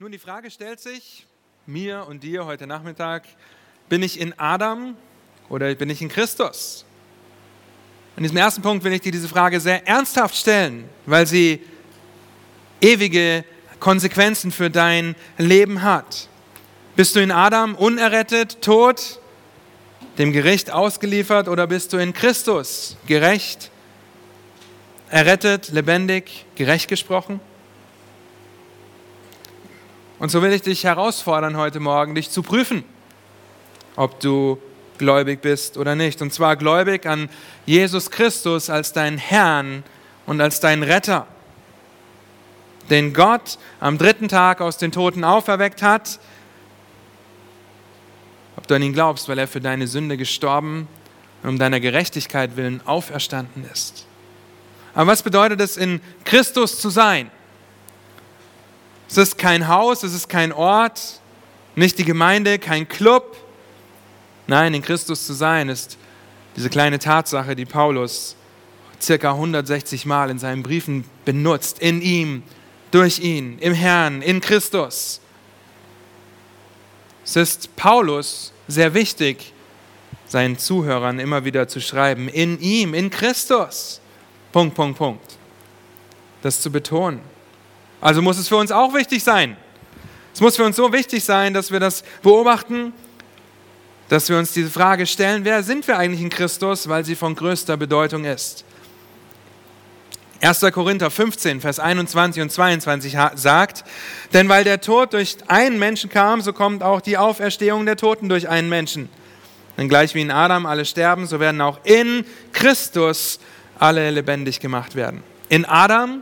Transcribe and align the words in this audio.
Nun, 0.00 0.10
die 0.10 0.18
Frage 0.18 0.50
stellt 0.50 0.80
sich 0.80 1.24
mir 1.66 2.04
und 2.08 2.24
dir 2.24 2.46
heute 2.46 2.66
Nachmittag, 2.66 3.22
bin 3.88 4.02
ich 4.02 4.20
in 4.20 4.36
Adam 4.40 4.96
oder 5.48 5.72
bin 5.76 5.88
ich 5.88 6.02
in 6.02 6.08
Christus? 6.08 6.84
In 8.16 8.24
diesem 8.24 8.36
ersten 8.36 8.60
Punkt 8.60 8.82
will 8.82 8.92
ich 8.92 9.02
dir 9.02 9.12
diese 9.12 9.28
Frage 9.28 9.60
sehr 9.60 9.86
ernsthaft 9.86 10.34
stellen, 10.34 10.88
weil 11.06 11.28
sie 11.28 11.62
ewige 12.80 13.44
Konsequenzen 13.78 14.50
für 14.50 14.68
dein 14.68 15.14
Leben 15.38 15.82
hat. 15.82 16.28
Bist 16.96 17.14
du 17.14 17.20
in 17.20 17.30
Adam 17.30 17.76
unerrettet, 17.76 18.62
tot, 18.62 19.20
dem 20.18 20.32
Gericht 20.32 20.72
ausgeliefert 20.72 21.46
oder 21.46 21.68
bist 21.68 21.92
du 21.92 21.98
in 21.98 22.12
Christus 22.12 22.96
gerecht, 23.06 23.70
errettet, 25.08 25.68
lebendig, 25.68 26.46
gerecht 26.56 26.88
gesprochen? 26.88 27.38
Und 30.24 30.30
so 30.30 30.40
will 30.40 30.54
ich 30.54 30.62
dich 30.62 30.84
herausfordern 30.84 31.58
heute 31.58 31.80
Morgen, 31.80 32.14
dich 32.14 32.30
zu 32.30 32.42
prüfen, 32.42 32.82
ob 33.94 34.20
du 34.20 34.56
gläubig 34.96 35.42
bist 35.42 35.76
oder 35.76 35.96
nicht. 35.96 36.22
Und 36.22 36.32
zwar 36.32 36.56
gläubig 36.56 37.04
an 37.04 37.28
Jesus 37.66 38.10
Christus 38.10 38.70
als 38.70 38.94
deinen 38.94 39.18
Herrn 39.18 39.82
und 40.24 40.40
als 40.40 40.60
deinen 40.60 40.82
Retter, 40.82 41.26
den 42.88 43.12
Gott 43.12 43.58
am 43.80 43.98
dritten 43.98 44.28
Tag 44.28 44.62
aus 44.62 44.78
den 44.78 44.92
Toten 44.92 45.24
auferweckt 45.24 45.82
hat, 45.82 46.18
ob 48.56 48.66
du 48.66 48.76
an 48.76 48.82
ihn 48.82 48.94
glaubst, 48.94 49.28
weil 49.28 49.38
er 49.38 49.46
für 49.46 49.60
deine 49.60 49.86
Sünde 49.86 50.16
gestorben 50.16 50.88
und 51.42 51.50
um 51.50 51.58
deiner 51.58 51.80
Gerechtigkeit 51.80 52.56
willen 52.56 52.80
auferstanden 52.86 53.68
ist. 53.70 54.06
Aber 54.94 55.06
was 55.06 55.22
bedeutet 55.22 55.60
es, 55.60 55.76
in 55.76 56.00
Christus 56.24 56.80
zu 56.80 56.88
sein? 56.88 57.30
Es 59.08 59.16
ist 59.18 59.38
kein 59.38 59.68
Haus, 59.68 60.02
es 60.02 60.14
ist 60.14 60.28
kein 60.28 60.52
Ort, 60.52 61.20
nicht 61.76 61.98
die 61.98 62.04
Gemeinde, 62.04 62.58
kein 62.58 62.88
Club. 62.88 63.36
Nein, 64.46 64.74
in 64.74 64.82
Christus 64.82 65.26
zu 65.26 65.32
sein 65.32 65.68
ist 65.68 65.98
diese 66.56 66.70
kleine 66.70 66.98
Tatsache, 66.98 67.56
die 67.56 67.64
Paulus 67.64 68.36
circa 69.00 69.32
160 69.32 70.06
Mal 70.06 70.30
in 70.30 70.38
seinen 70.38 70.62
Briefen 70.62 71.04
benutzt. 71.24 71.78
In 71.80 72.00
ihm, 72.00 72.42
durch 72.90 73.18
ihn, 73.18 73.58
im 73.58 73.74
Herrn, 73.74 74.22
in 74.22 74.40
Christus. 74.40 75.20
Es 77.24 77.36
ist 77.36 77.74
Paulus 77.76 78.52
sehr 78.68 78.94
wichtig, 78.94 79.52
seinen 80.26 80.58
Zuhörern 80.58 81.18
immer 81.18 81.44
wieder 81.44 81.68
zu 81.68 81.80
schreiben, 81.80 82.28
in 82.28 82.60
ihm, 82.60 82.94
in 82.94 83.10
Christus. 83.10 84.00
Punkt, 84.52 84.74
Punkt, 84.74 84.98
Punkt. 84.98 85.36
Das 86.42 86.60
zu 86.60 86.70
betonen. 86.70 87.20
Also 88.04 88.20
muss 88.20 88.36
es 88.36 88.48
für 88.48 88.56
uns 88.56 88.70
auch 88.70 88.92
wichtig 88.92 89.24
sein. 89.24 89.56
Es 90.34 90.42
muss 90.42 90.56
für 90.56 90.64
uns 90.64 90.76
so 90.76 90.92
wichtig 90.92 91.24
sein, 91.24 91.54
dass 91.54 91.72
wir 91.72 91.80
das 91.80 92.04
beobachten, 92.22 92.92
dass 94.10 94.28
wir 94.28 94.36
uns 94.36 94.52
diese 94.52 94.68
Frage 94.68 95.06
stellen, 95.06 95.46
wer 95.46 95.62
sind 95.62 95.88
wir 95.88 95.96
eigentlich 95.96 96.20
in 96.20 96.28
Christus, 96.28 96.86
weil 96.86 97.06
sie 97.06 97.16
von 97.16 97.34
größter 97.34 97.78
Bedeutung 97.78 98.26
ist. 98.26 98.66
1. 100.42 100.60
Korinther 100.74 101.10
15, 101.10 101.62
Vers 101.62 101.80
21 101.80 102.42
und 102.42 102.52
22 102.52 103.16
sagt, 103.36 103.84
denn 104.34 104.50
weil 104.50 104.64
der 104.64 104.82
Tod 104.82 105.14
durch 105.14 105.38
einen 105.48 105.78
Menschen 105.78 106.10
kam, 106.10 106.42
so 106.42 106.52
kommt 106.52 106.82
auch 106.82 107.00
die 107.00 107.16
Auferstehung 107.16 107.86
der 107.86 107.96
Toten 107.96 108.28
durch 108.28 108.50
einen 108.50 108.68
Menschen. 108.68 109.08
Denn 109.78 109.88
gleich 109.88 110.14
wie 110.14 110.20
in 110.20 110.30
Adam 110.30 110.66
alle 110.66 110.84
sterben, 110.84 111.26
so 111.26 111.40
werden 111.40 111.62
auch 111.62 111.78
in 111.84 112.26
Christus 112.52 113.40
alle 113.78 114.10
lebendig 114.10 114.60
gemacht 114.60 114.94
werden. 114.94 115.22
In 115.48 115.64
Adam 115.64 116.20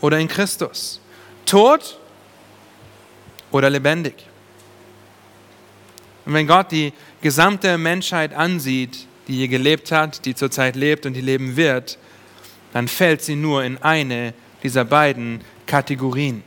oder 0.00 0.18
in 0.18 0.28
Christus. 0.28 1.01
Tot 1.46 1.98
oder 3.50 3.70
lebendig. 3.70 4.14
Und 6.24 6.34
wenn 6.34 6.46
Gott 6.46 6.70
die 6.70 6.92
gesamte 7.20 7.78
Menschheit 7.78 8.34
ansieht, 8.34 9.06
die 9.28 9.34
hier 9.34 9.48
gelebt 9.48 9.92
hat, 9.92 10.24
die 10.24 10.34
zurzeit 10.34 10.76
lebt 10.76 11.06
und 11.06 11.14
die 11.14 11.20
leben 11.20 11.56
wird, 11.56 11.98
dann 12.72 12.88
fällt 12.88 13.22
sie 13.22 13.36
nur 13.36 13.64
in 13.64 13.78
eine 13.78 14.34
dieser 14.62 14.84
beiden 14.84 15.42
Kategorien. 15.66 16.42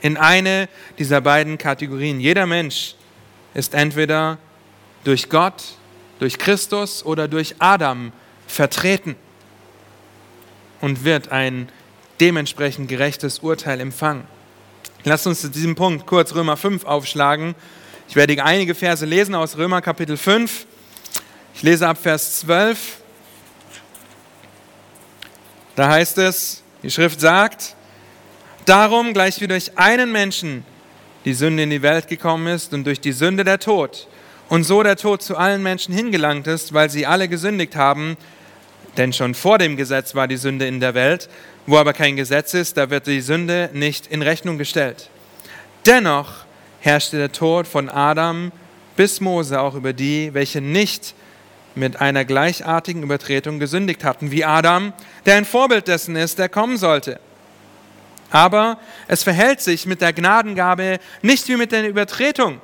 In 0.00 0.16
eine 0.16 0.68
dieser 0.98 1.20
beiden 1.20 1.58
Kategorien. 1.58 2.20
Jeder 2.20 2.46
Mensch 2.46 2.94
ist 3.54 3.74
entweder 3.74 4.38
durch 5.04 5.28
Gott, 5.28 5.62
durch 6.18 6.38
Christus 6.38 7.04
oder 7.04 7.28
durch 7.28 7.56
Adam 7.58 8.12
vertreten 8.46 9.16
und 10.80 11.04
wird 11.04 11.30
ein 11.32 11.68
dementsprechend 12.20 12.88
gerechtes 12.88 13.40
Urteil 13.40 13.80
empfangen. 13.80 14.24
Lasst 15.04 15.26
uns 15.26 15.40
zu 15.40 15.48
diesem 15.48 15.74
Punkt 15.74 16.06
kurz 16.06 16.34
Römer 16.34 16.56
5 16.56 16.84
aufschlagen. 16.84 17.54
Ich 18.08 18.16
werde 18.16 18.42
einige 18.42 18.74
Verse 18.74 19.04
lesen 19.04 19.34
aus 19.34 19.56
Römer 19.56 19.80
Kapitel 19.80 20.16
5. 20.16 20.66
Ich 21.54 21.62
lese 21.62 21.86
ab 21.86 21.98
Vers 22.00 22.40
12. 22.40 22.98
Da 25.76 25.88
heißt 25.88 26.18
es, 26.18 26.62
die 26.82 26.90
Schrift 26.90 27.20
sagt, 27.20 27.76
darum, 28.64 29.12
gleich 29.12 29.40
wie 29.40 29.48
durch 29.48 29.78
einen 29.78 30.10
Menschen 30.10 30.64
die 31.24 31.34
Sünde 31.34 31.62
in 31.62 31.70
die 31.70 31.82
Welt 31.82 32.08
gekommen 32.08 32.46
ist 32.48 32.72
und 32.74 32.84
durch 32.84 33.00
die 33.00 33.12
Sünde 33.12 33.44
der 33.44 33.58
Tod, 33.58 34.08
und 34.48 34.64
so 34.64 34.82
der 34.82 34.96
Tod 34.96 35.22
zu 35.22 35.36
allen 35.36 35.62
Menschen 35.62 35.94
hingelangt 35.94 36.46
ist, 36.46 36.72
weil 36.72 36.90
sie 36.90 37.06
alle 37.06 37.28
gesündigt 37.28 37.76
haben, 37.76 38.16
denn 38.96 39.12
schon 39.12 39.34
vor 39.34 39.58
dem 39.58 39.76
Gesetz 39.76 40.14
war 40.14 40.26
die 40.26 40.36
Sünde 40.36 40.66
in 40.66 40.80
der 40.80 40.94
Welt, 40.94 41.28
wo 41.68 41.76
aber 41.76 41.92
kein 41.92 42.16
Gesetz 42.16 42.54
ist, 42.54 42.78
da 42.78 42.88
wird 42.88 43.06
die 43.06 43.20
Sünde 43.20 43.68
nicht 43.74 44.06
in 44.06 44.22
Rechnung 44.22 44.56
gestellt. 44.56 45.10
Dennoch 45.84 46.46
herrschte 46.80 47.18
der 47.18 47.30
Tod 47.30 47.66
von 47.68 47.90
Adam 47.90 48.52
bis 48.96 49.20
Mose 49.20 49.60
auch 49.60 49.74
über 49.74 49.92
die, 49.92 50.32
welche 50.32 50.62
nicht 50.62 51.14
mit 51.74 52.00
einer 52.00 52.24
gleichartigen 52.24 53.02
Übertretung 53.02 53.58
gesündigt 53.58 54.02
hatten, 54.02 54.30
wie 54.30 54.46
Adam, 54.46 54.94
der 55.26 55.36
ein 55.36 55.44
Vorbild 55.44 55.88
dessen 55.88 56.16
ist, 56.16 56.38
der 56.38 56.48
kommen 56.48 56.78
sollte. 56.78 57.20
Aber 58.30 58.78
es 59.06 59.22
verhält 59.22 59.60
sich 59.60 59.84
mit 59.84 60.00
der 60.00 60.14
Gnadengabe 60.14 60.98
nicht 61.20 61.48
wie 61.48 61.56
mit 61.56 61.72
der 61.72 61.86
Übertretung. 61.86 62.62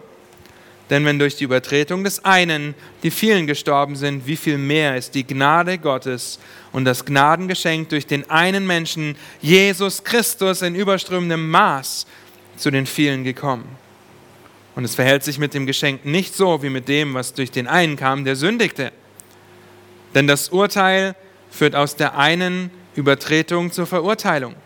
Denn 0.88 1.04
wenn 1.04 1.18
durch 1.18 1.36
die 1.36 1.44
Übertretung 1.44 2.04
des 2.04 2.24
einen 2.24 2.74
die 3.02 3.10
vielen 3.10 3.46
gestorben 3.46 3.96
sind, 3.96 4.26
wie 4.26 4.36
viel 4.36 4.56
mehr 4.56 4.96
ist 4.96 5.14
die 5.14 5.26
Gnade 5.26 5.76
Gottes 5.76 6.38
und 6.74 6.84
das 6.84 7.04
Gnadengeschenk 7.04 7.88
durch 7.90 8.04
den 8.04 8.28
einen 8.28 8.66
Menschen, 8.66 9.16
Jesus 9.40 10.02
Christus, 10.02 10.60
in 10.60 10.74
überströmendem 10.74 11.48
Maß 11.48 12.04
zu 12.56 12.72
den 12.72 12.86
vielen 12.86 13.22
gekommen. 13.22 13.64
Und 14.74 14.84
es 14.84 14.96
verhält 14.96 15.22
sich 15.22 15.38
mit 15.38 15.54
dem 15.54 15.66
Geschenk 15.66 16.04
nicht 16.04 16.34
so 16.34 16.64
wie 16.64 16.70
mit 16.70 16.88
dem, 16.88 17.14
was 17.14 17.32
durch 17.32 17.52
den 17.52 17.68
einen 17.68 17.94
kam, 17.94 18.24
der 18.24 18.34
sündigte. 18.34 18.90
Denn 20.16 20.26
das 20.26 20.48
Urteil 20.48 21.14
führt 21.48 21.76
aus 21.76 21.94
der 21.94 22.18
einen 22.18 22.72
Übertretung 22.96 23.70
zur 23.70 23.86
Verurteilung. 23.86 24.56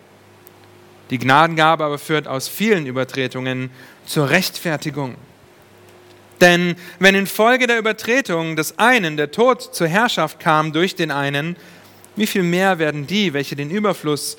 Die 1.11 1.19
Gnadengabe 1.19 1.85
aber 1.85 1.99
führt 1.99 2.27
aus 2.27 2.49
vielen 2.49 2.87
Übertretungen 2.87 3.69
zur 4.07 4.31
Rechtfertigung. 4.31 5.17
Denn 6.41 6.77
wenn 7.01 7.15
infolge 7.15 7.67
der 7.67 7.79
Übertretung 7.79 8.57
des 8.57 8.79
einen 8.79 9.19
der 9.19 9.31
Tod 9.31 9.61
zur 9.61 9.89
Herrschaft 9.89 10.41
kam 10.41 10.73
durch 10.73 10.95
den 10.95 11.11
einen, 11.11 11.57
wie 12.19 12.27
viel 12.27 12.43
mehr 12.43 12.79
werden 12.79 13.07
die, 13.07 13.33
welche 13.33 13.57
den 13.57 13.71
Überfluss 13.71 14.37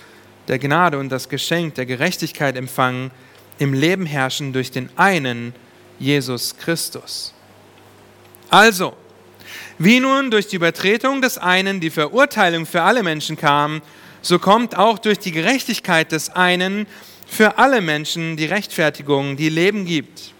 der 0.47 0.59
Gnade 0.59 0.97
und 0.97 1.09
das 1.09 1.29
Geschenk 1.29 1.75
der 1.75 1.85
Gerechtigkeit 1.85 2.57
empfangen, 2.57 3.11
im 3.57 3.73
Leben 3.73 4.05
herrschen 4.05 4.53
durch 4.53 4.71
den 4.71 4.89
einen, 4.97 5.53
Jesus 5.99 6.57
Christus. 6.57 7.33
Also, 8.49 8.93
wie 9.77 9.99
nun 9.99 10.31
durch 10.31 10.47
die 10.47 10.55
Übertretung 10.55 11.21
des 11.21 11.37
einen 11.37 11.79
die 11.79 11.89
Verurteilung 11.89 12.65
für 12.65 12.81
alle 12.81 13.03
Menschen 13.03 13.37
kam, 13.37 13.81
so 14.21 14.39
kommt 14.39 14.77
auch 14.77 14.99
durch 14.99 15.19
die 15.19 15.31
Gerechtigkeit 15.31 16.11
des 16.11 16.29
einen 16.29 16.87
für 17.27 17.57
alle 17.57 17.79
Menschen 17.79 18.37
die 18.37 18.45
Rechtfertigung, 18.45 19.37
die 19.37 19.49
Leben 19.49 19.85
gibt. 19.85 20.33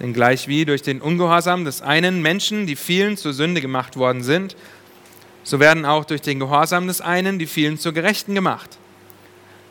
Denn 0.00 0.12
gleich 0.12 0.48
wie 0.48 0.64
durch 0.64 0.82
den 0.82 1.00
Ungehorsam 1.00 1.64
des 1.64 1.82
einen 1.82 2.22
Menschen 2.22 2.66
die 2.66 2.76
vielen 2.76 3.16
zur 3.16 3.32
Sünde 3.32 3.60
gemacht 3.60 3.96
worden 3.96 4.22
sind, 4.22 4.56
so 5.42 5.60
werden 5.60 5.84
auch 5.84 6.04
durch 6.04 6.20
den 6.20 6.38
Gehorsam 6.38 6.86
des 6.86 7.00
einen 7.00 7.38
die 7.38 7.46
vielen 7.46 7.78
zur 7.78 7.92
Gerechten 7.92 8.34
gemacht. 8.34 8.78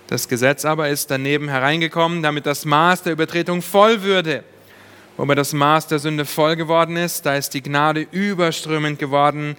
Das 0.08 0.28
Gesetz 0.28 0.66
aber 0.66 0.90
ist 0.90 1.12
daneben 1.12 1.50
hereingekommen, 1.50 2.24
damit 2.24 2.46
das 2.46 2.66
Maß 2.66 3.04
der 3.04 3.14
Übertretung 3.14 3.62
voll 3.62 4.02
würde. 4.02 4.44
Wobei 5.18 5.36
das 5.36 5.54
Maß 5.54 5.88
der 5.88 6.00
Sünde 6.00 6.26
voll 6.26 6.56
geworden 6.56 6.98
ist, 6.98 7.26
da 7.26 7.36
ist 7.36 7.54
die 7.54 7.62
Gnade 7.62 8.08
überströmend 8.12 8.98
geworden, 8.98 9.56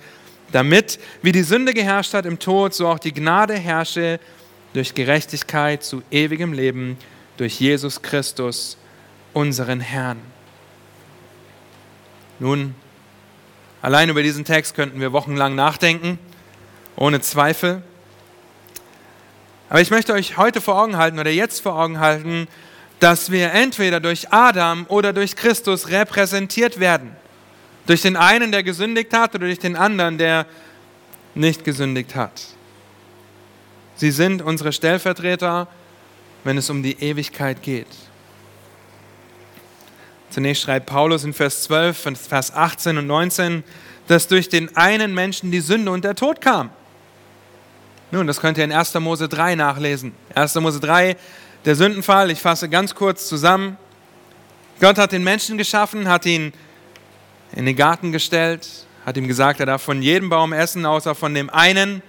damit, 0.53 0.99
wie 1.23 1.33
die 1.33 1.43
Sünde 1.43 1.73
geherrscht 1.73 2.15
hat 2.15 2.27
im 2.27 2.39
Tod, 2.39 2.75
so 2.75 2.89
auch 2.89 2.99
die 2.99 3.15
Gnade 3.15 3.55
herrsche 3.55 4.19
durch 4.73 4.95
Gerechtigkeit 4.95 5.85
zu 5.85 6.03
ewigem 6.11 6.53
Leben 6.53 6.97
durch 7.37 7.61
Jesus 7.61 8.03
Christus, 8.03 8.77
unseren 9.33 9.81
Herrn. 9.81 10.19
Nun, 12.39 12.75
allein 13.83 14.09
über 14.09 14.23
diesen 14.23 14.45
Text 14.45 14.75
könnten 14.75 15.01
wir 15.01 15.13
wochenlang 15.13 15.55
nachdenken, 15.55 16.19
ohne 16.97 17.21
Zweifel. 17.21 17.83
Aber 19.69 19.81
ich 19.81 19.91
möchte 19.91 20.13
euch 20.13 20.37
heute 20.37 20.61
vor 20.61 20.81
Augen 20.81 20.97
halten 20.97 21.19
oder 21.19 21.31
jetzt 21.31 21.61
vor 21.61 21.77
Augen 21.77 22.01
halten, 22.01 22.49
dass 22.99 23.31
wir 23.31 23.53
entweder 23.53 24.01
durch 24.01 24.33
Adam 24.33 24.85
oder 24.89 25.13
durch 25.13 25.37
Christus 25.37 25.89
repräsentiert 25.89 26.81
werden. 26.81 27.17
Durch 27.87 28.03
den 28.03 28.17
einen, 28.17 28.53
der 28.53 28.63
gesündigt 28.63 29.13
hat, 29.13 29.35
oder 29.35 29.47
durch 29.47 29.59
den 29.59 29.77
anderen, 29.77 30.19
der 30.19 30.47
nicht 31.35 31.65
gesündigt 31.65 32.15
hat. 32.15 32.43
Sie 33.97 34.11
sind 34.11 34.43
unsere 34.43 34.73
Stellvertreter, 34.73 35.67
wenn 36.45 36.59
es 36.59 36.71
um 36.71 36.83
die 36.83 37.03
Ewigkeit 37.03 37.63
geht. 37.63 37.87
Zunächst 40.31 40.63
schreibt 40.63 40.87
Paulus 40.87 41.25
in 41.25 41.33
Vers 41.33 41.65
12, 41.65 42.09
Vers 42.29 42.55
18 42.55 42.99
und 42.99 43.07
19, 43.09 43.65
dass 44.07 44.29
durch 44.29 44.49
den 44.49 44.77
einen 44.77 45.13
Menschen 45.13 45.51
die 45.51 45.61
Sünde 45.61 45.91
und 45.91 46.05
der 46.05 46.15
Tod 46.15 46.41
kam. 46.41 46.71
Nun, 48.13 48.27
das 48.27 48.41
könnt 48.41 48.57
ihr 48.59 48.65
in 48.65 48.73
1. 48.73 48.95
Mose 48.95 49.29
3 49.29 49.57
nachlesen. 49.57 50.13
1. 50.35 50.55
Mose 50.57 50.81
3, 50.81 51.17
der 51.65 51.75
Sündenfall, 51.75 52.31
ich 52.31 52.41
fasse 52.41 52.69
ganz 52.69 52.95
kurz 52.95 53.29
zusammen. 53.29 53.77
Gott 54.81 54.99
hat 54.99 55.13
den 55.13 55.25
Menschen 55.25 55.59
geschaffen, 55.59 56.09
hat 56.09 56.27
ihn 56.27 56.53
in 57.55 57.67
den 57.67 57.77
Garten 57.77 58.13
gestellt, 58.13 58.69
hat 59.05 59.17
ihm 59.17 59.29
gesagt, 59.29 59.61
er 59.61 59.67
darf 59.67 59.83
von 59.83 60.01
jedem 60.01 60.29
Baum 60.29 60.53
essen, 60.53 60.87
außer 60.87 61.15
von 61.15 61.35
dem 61.35 61.51
einen, 61.51 62.03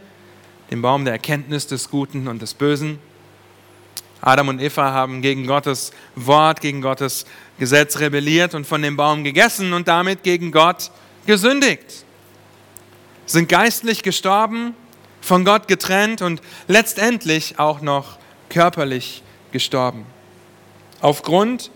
dem 0.69 0.81
Baum 0.81 1.05
der 1.05 1.13
Erkenntnis 1.13 1.67
des 1.67 1.89
Guten 1.89 2.27
und 2.27 2.41
des 2.41 2.53
Bösen. 2.53 2.99
Adam 4.21 4.49
und 4.49 4.61
Eva 4.61 4.91
haben 4.93 5.21
gegen 5.21 5.47
Gottes 5.47 5.91
Wort, 6.15 6.61
gegen 6.61 6.81
Gottes 6.81 7.25
Gesetz 7.57 7.99
rebelliert 7.99 8.53
und 8.53 8.65
von 8.65 8.81
dem 8.81 8.95
Baum 8.95 9.23
gegessen 9.23 9.73
und 9.73 9.87
damit 9.87 10.23
gegen 10.23 10.51
Gott 10.51 10.91
gesündigt. 11.25 12.05
Sind 13.25 13.49
geistlich 13.49 14.03
gestorben 14.03 14.75
von 15.21 15.45
Gott 15.45 15.67
getrennt 15.67 16.21
und 16.21 16.41
letztendlich 16.67 17.59
auch 17.59 17.81
noch 17.81 18.17
körperlich 18.49 19.23
gestorben. 19.51 20.05
Aufgrund 20.99 21.71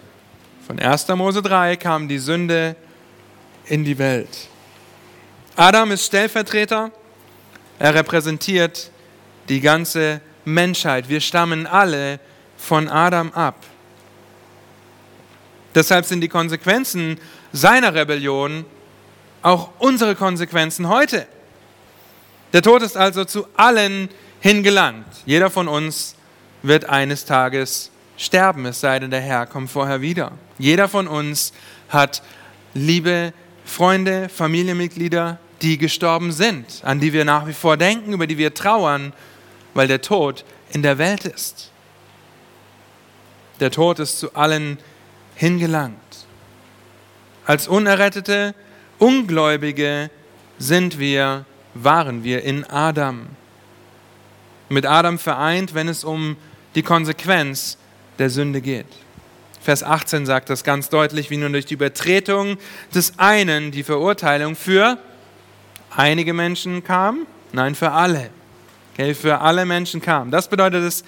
von 0.67 0.79
1. 0.79 1.07
Mose 1.09 1.41
3 1.41 1.75
kam 1.77 2.07
die 2.07 2.19
Sünde 2.19 2.75
in 3.65 3.83
die 3.83 3.97
Welt. 3.97 4.47
Adam 5.55 5.91
ist 5.91 6.05
Stellvertreter, 6.05 6.91
er 7.79 7.95
repräsentiert 7.95 8.91
die 9.49 9.61
ganze 9.61 10.21
Menschheit. 10.43 11.09
Wir 11.09 11.21
stammen 11.21 11.67
alle 11.67 12.19
von 12.65 12.89
Adam 12.89 13.31
ab. 13.33 13.55
Deshalb 15.75 16.05
sind 16.05 16.21
die 16.21 16.29
Konsequenzen 16.29 17.19
seiner 17.53 17.93
Rebellion 17.93 18.65
auch 19.41 19.69
unsere 19.77 20.15
Konsequenzen 20.15 20.89
heute. 20.89 21.27
Der 22.53 22.63
Tod 22.63 22.81
ist 22.81 22.97
also 22.97 23.23
zu 23.23 23.45
allen 23.55 24.09
hingelangt. 24.39 25.05
Jeder 25.25 25.51
von 25.51 25.67
uns 25.67 26.15
wird 26.63 26.85
eines 26.89 27.25
Tages 27.25 27.91
sterben, 28.17 28.65
es 28.65 28.79
sei 28.79 28.97
denn, 28.99 29.11
der 29.11 29.21
Herr 29.21 29.45
kommt 29.45 29.69
vorher 29.69 30.01
wieder. 30.01 30.31
Jeder 30.57 30.87
von 30.87 31.07
uns 31.07 31.53
hat 31.89 32.23
liebe 32.73 33.33
Freunde, 33.65 34.29
Familienmitglieder, 34.29 35.37
die 35.61 35.77
gestorben 35.77 36.31
sind, 36.31 36.81
an 36.83 36.99
die 36.99 37.13
wir 37.13 37.25
nach 37.25 37.45
wie 37.45 37.53
vor 37.53 37.77
denken, 37.77 38.13
über 38.13 38.25
die 38.25 38.37
wir 38.37 38.53
trauern, 38.53 39.13
weil 39.75 39.87
der 39.87 40.01
Tod 40.01 40.45
in 40.71 40.81
der 40.81 40.97
Welt 40.97 41.25
ist. 41.25 41.71
Der 43.59 43.71
Tod 43.71 43.99
ist 43.99 44.19
zu 44.19 44.35
allen 44.35 44.77
hingelangt. 45.35 45.95
Als 47.45 47.67
Unerrettete, 47.67 48.55
Ungläubige 48.97 50.09
sind 50.57 50.99
wir 50.99 51.45
waren 51.75 52.23
wir 52.23 52.43
in 52.43 52.63
Adam. 52.63 53.27
Mit 54.69 54.85
Adam 54.85 55.19
vereint, 55.19 55.75
wenn 55.75 55.87
es 55.87 56.03
um 56.03 56.37
die 56.73 56.81
Konsequenz 56.81 57.77
der 58.17 58.29
Sünde 58.29 58.61
geht. 58.61 58.87
Vers 59.61 59.83
18 59.83 60.25
sagt 60.25 60.49
das 60.49 60.63
ganz 60.63 60.89
deutlich, 60.89 61.29
wie 61.29 61.37
nun 61.37 61.51
durch 61.51 61.65
die 61.65 61.73
Übertretung 61.73 62.57
des 62.93 63.19
einen 63.19 63.71
die 63.71 63.83
Verurteilung 63.83 64.55
für 64.55 64.97
einige 65.91 66.33
Menschen 66.33 66.83
kam, 66.83 67.27
nein, 67.51 67.75
für 67.75 67.91
alle. 67.91 68.29
Okay, 68.93 69.13
für 69.13 69.41
alle 69.41 69.65
Menschen 69.65 70.01
kam. 70.01 70.31
Das 70.31 70.47
bedeutet 70.47 70.83
es, 70.83 71.03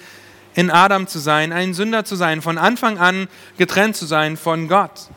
in 0.54 0.70
Adam 0.70 1.06
zu 1.06 1.18
sein, 1.18 1.52
ein 1.52 1.74
Sünder 1.74 2.04
zu 2.04 2.16
sein, 2.16 2.42
von 2.42 2.58
Anfang 2.58 2.98
an 2.98 3.28
getrennt 3.56 3.96
zu 3.96 4.06
sein 4.06 4.36
von 4.36 4.68
Gott. 4.68 5.08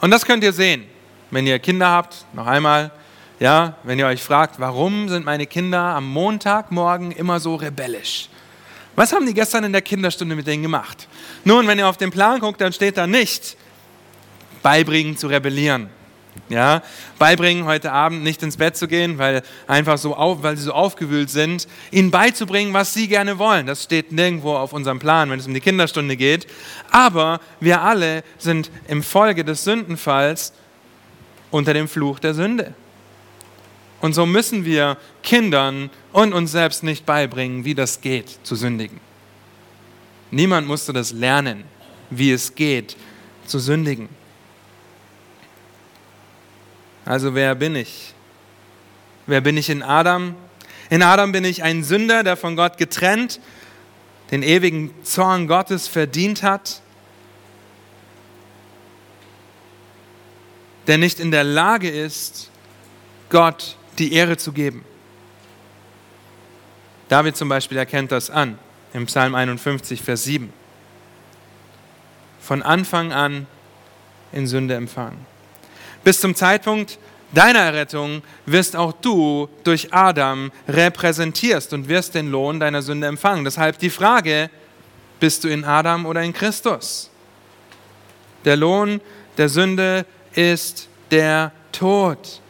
Und 0.00 0.10
das 0.10 0.24
könnt 0.24 0.44
ihr 0.44 0.52
sehen, 0.52 0.84
wenn 1.30 1.46
ihr 1.46 1.58
Kinder 1.58 1.88
habt, 1.88 2.24
noch 2.32 2.46
einmal, 2.46 2.92
ja, 3.40 3.76
wenn 3.82 3.98
ihr 3.98 4.06
euch 4.06 4.22
fragt, 4.22 4.60
warum 4.60 5.08
sind 5.08 5.24
meine 5.24 5.46
Kinder 5.46 5.80
am 5.80 6.08
Montagmorgen 6.08 7.12
immer 7.12 7.40
so 7.40 7.56
rebellisch? 7.56 8.28
Was 8.96 9.12
haben 9.12 9.26
die 9.26 9.34
gestern 9.34 9.64
in 9.64 9.72
der 9.72 9.82
Kinderstunde 9.82 10.34
mit 10.34 10.46
denen 10.46 10.62
gemacht? 10.62 11.06
Nun, 11.44 11.66
wenn 11.68 11.78
ihr 11.78 11.88
auf 11.88 11.96
den 11.96 12.10
Plan 12.10 12.40
guckt, 12.40 12.60
dann 12.60 12.72
steht 12.72 12.96
da 12.96 13.06
nicht, 13.06 13.56
beibringen 14.62 15.16
zu 15.16 15.28
rebellieren. 15.28 15.88
Ja, 16.48 16.82
beibringen, 17.18 17.64
heute 17.64 17.92
Abend 17.92 18.22
nicht 18.22 18.42
ins 18.42 18.56
Bett 18.56 18.76
zu 18.76 18.88
gehen, 18.88 19.18
weil 19.18 19.42
einfach 19.66 19.98
so 19.98 20.16
auf, 20.16 20.42
weil 20.42 20.56
sie 20.56 20.62
so 20.62 20.72
aufgewühlt 20.72 21.30
sind, 21.30 21.68
ihnen 21.90 22.10
beizubringen, 22.10 22.72
was 22.72 22.94
sie 22.94 23.06
gerne 23.08 23.38
wollen. 23.38 23.66
Das 23.66 23.84
steht 23.84 24.12
nirgendwo 24.12 24.54
auf 24.54 24.72
unserem 24.72 24.98
Plan, 24.98 25.30
wenn 25.30 25.38
es 25.38 25.46
um 25.46 25.54
die 25.54 25.60
Kinderstunde 25.60 26.16
geht. 26.16 26.46
Aber 26.90 27.40
wir 27.60 27.82
alle 27.82 28.24
sind 28.38 28.70
im 28.86 29.02
Folge 29.02 29.44
des 29.44 29.64
Sündenfalls 29.64 30.52
unter 31.50 31.74
dem 31.74 31.88
Fluch 31.88 32.18
der 32.18 32.34
Sünde. 32.34 32.74
Und 34.00 34.14
so 34.14 34.26
müssen 34.26 34.64
wir 34.64 34.96
Kindern 35.22 35.90
und 36.12 36.32
uns 36.32 36.52
selbst 36.52 36.82
nicht 36.82 37.04
beibringen, 37.04 37.64
wie 37.64 37.74
das 37.74 38.00
geht, 38.00 38.38
zu 38.42 38.54
sündigen. 38.54 39.00
Niemand 40.30 40.66
musste 40.66 40.92
das 40.92 41.12
lernen, 41.12 41.64
wie 42.10 42.30
es 42.30 42.54
geht, 42.54 42.96
zu 43.46 43.58
sündigen. 43.58 44.08
Also 47.08 47.34
wer 47.34 47.54
bin 47.54 47.74
ich? 47.74 48.12
Wer 49.26 49.40
bin 49.40 49.56
ich 49.56 49.70
in 49.70 49.82
Adam? 49.82 50.36
In 50.90 51.02
Adam 51.02 51.32
bin 51.32 51.42
ich 51.42 51.62
ein 51.62 51.82
Sünder, 51.82 52.22
der 52.22 52.36
von 52.36 52.54
Gott 52.54 52.76
getrennt, 52.76 53.40
den 54.30 54.42
ewigen 54.42 54.92
Zorn 55.04 55.48
Gottes 55.48 55.88
verdient 55.88 56.42
hat, 56.42 56.82
der 60.86 60.98
nicht 60.98 61.18
in 61.18 61.30
der 61.30 61.44
Lage 61.44 61.88
ist, 61.88 62.50
Gott 63.30 63.78
die 63.96 64.12
Ehre 64.12 64.36
zu 64.36 64.52
geben. 64.52 64.84
David 67.08 67.38
zum 67.38 67.48
Beispiel 67.48 67.78
erkennt 67.78 68.12
das 68.12 68.28
an 68.28 68.58
im 68.92 69.06
Psalm 69.06 69.34
51, 69.34 70.02
Vers 70.02 70.24
7. 70.24 70.52
Von 72.38 72.62
Anfang 72.62 73.12
an 73.12 73.46
in 74.30 74.46
Sünde 74.46 74.74
empfangen. 74.74 75.27
Bis 76.08 76.22
zum 76.22 76.34
Zeitpunkt 76.34 76.98
deiner 77.32 77.58
Errettung 77.58 78.22
wirst 78.46 78.74
auch 78.76 78.92
du 78.92 79.46
durch 79.62 79.92
Adam 79.92 80.50
repräsentierst 80.66 81.74
und 81.74 81.86
wirst 81.90 82.14
den 82.14 82.30
Lohn 82.30 82.58
deiner 82.58 82.80
Sünde 82.80 83.06
empfangen. 83.06 83.44
Deshalb 83.44 83.78
die 83.78 83.90
Frage, 83.90 84.48
bist 85.20 85.44
du 85.44 85.48
in 85.48 85.66
Adam 85.66 86.06
oder 86.06 86.22
in 86.22 86.32
Christus? 86.32 87.10
Der 88.46 88.56
Lohn 88.56 89.02
der 89.36 89.50
Sünde 89.50 90.06
ist 90.32 90.88
der 91.10 91.52
Tod 91.72 92.40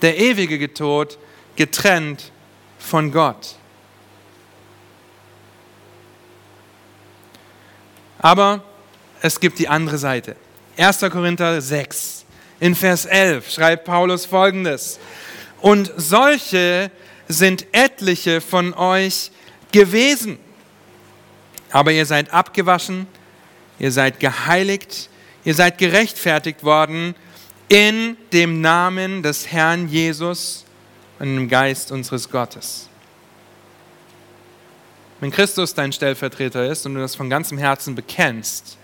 der 0.00 0.16
ewige 0.16 0.72
Tod, 0.72 1.18
getrennt 1.54 2.32
von 2.78 3.12
Gott. 3.12 3.56
Aber 8.20 8.64
es 9.20 9.38
gibt 9.38 9.58
die 9.58 9.68
andere 9.68 9.98
Seite. 9.98 10.34
1. 10.78 11.00
Korinther 11.10 11.60
6. 11.60 12.25
In 12.58 12.74
Vers 12.74 13.04
11 13.04 13.50
schreibt 13.50 13.84
Paulus 13.84 14.24
folgendes. 14.24 14.98
Und 15.60 15.92
solche 15.96 16.90
sind 17.28 17.66
etliche 17.72 18.40
von 18.40 18.72
euch 18.74 19.30
gewesen. 19.72 20.38
Aber 21.70 21.92
ihr 21.92 22.06
seid 22.06 22.32
abgewaschen, 22.32 23.06
ihr 23.78 23.92
seid 23.92 24.20
geheiligt, 24.20 25.10
ihr 25.44 25.54
seid 25.54 25.78
gerechtfertigt 25.78 26.64
worden 26.64 27.14
in 27.68 28.16
dem 28.32 28.60
Namen 28.60 29.22
des 29.22 29.50
Herrn 29.50 29.88
Jesus 29.88 30.64
und 31.18 31.36
im 31.36 31.48
Geist 31.48 31.90
unseres 31.90 32.30
Gottes. 32.30 32.88
Wenn 35.20 35.30
Christus 35.30 35.74
dein 35.74 35.92
Stellvertreter 35.92 36.70
ist 36.70 36.86
und 36.86 36.94
du 36.94 37.00
das 37.00 37.14
von 37.14 37.28
ganzem 37.28 37.58
Herzen 37.58 37.94
bekennst, 37.94 38.76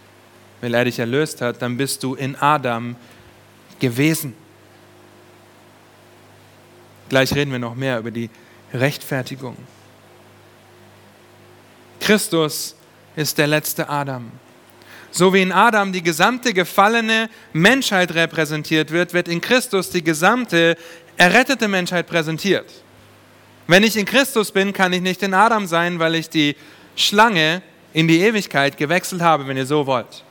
weil 0.61 0.75
er 0.75 0.85
dich 0.85 0.99
erlöst 0.99 1.41
hat, 1.41 1.61
dann 1.63 1.77
bist 1.77 2.03
du 2.03 2.15
in 2.15 2.37
Adam 2.37 2.97
gewesen. 3.83 4.35
Gleich 7.09 7.35
reden 7.35 7.53
wir 7.53 7.59
noch 7.59 7.75
mehr 7.75 7.99
über 7.99 8.11
die 8.11 8.31
Rechtfertigung. 8.73 9.57
Christus 12.01 12.75
ist 13.17 13.37
der 13.37 13.49
letzte 13.49 13.89
Adam. 13.89 14.31
So 15.11 15.35
wie 15.35 15.43
in 15.43 15.53
Adam 15.53 15.93
die 15.93 16.03
gesamte 16.03 16.55
gefallene 16.55 17.29
Menschheit 17.53 18.15
repräsentiert 18.15 18.93
wird, 18.93 19.13
wird 19.13 19.29
in 19.29 19.41
Christus 19.43 19.91
die 19.91 20.03
gesamte 20.03 20.77
errettete 21.19 21.69
Menschheit 21.69 22.07
präsentiert. 22.07 22.71
Wenn 23.67 23.83
ich 23.83 23.97
in 23.97 24.07
Christus 24.07 24.53
bin, 24.53 24.73
kann 24.73 24.93
ich 24.93 25.03
nicht 25.03 25.23
in 25.23 25.35
Adam 25.35 25.67
sein, 25.67 25.99
weil 25.99 26.15
ich 26.15 26.31
die 26.31 26.57
Schlange 26.97 27.63
in 27.93 28.09
die 28.09 28.21
Ewigkeit 28.21 28.79
gewechselt 28.79 29.21
habe, 29.21 29.47
wenn 29.47 29.57
ihr 29.57 29.67
so 29.67 29.87
wollt. 29.87 30.25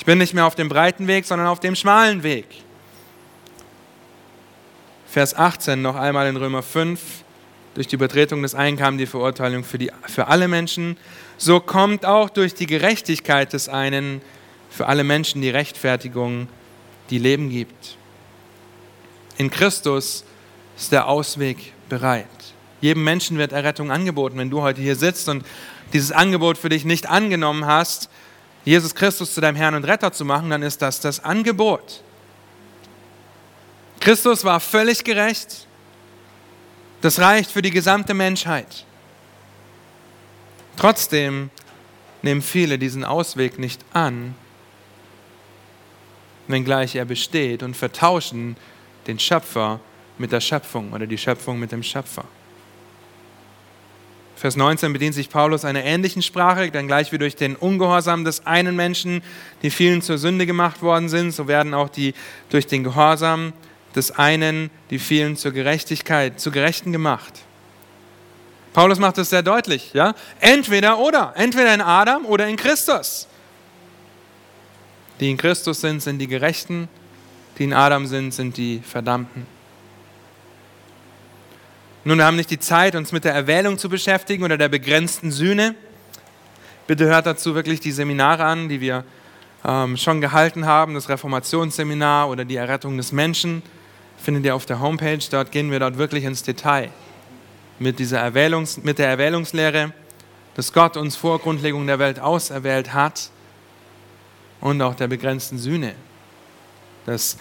Ich 0.00 0.06
bin 0.06 0.16
nicht 0.16 0.32
mehr 0.32 0.46
auf 0.46 0.54
dem 0.54 0.70
breiten 0.70 1.08
Weg, 1.08 1.26
sondern 1.26 1.46
auf 1.46 1.60
dem 1.60 1.76
schmalen 1.76 2.22
Weg. 2.22 2.46
Vers 5.06 5.36
18 5.36 5.82
noch 5.82 5.94
einmal 5.94 6.26
in 6.26 6.38
Römer 6.38 6.62
5. 6.62 6.98
Durch 7.74 7.86
die 7.86 7.96
Übertretung 7.96 8.40
des 8.40 8.54
einen 8.54 8.78
kam 8.78 8.96
die 8.96 9.04
Verurteilung 9.04 9.62
für, 9.62 9.76
die, 9.76 9.92
für 10.06 10.28
alle 10.28 10.48
Menschen. 10.48 10.96
So 11.36 11.60
kommt 11.60 12.06
auch 12.06 12.30
durch 12.30 12.54
die 12.54 12.64
Gerechtigkeit 12.64 13.52
des 13.52 13.68
einen 13.68 14.22
für 14.70 14.86
alle 14.86 15.04
Menschen 15.04 15.42
die 15.42 15.50
Rechtfertigung, 15.50 16.48
die 17.10 17.18
Leben 17.18 17.50
gibt. 17.50 17.98
In 19.36 19.50
Christus 19.50 20.24
ist 20.78 20.92
der 20.92 21.08
Ausweg 21.08 21.74
bereit. 21.90 22.26
Jedem 22.80 23.04
Menschen 23.04 23.36
wird 23.36 23.52
Errettung 23.52 23.90
angeboten. 23.90 24.38
Wenn 24.38 24.48
du 24.48 24.62
heute 24.62 24.80
hier 24.80 24.96
sitzt 24.96 25.28
und 25.28 25.44
dieses 25.92 26.10
Angebot 26.10 26.56
für 26.56 26.70
dich 26.70 26.86
nicht 26.86 27.06
angenommen 27.06 27.66
hast, 27.66 28.08
Jesus 28.64 28.94
Christus 28.94 29.34
zu 29.34 29.40
deinem 29.40 29.56
Herrn 29.56 29.74
und 29.74 29.84
Retter 29.84 30.12
zu 30.12 30.24
machen, 30.24 30.50
dann 30.50 30.62
ist 30.62 30.82
das 30.82 31.00
das 31.00 31.22
Angebot. 31.24 32.02
Christus 34.00 34.44
war 34.44 34.60
völlig 34.60 35.04
gerecht. 35.04 35.66
Das 37.00 37.18
reicht 37.18 37.50
für 37.50 37.62
die 37.62 37.70
gesamte 37.70 38.14
Menschheit. 38.14 38.84
Trotzdem 40.76 41.50
nehmen 42.22 42.42
viele 42.42 42.78
diesen 42.78 43.04
Ausweg 43.04 43.58
nicht 43.58 43.84
an, 43.92 44.34
wenngleich 46.48 46.96
er 46.96 47.04
besteht 47.04 47.62
und 47.62 47.76
vertauschen 47.76 48.56
den 49.06 49.18
Schöpfer 49.18 49.80
mit 50.18 50.32
der 50.32 50.40
Schöpfung 50.40 50.92
oder 50.92 51.06
die 51.06 51.18
Schöpfung 51.18 51.58
mit 51.58 51.72
dem 51.72 51.82
Schöpfer. 51.82 52.24
Vers 54.40 54.56
19 54.56 54.94
bedient 54.94 55.14
sich 55.14 55.28
Paulus 55.28 55.66
einer 55.66 55.84
ähnlichen 55.84 56.22
Sprache, 56.22 56.70
denn 56.70 56.86
gleich 56.86 57.12
wie 57.12 57.18
durch 57.18 57.36
den 57.36 57.56
Ungehorsam 57.56 58.24
des 58.24 58.46
einen 58.46 58.74
Menschen 58.74 59.20
die 59.60 59.68
vielen 59.68 60.00
zur 60.00 60.16
Sünde 60.16 60.46
gemacht 60.46 60.80
worden 60.80 61.10
sind, 61.10 61.32
so 61.32 61.46
werden 61.46 61.74
auch 61.74 61.90
die 61.90 62.14
durch 62.48 62.66
den 62.66 62.82
Gehorsam 62.82 63.52
des 63.94 64.12
einen 64.12 64.70
die 64.88 64.98
vielen 64.98 65.36
zur 65.36 65.52
Gerechtigkeit, 65.52 66.40
zu 66.40 66.50
Gerechten 66.50 66.90
gemacht. 66.90 67.34
Paulus 68.72 68.98
macht 68.98 69.18
es 69.18 69.28
sehr 69.28 69.42
deutlich, 69.42 69.92
ja? 69.92 70.14
Entweder 70.38 70.98
oder, 70.98 71.34
entweder 71.36 71.74
in 71.74 71.82
Adam 71.82 72.24
oder 72.24 72.48
in 72.48 72.56
Christus. 72.56 73.28
Die 75.20 75.30
in 75.30 75.36
Christus 75.36 75.82
sind, 75.82 76.00
sind 76.00 76.18
die 76.18 76.28
Gerechten, 76.28 76.88
die 77.58 77.64
in 77.64 77.74
Adam 77.74 78.06
sind, 78.06 78.32
sind 78.32 78.56
die 78.56 78.80
Verdammten. 78.80 79.59
Nun, 82.02 82.16
wir 82.16 82.24
haben 82.24 82.36
nicht 82.36 82.50
die 82.50 82.58
Zeit, 82.58 82.94
uns 82.94 83.12
mit 83.12 83.24
der 83.24 83.34
Erwählung 83.34 83.76
zu 83.76 83.90
beschäftigen 83.90 84.42
oder 84.42 84.56
der 84.56 84.70
begrenzten 84.70 85.30
Sühne. 85.30 85.74
Bitte 86.86 87.04
hört 87.04 87.26
dazu 87.26 87.54
wirklich 87.54 87.78
die 87.78 87.92
Seminare 87.92 88.42
an, 88.44 88.70
die 88.70 88.80
wir 88.80 89.04
ähm, 89.66 89.98
schon 89.98 90.22
gehalten 90.22 90.64
haben, 90.64 90.94
das 90.94 91.10
Reformationsseminar 91.10 92.30
oder 92.30 92.46
die 92.46 92.56
Errettung 92.56 92.96
des 92.96 93.12
Menschen. 93.12 93.62
Findet 94.16 94.46
ihr 94.46 94.54
auf 94.54 94.64
der 94.64 94.80
Homepage, 94.80 95.18
dort 95.30 95.52
gehen 95.52 95.70
wir 95.70 95.78
dort 95.78 95.98
wirklich 95.98 96.24
ins 96.24 96.42
Detail 96.42 96.90
mit, 97.78 97.98
dieser 97.98 98.20
Erwählungs-, 98.20 98.82
mit 98.82 98.98
der 98.98 99.08
Erwählungslehre, 99.08 99.92
dass 100.54 100.72
Gott 100.72 100.96
uns 100.96 101.16
vor 101.16 101.38
Grundlegung 101.38 101.86
der 101.86 101.98
Welt 101.98 102.18
auserwählt 102.18 102.94
hat 102.94 103.28
und 104.62 104.80
auch 104.80 104.94
der 104.94 105.08
begrenzten 105.08 105.58
Sühne, 105.58 105.94
dass 107.04 107.36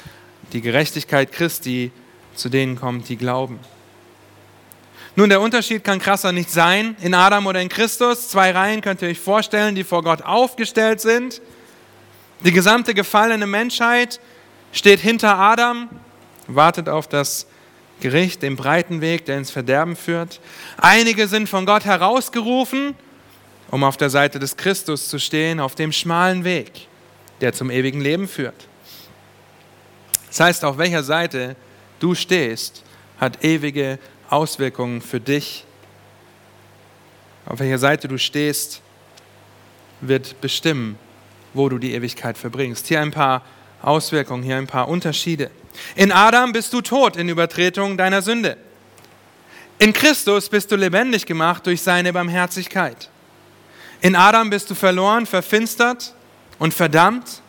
die 0.51 0.59
Gerechtigkeit 0.59 1.31
Christi 1.31 1.93
zu 2.35 2.49
denen 2.49 2.75
kommt, 2.75 3.07
die 3.07 3.15
glauben. 3.15 3.59
Nun, 5.19 5.27
der 5.27 5.41
Unterschied 5.41 5.83
kann 5.83 5.99
krasser 5.99 6.31
nicht 6.31 6.49
sein 6.49 6.95
in 7.01 7.13
Adam 7.13 7.45
oder 7.45 7.61
in 7.61 7.67
Christus. 7.67 8.29
Zwei 8.29 8.51
Reihen 8.51 8.79
könnt 8.79 9.01
ihr 9.01 9.09
euch 9.09 9.19
vorstellen, 9.19 9.75
die 9.75 9.83
vor 9.83 10.01
Gott 10.01 10.21
aufgestellt 10.21 11.01
sind. 11.01 11.41
Die 12.45 12.53
gesamte 12.53 12.93
gefallene 12.93 13.45
Menschheit 13.45 14.21
steht 14.71 15.01
hinter 15.01 15.37
Adam, 15.37 15.89
wartet 16.47 16.87
auf 16.87 17.09
das 17.09 17.47
Gericht, 17.99 18.43
den 18.43 18.55
breiten 18.55 19.01
Weg, 19.01 19.25
der 19.25 19.37
ins 19.37 19.51
Verderben 19.51 19.97
führt. 19.97 20.39
Einige 20.77 21.27
sind 21.27 21.49
von 21.49 21.65
Gott 21.65 21.83
herausgerufen, 21.83 22.95
um 23.71 23.83
auf 23.83 23.97
der 23.97 24.09
Seite 24.09 24.39
des 24.39 24.55
Christus 24.55 25.09
zu 25.09 25.19
stehen, 25.19 25.59
auf 25.59 25.75
dem 25.75 25.91
schmalen 25.91 26.45
Weg, 26.45 26.87
der 27.41 27.51
zum 27.51 27.71
ewigen 27.71 27.99
Leben 27.99 28.29
führt. 28.29 28.67
Das 30.29 30.39
heißt, 30.39 30.63
auf 30.63 30.77
welcher 30.77 31.03
Seite 31.03 31.57
du 31.99 32.15
stehst, 32.15 32.83
hat 33.19 33.43
ewige 33.43 33.99
Auswirkungen 34.29 35.01
für 35.01 35.19
dich. 35.19 35.65
Auf 37.45 37.59
welcher 37.59 37.79
Seite 37.79 38.07
du 38.07 38.17
stehst, 38.17 38.81
wird 40.01 40.39
bestimmen, 40.41 40.97
wo 41.53 41.67
du 41.69 41.77
die 41.77 41.93
Ewigkeit 41.93 42.37
verbringst. 42.37 42.87
Hier 42.87 43.01
ein 43.01 43.11
paar 43.11 43.43
Auswirkungen, 43.81 44.43
hier 44.43 44.57
ein 44.57 44.67
paar 44.67 44.87
Unterschiede. 44.87 45.49
In 45.95 46.11
Adam 46.11 46.51
bist 46.51 46.73
du 46.73 46.81
tot 46.81 47.15
in 47.15 47.29
Übertretung 47.29 47.97
deiner 47.97 48.21
Sünde. 48.21 48.57
In 49.79 49.93
Christus 49.93 50.49
bist 50.49 50.71
du 50.71 50.75
lebendig 50.75 51.25
gemacht 51.25 51.65
durch 51.65 51.81
seine 51.81 52.11
Barmherzigkeit. 52.11 53.09
In 54.01 54.15
Adam 54.15 54.49
bist 54.49 54.69
du 54.69 54.75
verloren, 54.75 55.25
verfinstert 55.25 56.13
und 56.57 56.73
verdammt. 56.73 57.41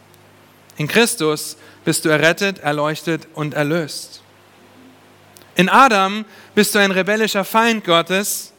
In 0.77 0.89
Christus 0.89 1.57
bist 1.85 2.05
du 2.05 2.09
errettet, 2.09 2.61
erleuchtet 2.61 3.27
und 3.35 3.55
erlöst. 3.55 4.23
In 5.57 5.69
Adam 5.69 6.25
bist 6.61 6.75
du 6.75 6.79
ein 6.79 6.91
rebellischer 6.91 7.43
Feind 7.43 7.87
Gottes. 7.87 8.53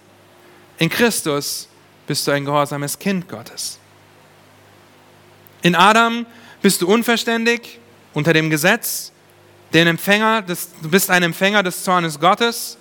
In 0.79 0.89
Christus 0.89 1.67
bist 2.07 2.25
du 2.25 2.31
ein 2.31 2.43
gehorsames 2.43 2.97
Kind 2.97 3.29
Gottes. 3.29 3.77
In 5.61 5.75
Adam 5.75 6.25
bist 6.63 6.81
du 6.81 6.87
unverständig 6.87 7.77
unter 8.15 8.33
dem 8.33 8.49
Gesetz, 8.49 9.11
den 9.71 9.85
Empfänger 9.85 10.41
des, 10.41 10.69
du 10.81 10.89
bist 10.89 11.11
ein 11.11 11.21
Empfänger 11.21 11.61
des 11.61 11.83
Zornes 11.83 12.19
Gottes. 12.19 12.75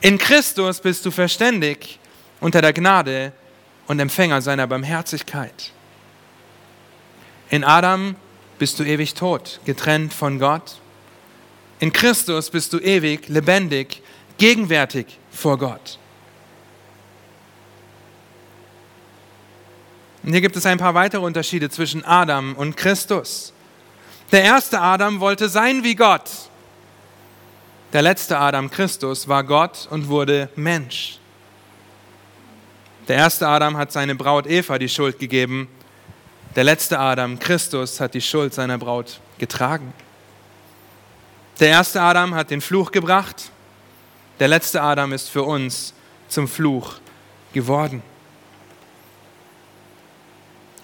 In 0.00 0.18
Christus 0.18 0.80
bist 0.80 1.06
du 1.06 1.12
verständig 1.12 2.00
unter 2.40 2.60
der 2.60 2.72
Gnade 2.72 3.32
und 3.86 4.00
Empfänger 4.00 4.42
seiner 4.42 4.66
Barmherzigkeit. 4.66 5.70
In 7.50 7.62
Adam 7.62 8.16
bist 8.58 8.80
du 8.80 8.82
ewig 8.82 9.14
tot, 9.14 9.60
getrennt 9.64 10.12
von 10.12 10.40
Gott. 10.40 10.80
In 11.78 11.92
Christus 11.92 12.50
bist 12.50 12.72
du 12.72 12.80
ewig, 12.80 13.28
lebendig, 13.28 14.02
gegenwärtig 14.38 15.18
vor 15.30 15.58
Gott. 15.58 15.98
Und 20.22 20.32
hier 20.32 20.40
gibt 20.40 20.56
es 20.56 20.66
ein 20.66 20.78
paar 20.78 20.94
weitere 20.94 21.20
Unterschiede 21.20 21.70
zwischen 21.70 22.04
Adam 22.04 22.54
und 22.56 22.76
Christus. 22.76 23.52
Der 24.32 24.42
erste 24.42 24.80
Adam 24.80 25.20
wollte 25.20 25.48
sein 25.48 25.84
wie 25.84 25.94
Gott. 25.94 26.28
Der 27.92 28.02
letzte 28.02 28.36
Adam, 28.36 28.68
Christus, 28.68 29.28
war 29.28 29.44
Gott 29.44 29.86
und 29.90 30.08
wurde 30.08 30.50
Mensch. 30.56 31.20
Der 33.06 33.16
erste 33.16 33.46
Adam 33.46 33.76
hat 33.76 33.92
seine 33.92 34.16
Braut 34.16 34.48
Eva 34.48 34.78
die 34.78 34.88
Schuld 34.88 35.20
gegeben. 35.20 35.68
Der 36.56 36.64
letzte 36.64 36.98
Adam, 36.98 37.38
Christus, 37.38 38.00
hat 38.00 38.14
die 38.14 38.20
Schuld 38.20 38.52
seiner 38.52 38.78
Braut 38.78 39.20
getragen. 39.38 39.92
Der 41.60 41.68
erste 41.68 42.02
Adam 42.02 42.34
hat 42.34 42.50
den 42.50 42.60
Fluch 42.60 42.90
gebracht. 42.90 43.52
Der 44.38 44.48
letzte 44.48 44.82
Adam 44.82 45.12
ist 45.12 45.30
für 45.30 45.42
uns 45.42 45.94
zum 46.28 46.46
Fluch 46.46 46.96
geworden. 47.52 48.02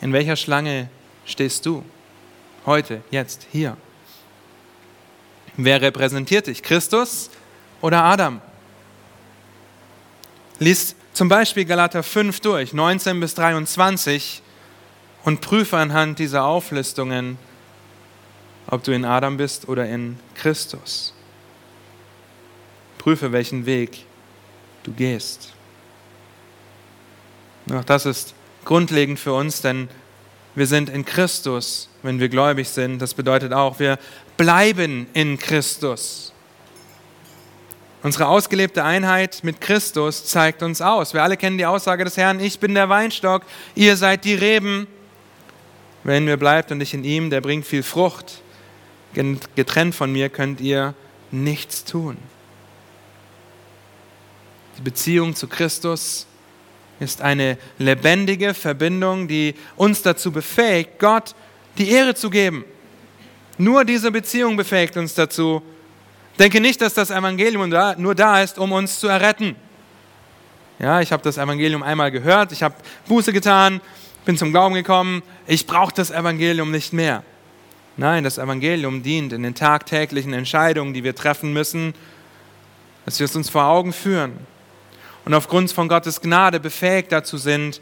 In 0.01 0.13
welcher 0.13 0.37
Schlange 0.37 0.89
stehst 1.27 1.67
du? 1.67 1.85
Heute, 2.65 3.03
jetzt, 3.11 3.47
hier. 3.53 3.77
Wer 5.57 5.83
repräsentiert 5.83 6.47
dich? 6.47 6.63
Christus 6.63 7.31
oder 7.81 8.03
Adam? 8.03 8.41
Lies 10.59 10.97
zum 11.13 11.29
Beispiel 11.29 11.65
Galater 11.67 12.03
5 12.03 12.41
durch, 12.41 12.73
19 12.73 13.21
bis 13.21 13.35
23 13.35 14.43
und 15.25 15.41
prüfe 15.41 15.77
anhand 15.77 16.19
dieser 16.19 16.45
Auflistungen, 16.45 17.37
ob 18.67 18.83
du 18.83 18.93
in 18.93 19.05
Adam 19.05 19.37
bist 19.37 19.69
oder 19.69 19.87
in 19.87 20.19
Christus. 20.35 21.13
Prüfe, 23.03 23.33
welchen 23.33 23.67
Weg 23.67 24.05
du 24.85 24.93
gehst. 24.93 25.53
auch 27.73 27.83
das 27.85 28.07
ist 28.07 28.33
grundlegend 28.65 29.19
für 29.19 29.33
uns, 29.33 29.61
denn 29.61 29.89
wir 30.55 30.69
sind 30.69 30.89
in 30.89 31.05
Christus, 31.05 31.89
wenn 32.05 32.21
wir 32.21 32.29
gläubig 32.29 32.69
sind. 32.69 33.01
Das 33.03 33.15
bedeutet 33.15 33.53
auch, 33.53 33.81
wir 33.81 33.99
bleiben 34.37 35.09
in 35.15 35.37
Christus. 35.37 36.33
Unsere 38.05 38.29
ausgelebte 38.29 38.85
Einheit 38.85 39.43
mit 39.43 39.61
Christus 39.61 40.25
zeigt 40.27 40.63
uns 40.63 40.81
aus. 40.81 41.13
Wir 41.13 41.25
alle 41.25 41.37
kennen 41.37 41.59
die 41.59 41.67
Aussage 41.67 42.05
des 42.05 42.17
Herrn, 42.17 42.39
ich 42.39 42.61
bin 42.61 42.73
der 42.73 42.89
Weinstock, 42.89 43.43
ihr 43.75 43.97
seid 43.97 44.25
die 44.25 44.35
Reben. 44.35 44.87
Wenn 46.05 46.29
ihr 46.29 46.37
bleibt 46.37 46.71
und 46.71 46.81
ich 46.81 46.95
in 46.95 47.03
ihm, 47.03 47.31
der 47.31 47.41
bringt 47.41 47.67
viel 47.67 47.83
Frucht. 47.83 48.43
Getrennt 49.57 49.97
von 49.97 50.13
mir 50.13 50.29
könnt 50.29 50.61
ihr 50.61 50.95
nichts 51.33 51.85
tun. 51.85 52.17
Die 54.79 54.83
Beziehung 54.83 55.35
zu 55.35 55.49
Christus 55.49 56.27
ist 56.99 57.21
eine 57.21 57.59
lebendige 57.79 58.55
Verbindung, 58.55 59.29
die 59.29 59.55
uns 59.77 60.03
dazu 60.03 60.33
befähigt, 60.33 60.99
Gott 60.99 61.35
die 61.79 61.91
Ehre 61.91 62.15
zu 62.15 62.31
geben. 62.31 62.65
Nur 63.59 63.85
diese 63.85 64.11
Beziehung 64.11 64.57
befähigt 64.57 64.97
uns 64.97 65.15
dazu. 65.15 65.63
Denke 66.39 66.61
nicht, 66.61 66.81
dass 66.81 66.95
das 66.95 67.11
Evangelium 67.11 67.69
nur 67.99 68.15
da 68.15 68.43
ist, 68.43 68.59
um 68.59 68.73
uns 68.73 68.99
zu 68.99 69.09
erretten. 69.09 69.57
Ja, 70.79 71.01
ich 71.01 71.13
habe 71.13 71.23
das 71.23 71.37
Evangelium 71.37 71.83
einmal 71.83 72.11
gehört, 72.11 72.51
ich 72.53 72.63
habe 72.63 72.75
Buße 73.07 73.33
getan, 73.33 73.81
bin 74.25 74.37
zum 74.37 74.51
Glauben 74.51 74.75
gekommen, 74.75 75.23
ich 75.47 75.67
brauche 75.67 75.95
das 75.95 76.11
Evangelium 76.11 76.71
nicht 76.71 76.93
mehr. 76.93 77.23
Nein, 77.97 78.25
das 78.25 78.39
Evangelium 78.39 79.03
dient 79.03 79.33
in 79.33 79.43
den 79.43 79.55
tagtäglichen 79.55 80.33
Entscheidungen, 80.33 80.95
die 80.95 81.05
wir 81.05 81.15
treffen 81.15 81.53
müssen, 81.53 81.95
dass 83.05 83.19
wir 83.19 83.27
es 83.27 83.37
uns 83.37 83.51
vor 83.51 83.67
Augen 83.67 83.93
führen 83.93 84.52
und 85.25 85.35
aufgrund 85.35 85.71
von 85.73 85.89
Gottes 85.89 86.21
Gnade 86.21 86.61
befähigt 86.61 87.13
dazu 87.13 87.37
sind, 87.37 87.81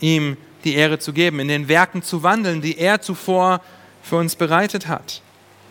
ihm 0.00 0.36
die 0.64 0.74
Ehre 0.74 0.98
zu 0.98 1.12
geben, 1.12 1.40
in 1.40 1.48
den 1.48 1.68
Werken 1.68 2.02
zu 2.02 2.22
wandeln, 2.22 2.60
die 2.60 2.78
er 2.78 3.00
zuvor 3.00 3.60
für 4.02 4.16
uns 4.16 4.36
bereitet 4.36 4.88
hat, 4.88 5.22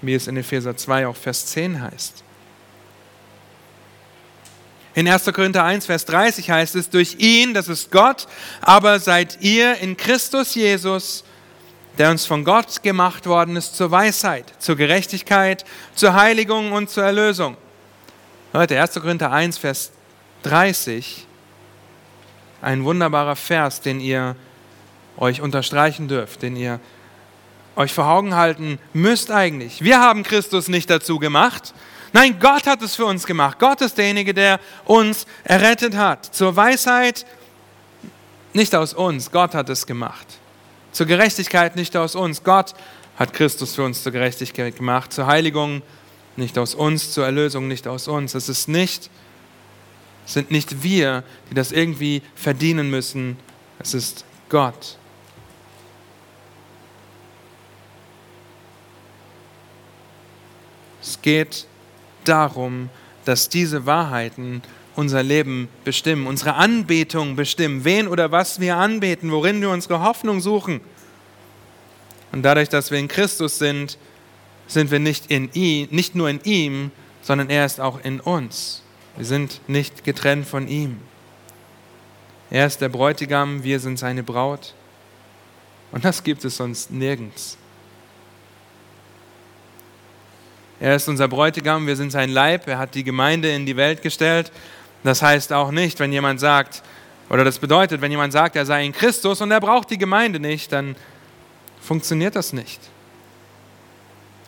wie 0.02 0.14
es 0.14 0.28
in 0.28 0.38
Epheser 0.38 0.78
2 0.78 1.08
auch 1.08 1.16
Vers 1.16 1.48
10 1.48 1.82
heißt. 1.82 2.24
In 4.94 5.10
1. 5.10 5.26
Korinther 5.26 5.66
1, 5.66 5.88
Vers 5.88 6.06
30 6.06 6.50
heißt 6.50 6.76
es, 6.76 6.90
durch 6.90 7.16
ihn, 7.20 7.54
das 7.54 7.68
ist 7.68 7.92
Gott, 7.92 8.28
aber 8.62 9.00
seid 9.00 9.40
ihr 9.42 9.78
in 9.80 9.98
Christus 9.98 10.56
Jesus, 10.56 11.26
der 11.98 12.12
uns 12.12 12.26
von 12.26 12.46
Gott 12.46 12.82
gemacht 12.82 13.26
worden 13.26 13.58
ist 13.58 13.76
zur 13.76 13.92
Weisheit, 13.92 14.46
zur 14.60 14.78
Gerechtigkeit, 14.78 15.66
zur 15.96 16.14
Heiligung 16.14 16.72
und 16.72 16.90
zur 16.90 17.04
Erlösung. 17.04 17.58
Leute, 18.54 18.80
1. 18.80 18.94
Korinther 18.94 19.32
1, 19.34 19.58
Vers 19.58 19.92
30, 20.46 21.26
ein 22.62 22.84
wunderbarer 22.84 23.36
Vers, 23.36 23.82
den 23.82 24.00
ihr 24.00 24.36
euch 25.18 25.42
unterstreichen 25.42 26.08
dürft, 26.08 26.42
den 26.44 26.56
ihr 26.56 26.80
euch 27.76 27.94
vor 27.94 28.06
Augen 28.06 28.36
halten 28.36 28.80
müsst 28.94 29.32
eigentlich. 29.32 29.84
Wir 29.84 30.00
haben 30.00 30.24
Christus 30.24 30.68
nicht 30.68 30.90
dazu 30.90 31.20
gemacht. 31.20 31.74
Nein, 32.14 32.38
Gott 32.40 32.68
hat 32.68 32.82
es 32.82 32.96
für 32.96 33.06
uns 33.06 33.26
gemacht. 33.26 33.60
Gott 33.60 33.82
ist 33.82 33.98
derjenige, 33.98 34.34
der 34.34 34.60
uns 34.86 35.26
errettet 35.44 35.96
hat. 35.96 36.26
Zur 36.26 36.56
Weisheit 36.56 37.26
nicht 38.54 38.74
aus 38.76 38.94
uns, 38.94 39.32
Gott 39.32 39.54
hat 39.54 39.70
es 39.70 39.86
gemacht. 39.86 40.28
Zur 40.92 41.08
Gerechtigkeit 41.08 41.76
nicht 41.76 41.98
aus 41.98 42.16
uns, 42.16 42.44
Gott 42.44 42.74
hat 43.18 43.34
Christus 43.34 43.76
für 43.76 43.84
uns 43.84 44.04
zur 44.04 44.12
Gerechtigkeit 44.12 44.78
gemacht. 44.78 45.12
Zur 45.12 45.28
Heiligung 45.28 45.82
nicht 46.38 46.58
aus 46.58 46.76
uns, 46.76 47.12
zur 47.12 47.26
Erlösung 47.26 47.68
nicht 47.68 47.88
aus 47.88 48.08
uns. 48.08 48.36
Es 48.36 48.48
ist 48.48 48.68
nicht, 48.68 49.10
sind 50.26 50.52
nicht 50.52 50.84
wir, 50.84 51.24
die 51.50 51.54
das 51.54 51.72
irgendwie 51.72 52.22
verdienen 52.36 52.90
müssen. 52.90 53.38
Es 53.80 53.94
ist 53.94 54.26
Gott. 54.50 54.98
Es 61.02 61.22
geht 61.22 61.68
darum, 62.24 62.90
dass 63.26 63.50
diese 63.50 63.86
Wahrheiten 63.86 64.64
unser 64.96 65.24
Leben 65.24 65.68
bestimmen, 65.84 66.26
unsere 66.26 66.56
Anbetung 66.56 67.36
bestimmen, 67.36 67.84
wen 67.84 68.08
oder 68.08 68.32
was 68.32 68.60
wir 68.60 68.78
anbeten, 68.78 69.32
worin 69.32 69.62
wir 69.62 69.70
unsere 69.70 70.02
Hoffnung 70.02 70.42
suchen. 70.42 70.82
Und 72.32 72.44
dadurch, 72.44 72.70
dass 72.70 72.92
wir 72.92 72.98
in 72.98 73.08
Christus 73.08 73.60
sind, 73.60 73.98
sind 74.68 74.90
wir 74.92 75.00
nicht, 75.00 75.30
in 75.30 75.50
ihm, 75.54 75.88
nicht 75.92 76.16
nur 76.16 76.30
in 76.30 76.40
ihm, 76.44 76.92
sondern 77.22 77.50
er 77.50 77.66
ist 77.66 77.80
auch 77.80 78.04
in 78.04 78.20
uns. 78.20 78.85
Wir 79.18 79.26
sind 79.26 79.62
nicht 79.68 80.04
getrennt 80.04 80.48
von 80.48 80.68
ihm. 80.68 81.00
Er 82.50 82.68
ist 82.68 82.82
der 82.82 82.90
Bräutigam, 82.90 83.64
wir 83.64 83.80
sind 83.80 83.98
seine 83.98 84.24
Braut. 84.24 84.74
Und 85.92 86.04
das 86.04 86.24
gibt 86.24 86.44
es 86.44 86.58
sonst 86.58 86.92
nirgends. 86.92 87.58
Er 90.80 90.96
ist 90.96 91.08
unser 91.08 91.28
Bräutigam, 91.28 91.88
wir 91.88 91.96
sind 91.96 92.12
sein 92.12 92.30
Leib, 92.30 92.68
er 92.68 92.78
hat 92.78 92.96
die 92.96 93.04
Gemeinde 93.04 93.50
in 93.50 93.66
die 93.66 93.78
Welt 93.78 94.02
gestellt. 94.02 94.52
Das 95.04 95.22
heißt 95.22 95.54
auch 95.54 95.72
nicht, 95.72 96.00
wenn 96.00 96.12
jemand 96.12 96.40
sagt, 96.40 96.84
oder 97.30 97.44
das 97.44 97.60
bedeutet, 97.60 98.02
wenn 98.02 98.12
jemand 98.12 98.34
sagt, 98.34 98.56
er 98.56 98.66
sei 98.66 98.86
in 98.86 98.92
Christus 98.92 99.40
und 99.42 99.52
er 99.52 99.62
braucht 99.62 99.90
die 99.90 99.98
Gemeinde 99.98 100.40
nicht, 100.40 100.72
dann 100.72 100.96
funktioniert 101.82 102.36
das 102.36 102.54
nicht. 102.54 102.80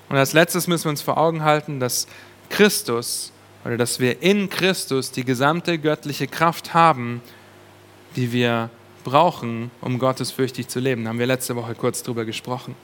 Und 0.10 0.18
als 0.18 0.34
letztes 0.34 0.68
müssen 0.68 0.86
wir 0.86 0.91
uns 0.91 1.02
vor 1.02 1.18
Augen 1.18 1.44
halten, 1.44 1.80
dass 1.80 2.08
Christus 2.50 3.32
oder 3.67 3.75
dass 3.75 3.99
wir 3.99 4.21
in 4.21 4.49
Christus 4.49 5.12
die 5.12 5.25
gesamte 5.25 5.77
göttliche 5.77 6.25
Kraft 6.25 6.73
haben, 6.73 7.21
die 8.15 8.32
wir 8.32 8.69
brauchen, 9.03 9.71
um 9.82 9.99
gottesfürchtig 9.99 10.69
zu 10.69 10.80
leben. 10.80 11.03
Da 11.03 11.10
haben 11.10 11.19
wir 11.19 11.25
letzte 11.25 11.53
Woche 11.58 11.75
kurz 11.75 12.01
drüber 12.01 12.23
gesprochen. 12.23 12.75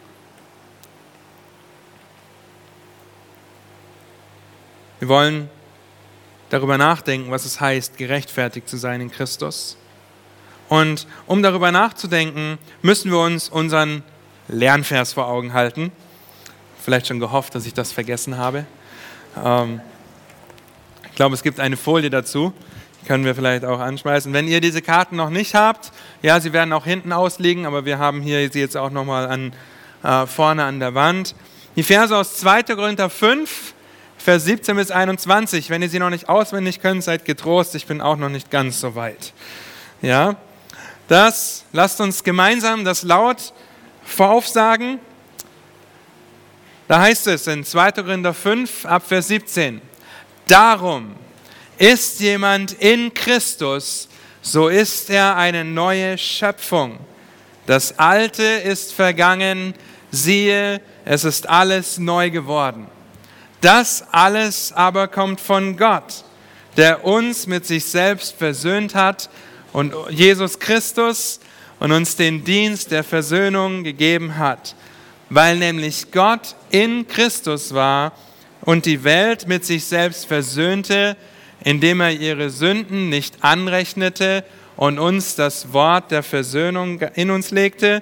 Wir 5.00 5.08
wollen 5.08 5.50
darüber 6.50 6.78
nachdenken, 6.78 7.32
was 7.32 7.46
es 7.46 7.62
heißt, 7.62 7.98
gerechtfertigt 7.98 8.68
zu 8.68 8.76
sein 8.76 9.00
in 9.00 9.10
Christus. 9.10 9.78
Und 10.68 11.08
um 11.28 11.42
darüber 11.42 11.72
nachzudenken, 11.72 12.58
müssen 12.82 13.10
wir 13.10 13.20
uns 13.20 13.48
unseren 13.48 14.04
Lernvers 14.50 15.14
vor 15.14 15.28
Augen 15.28 15.54
halten. 15.54 15.94
Vielleicht 16.84 17.08
schon 17.08 17.22
gehofft, 17.22 17.56
dass 17.56 17.66
ich 17.66 17.74
das 17.74 17.94
vergessen 17.94 18.38
habe. 18.38 18.66
Ähm, 19.42 19.80
ich 21.14 21.18
glaube, 21.18 21.36
es 21.36 21.44
gibt 21.44 21.60
eine 21.60 21.78
Folie 21.78 22.10
dazu. 22.10 22.54
Die 23.00 23.06
können 23.06 23.24
wir 23.24 23.36
vielleicht 23.36 23.66
auch 23.66 23.80
anschmeißen. 23.80 24.34
Wenn 24.34 24.48
ihr 24.48 24.62
diese 24.62 24.82
Karten 24.82 25.16
noch 25.16 25.30
nicht 25.30 25.54
habt, 25.54 25.92
ja, 26.24 26.40
sie 26.40 26.54
werden 26.54 26.74
auch 26.74 26.86
hinten 26.86 27.14
ausliegen, 27.14 27.68
aber 27.68 27.86
wir 27.86 28.00
haben 28.00 28.24
hier 28.24 28.52
sie 28.52 28.60
jetzt 28.60 28.76
auch 28.76 28.90
nochmal 28.90 29.28
an, 29.28 29.54
äh, 30.02 30.26
vorne 30.26 30.64
an 30.64 30.80
der 30.80 30.96
Wand. 30.96 31.36
Die 31.76 31.84
Verse 31.84 32.18
aus 32.18 32.38
2. 32.38 32.64
Korinther 32.64 33.12
5, 33.12 33.76
Vers 34.18 34.46
17 34.46 34.76
bis 34.76 34.90
21. 34.90 35.70
Wenn 35.70 35.84
ihr 35.84 35.90
sie 35.90 36.00
noch 36.00 36.10
nicht 36.10 36.30
auswendig 36.30 36.82
könnt, 36.82 37.04
seid 37.04 37.26
getrost, 37.26 37.76
ich 37.76 37.86
bin 37.86 38.02
auch 38.02 38.18
noch 38.18 38.30
nicht 38.30 38.50
ganz 38.50 38.80
so 38.80 38.96
weit. 38.96 39.34
Ja, 40.02 40.36
das, 41.10 41.64
lasst 41.74 42.02
uns 42.02 42.24
gemeinsam 42.24 42.86
das 42.86 43.04
laut 43.04 43.54
voraufsagen. 44.04 44.98
Da 46.88 47.02
heißt 47.02 47.28
es 47.28 47.46
in 47.46 47.64
2. 47.64 47.92
Korinther 47.92 48.34
5 48.34 48.88
ab 48.88 49.04
Vers 49.08 49.28
17. 49.28 49.93
Darum 50.48 51.16
ist 51.78 52.20
jemand 52.20 52.74
in 52.74 53.14
Christus, 53.14 54.10
so 54.42 54.68
ist 54.68 55.10
er 55.10 55.36
eine 55.38 55.64
neue 55.64 56.18
Schöpfung. 56.18 57.00
Das 57.66 57.98
Alte 57.98 58.44
ist 58.44 58.92
vergangen, 58.94 59.74
siehe, 60.12 60.82
es 61.06 61.24
ist 61.24 61.48
alles 61.48 61.98
neu 61.98 62.30
geworden. 62.30 62.88
Das 63.62 64.04
alles 64.12 64.74
aber 64.74 65.08
kommt 65.08 65.40
von 65.40 65.78
Gott, 65.78 66.26
der 66.76 67.06
uns 67.06 67.48
mit 67.48 67.66
sich 67.66 67.86
selbst 67.86 68.36
versöhnt 68.38 68.96
hat 68.96 69.30
und 69.72 69.94
Jesus 70.10 70.60
Christus 70.60 71.40
und 71.80 71.94
uns 71.94 72.18
den 72.18 72.44
Dienst 72.44 72.92
der 72.92 73.06
Versöhnung 73.06 73.84
gegeben 73.84 74.38
hat, 74.38 74.76
weil 75.30 75.58
nämlich 75.58 76.12
Gott 76.12 76.56
in 76.70 77.08
Christus 77.08 77.74
war 77.74 78.12
und 78.66 78.86
die 78.86 79.04
Welt 79.04 79.48
mit 79.48 79.66
sich 79.66 79.86
selbst 79.86 80.26
versöhnte, 80.26 81.18
indem 81.64 82.02
er 82.02 82.12
ihre 82.12 82.50
Sünden 82.50 83.10
nicht 83.10 83.36
anrechnete 83.42 84.44
und 84.76 85.00
uns 85.00 85.36
das 85.36 85.74
Wort 85.74 86.12
der 86.12 86.24
Versöhnung 86.24 87.02
in 87.16 87.30
uns 87.30 87.52
legte, 87.52 88.02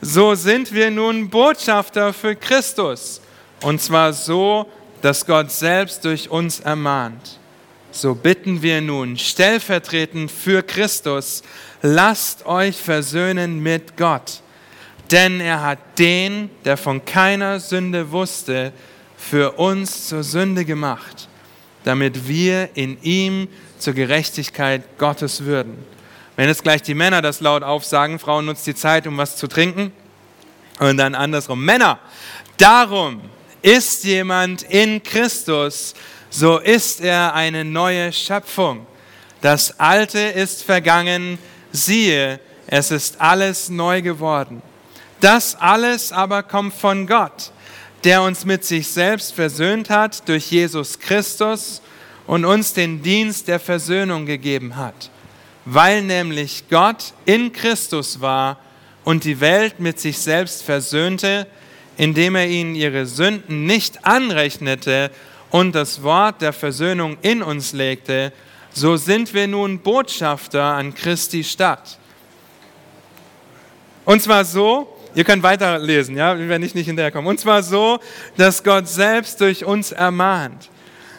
so 0.00 0.34
sind 0.34 0.72
wir 0.72 0.90
nun 0.90 1.30
Botschafter 1.30 2.12
für 2.12 2.36
Christus. 2.36 3.20
Und 3.62 3.80
zwar 3.80 4.12
so, 4.12 4.66
das 5.02 5.26
Gott 5.26 5.50
selbst 5.50 6.04
durch 6.04 6.30
uns 6.30 6.60
ermahnt. 6.60 7.38
So 7.90 8.14
bitten 8.14 8.60
wir 8.60 8.80
nun 8.80 9.16
stellvertretend 9.16 10.30
für 10.30 10.62
Christus, 10.62 11.42
lasst 11.82 12.44
euch 12.44 12.76
versöhnen 12.76 13.62
mit 13.62 13.96
Gott. 13.96 14.42
Denn 15.10 15.40
er 15.40 15.62
hat 15.62 15.78
den, 15.98 16.50
der 16.64 16.76
von 16.76 17.04
keiner 17.04 17.60
Sünde 17.60 18.10
wusste, 18.10 18.72
für 19.16 19.52
uns 19.52 20.08
zur 20.08 20.22
Sünde 20.22 20.64
gemacht, 20.64 21.28
damit 21.84 22.28
wir 22.28 22.70
in 22.74 23.00
ihm 23.02 23.48
zur 23.78 23.94
Gerechtigkeit 23.94 24.98
Gottes 24.98 25.44
würden. 25.44 25.76
Wenn 26.36 26.48
jetzt 26.48 26.62
gleich 26.62 26.82
die 26.82 26.94
Männer 26.94 27.22
das 27.22 27.40
laut 27.40 27.62
aufsagen, 27.62 28.18
Frauen 28.18 28.46
nutzt 28.46 28.66
die 28.66 28.74
Zeit, 28.74 29.06
um 29.06 29.16
was 29.16 29.36
zu 29.36 29.46
trinken. 29.46 29.92
Und 30.78 30.98
dann 30.98 31.14
andersrum, 31.14 31.64
Männer, 31.64 31.98
darum 32.58 33.22
ist 33.62 34.04
jemand 34.04 34.62
in 34.62 35.02
Christus, 35.02 35.94
so 36.28 36.58
ist 36.58 37.00
er 37.00 37.34
eine 37.34 37.64
neue 37.64 38.12
Schöpfung. 38.12 38.86
Das 39.40 39.80
Alte 39.80 40.18
ist 40.18 40.62
vergangen, 40.62 41.38
siehe, 41.72 42.38
es 42.66 42.90
ist 42.90 43.20
alles 43.20 43.68
neu 43.68 44.02
geworden. 44.02 44.60
Das 45.20 45.56
alles 45.58 46.12
aber 46.12 46.42
kommt 46.42 46.74
von 46.74 47.06
Gott, 47.06 47.52
der 48.04 48.22
uns 48.22 48.44
mit 48.44 48.64
sich 48.64 48.88
selbst 48.88 49.34
versöhnt 49.34 49.90
hat 49.90 50.28
durch 50.28 50.50
Jesus 50.50 50.98
Christus 50.98 51.82
und 52.26 52.44
uns 52.44 52.72
den 52.72 53.02
Dienst 53.02 53.48
der 53.48 53.60
Versöhnung 53.60 54.26
gegeben 54.26 54.76
hat, 54.76 55.10
weil 55.64 56.02
nämlich 56.02 56.64
Gott 56.68 57.12
in 57.24 57.52
Christus 57.52 58.20
war 58.20 58.58
und 59.04 59.24
die 59.24 59.40
Welt 59.40 59.80
mit 59.80 60.00
sich 60.00 60.18
selbst 60.18 60.62
versöhnte, 60.62 61.46
indem 61.96 62.34
er 62.34 62.48
ihnen 62.48 62.74
ihre 62.74 63.06
Sünden 63.06 63.64
nicht 63.64 64.04
anrechnete 64.04 65.10
und 65.50 65.74
das 65.74 66.02
Wort 66.02 66.42
der 66.42 66.52
Versöhnung 66.52 67.16
in 67.22 67.42
uns 67.42 67.72
legte, 67.72 68.32
so 68.72 68.96
sind 68.96 69.32
wir 69.32 69.46
nun 69.46 69.78
Botschafter 69.78 70.62
an 70.62 70.94
Christi 70.94 71.42
Stadt. 71.42 71.98
Und 74.04 74.20
zwar 74.22 74.44
so, 74.44 74.95
ihr 75.16 75.24
könnt 75.24 75.42
weiterlesen, 75.42 76.16
ja, 76.16 76.38
wenn 76.38 76.62
ich 76.62 76.74
nicht 76.74 76.86
hinterherkomme. 76.86 77.28
Und 77.28 77.40
zwar 77.40 77.64
so, 77.64 77.98
dass 78.36 78.62
Gott 78.62 78.86
selbst 78.86 79.40
durch 79.40 79.64
uns 79.64 79.90
ermahnt. 79.90 80.68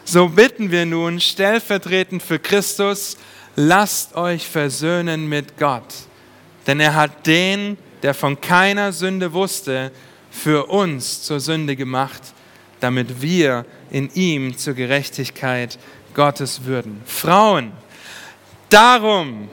So 0.06 0.30
bitten 0.30 0.72
wir 0.72 0.86
nun 0.86 1.20
stellvertretend 1.20 2.24
für 2.24 2.40
Christus, 2.40 3.18
lasst 3.58 4.16
euch 4.16 4.48
versöhnen 4.48 5.28
mit 5.28 5.58
Gott. 5.58 5.94
Denn 6.68 6.80
er 6.80 6.96
hat 6.96 7.28
den, 7.28 7.78
der 8.04 8.14
von 8.14 8.40
keiner 8.40 8.94
Sünde 8.94 9.34
wusste, 9.34 9.92
für 10.30 10.68
uns 10.68 11.24
zur 11.24 11.40
Sünde 11.40 11.76
gemacht, 11.76 12.22
damit 12.80 13.22
wir 13.22 13.66
in 13.90 14.10
ihm 14.14 14.56
zur 14.56 14.76
Gerechtigkeit 14.76 15.80
Gottes 16.14 16.66
würden. 16.66 17.02
Frauen, 17.06 17.72
darum 18.70 19.50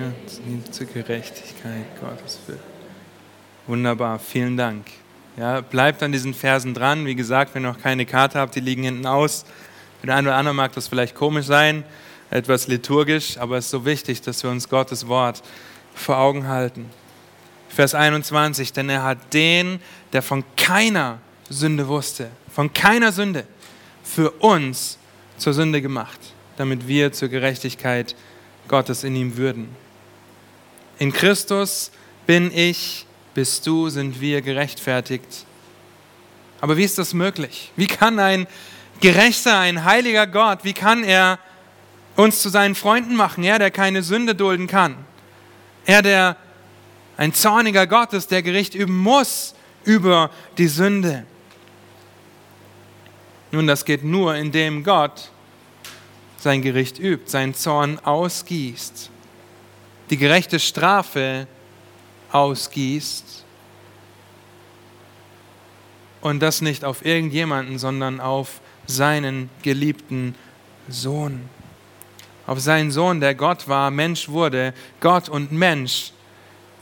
wir 0.00 0.72
zur 0.72 0.86
Gerechtigkeit 0.86 1.84
Gottes 2.00 2.38
will. 2.46 2.58
Wunderbar, 3.66 4.18
vielen 4.18 4.56
Dank. 4.56 4.86
Ja, 5.36 5.60
bleibt 5.60 6.02
an 6.02 6.12
diesen 6.12 6.34
Versen 6.34 6.74
dran. 6.74 7.06
Wie 7.06 7.14
gesagt, 7.14 7.54
wenn 7.54 7.64
ihr 7.64 7.72
noch 7.72 7.80
keine 7.80 8.06
Karte 8.06 8.38
habt, 8.38 8.54
die 8.54 8.60
liegen 8.60 8.82
hinten 8.82 9.06
aus. 9.06 9.44
Für 10.00 10.06
den 10.06 10.14
einen 10.14 10.26
oder 10.26 10.36
anderen 10.36 10.56
mag 10.56 10.72
das 10.72 10.88
vielleicht 10.88 11.14
komisch 11.14 11.46
sein, 11.46 11.84
etwas 12.30 12.68
liturgisch, 12.68 13.36
aber 13.38 13.58
es 13.58 13.66
ist 13.66 13.70
so 13.70 13.84
wichtig, 13.84 14.22
dass 14.22 14.42
wir 14.42 14.50
uns 14.50 14.68
Gottes 14.68 15.06
Wort 15.08 15.42
vor 15.94 16.16
Augen 16.18 16.48
halten. 16.48 16.86
Vers 17.68 17.94
21, 17.94 18.72
denn 18.72 18.88
er 18.88 19.02
hat 19.02 19.18
den, 19.34 19.80
der 20.12 20.22
von 20.22 20.44
keiner 20.56 21.18
Sünde 21.48 21.86
wusste, 21.86 22.30
von 22.50 22.72
keiner 22.72 23.12
Sünde, 23.12 23.44
für 24.02 24.30
uns 24.30 24.98
zur 25.36 25.52
Sünde 25.52 25.82
gemacht, 25.82 26.18
damit 26.56 26.88
wir 26.88 27.12
zur 27.12 27.28
Gerechtigkeit 27.28 28.16
Gottes 28.68 29.04
in 29.04 29.16
ihm 29.16 29.36
würden. 29.36 29.68
In 31.00 31.14
Christus 31.14 31.90
bin 32.26 32.54
ich, 32.54 33.06
bist 33.32 33.66
du, 33.66 33.88
sind 33.88 34.20
wir 34.20 34.42
gerechtfertigt. 34.42 35.46
Aber 36.60 36.76
wie 36.76 36.84
ist 36.84 36.98
das 36.98 37.14
möglich? 37.14 37.72
Wie 37.74 37.86
kann 37.86 38.18
ein 38.18 38.46
gerechter, 39.00 39.58
ein 39.58 39.86
heiliger 39.86 40.26
Gott, 40.26 40.58
wie 40.62 40.74
kann 40.74 41.02
er 41.02 41.38
uns 42.16 42.42
zu 42.42 42.50
seinen 42.50 42.74
Freunden 42.74 43.16
machen? 43.16 43.42
Er, 43.44 43.58
der 43.58 43.70
keine 43.70 44.02
Sünde 44.02 44.34
dulden 44.34 44.66
kann. 44.66 44.94
Er, 45.86 46.02
der 46.02 46.36
ein 47.16 47.32
zorniger 47.32 47.86
Gott 47.86 48.12
ist, 48.12 48.30
der 48.30 48.42
Gericht 48.42 48.74
üben 48.74 48.98
muss 48.98 49.54
über 49.84 50.30
die 50.58 50.68
Sünde. 50.68 51.24
Nun, 53.52 53.66
das 53.66 53.86
geht 53.86 54.04
nur, 54.04 54.34
indem 54.34 54.84
Gott 54.84 55.30
sein 56.36 56.60
Gericht 56.60 56.98
übt, 56.98 57.30
seinen 57.30 57.54
Zorn 57.54 57.98
ausgießt, 58.00 59.10
die 60.10 60.16
gerechte 60.16 60.58
Strafe 60.58 61.46
ausgießt 62.32 63.44
und 66.20 66.40
das 66.40 66.60
nicht 66.60 66.84
auf 66.84 67.04
irgendjemanden, 67.04 67.78
sondern 67.78 68.20
auf 68.20 68.60
seinen 68.86 69.48
geliebten 69.62 70.34
Sohn. 70.88 71.48
Auf 72.46 72.60
seinen 72.60 72.90
Sohn, 72.90 73.20
der 73.20 73.34
Gott 73.34 73.68
war, 73.68 73.90
Mensch 73.90 74.28
wurde, 74.28 74.74
Gott 75.00 75.28
und 75.28 75.52
Mensch 75.52 76.12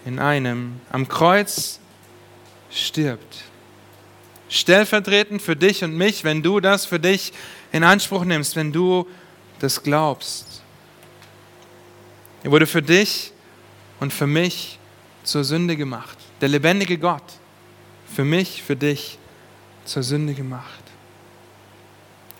in 0.07 0.19
einem. 0.19 0.81
Am 0.91 1.07
Kreuz 1.07 1.79
stirbt. 2.71 3.45
Stellvertretend 4.49 5.43
für 5.43 5.57
dich 5.57 5.85
und 5.85 5.95
mich, 5.95 6.25
wenn 6.25 6.43
du 6.43 6.61
das 6.61 6.87
für 6.87 6.99
dich 6.99 7.35
in 7.71 7.85
Anspruch 7.85 8.25
nimmst, 8.25 8.57
wenn 8.57 8.73
du 8.73 9.07
das 9.59 9.83
glaubst. 9.83 10.48
Er 12.43 12.51
wurde 12.51 12.67
für 12.67 12.83
dich 12.83 13.33
und 14.01 14.13
für 14.13 14.27
mich 14.27 14.79
zur 15.25 15.45
Sünde 15.45 15.77
gemacht. 15.77 16.17
Der 16.41 16.49
lebendige 16.49 16.99
Gott, 16.99 17.25
für 18.15 18.25
mich, 18.25 18.63
für 18.63 18.77
dich 18.77 19.19
zur 19.85 20.03
Sünde 20.03 20.35
gemacht. 20.35 20.83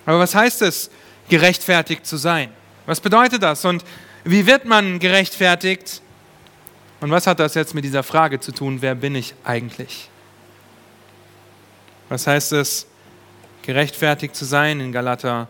Aber 0.05 0.19
was 0.19 0.33
heißt 0.33 0.61
es, 0.61 0.89
gerechtfertigt 1.27 2.05
zu 2.05 2.17
sein? 2.17 2.51
Was 2.85 2.99
bedeutet 2.99 3.43
das? 3.43 3.63
Und 3.65 3.83
wie 4.23 4.45
wird 4.45 4.65
man 4.65 4.99
gerechtfertigt? 4.99 6.01
Und 7.01 7.11
was 7.11 7.27
hat 7.27 7.39
das 7.39 7.53
jetzt 7.53 7.75
mit 7.75 7.83
dieser 7.83 8.03
Frage 8.03 8.39
zu 8.39 8.51
tun, 8.51 8.81
wer 8.81 8.95
bin 8.95 9.15
ich 9.15 9.33
eigentlich? 9.43 10.09
Was 12.09 12.25
heißt 12.25 12.53
es, 12.53 12.87
gerechtfertigt 13.61 14.35
zu 14.35 14.45
sein 14.45 14.79
in 14.79 14.91
Galater 14.91 15.47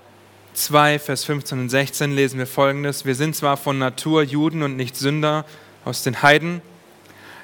2, 0.53 0.99
Vers 0.99 1.23
15 1.25 1.59
und 1.59 1.69
16 1.69 2.11
lesen 2.11 2.39
wir 2.39 2.47
folgendes. 2.47 3.05
Wir 3.05 3.15
sind 3.15 3.35
zwar 3.35 3.57
von 3.57 3.77
Natur 3.77 4.23
Juden 4.23 4.63
und 4.63 4.75
nicht 4.75 4.95
Sünder 4.95 5.45
aus 5.85 6.03
den 6.03 6.21
Heiden, 6.21 6.61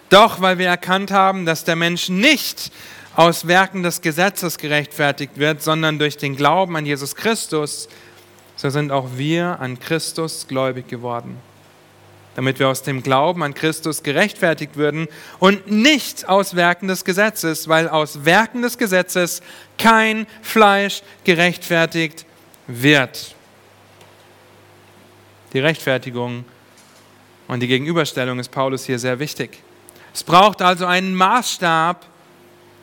doch 0.10 0.42
weil 0.42 0.58
wir 0.58 0.68
erkannt 0.68 1.12
haben, 1.12 1.46
dass 1.46 1.64
der 1.64 1.76
Mensch 1.76 2.10
nicht 2.10 2.72
aus 3.16 3.48
Werken 3.48 3.84
des 3.84 4.02
Gesetzes 4.02 4.58
gerechtfertigt 4.58 5.38
wird, 5.38 5.62
sondern 5.62 6.00
durch 6.00 6.18
den 6.18 6.36
Glauben 6.36 6.76
an 6.76 6.86
Jesus 6.86 7.16
Christus, 7.16 7.88
so 8.56 8.70
sind 8.70 8.92
auch 8.92 9.10
wir 9.16 9.60
an 9.60 9.80
Christus 9.80 10.48
gläubig 10.48 10.88
geworden. 10.88 11.38
Damit 12.36 12.60
wir 12.60 12.68
aus 12.68 12.84
dem 12.84 13.02
Glauben 13.02 13.44
an 13.44 13.54
Christus 13.54 14.04
gerechtfertigt 14.04 14.76
würden 14.76 15.08
und 15.40 15.72
nicht 15.72 16.28
aus 16.28 16.56
Werken 16.56 16.90
des 16.90 17.06
Gesetzes, 17.06 17.70
weil 17.70 17.88
aus 17.88 18.26
Werken 18.26 18.62
des 18.62 18.78
Gesetzes 18.78 19.42
kein 19.78 20.28
Fleisch 20.42 21.02
gerechtfertigt 21.24 22.26
wird. 22.68 23.36
Die 25.54 25.60
Rechtfertigung 25.60 26.46
und 27.48 27.60
die 27.60 27.68
Gegenüberstellung 27.68 28.40
ist 28.40 28.50
Paulus 28.50 28.86
hier 28.86 29.00
sehr 29.00 29.20
wichtig. 29.20 29.62
Es 30.14 30.24
braucht 30.24 30.62
also 30.62 30.86
einen 30.86 31.14
Maßstab, 31.14 32.06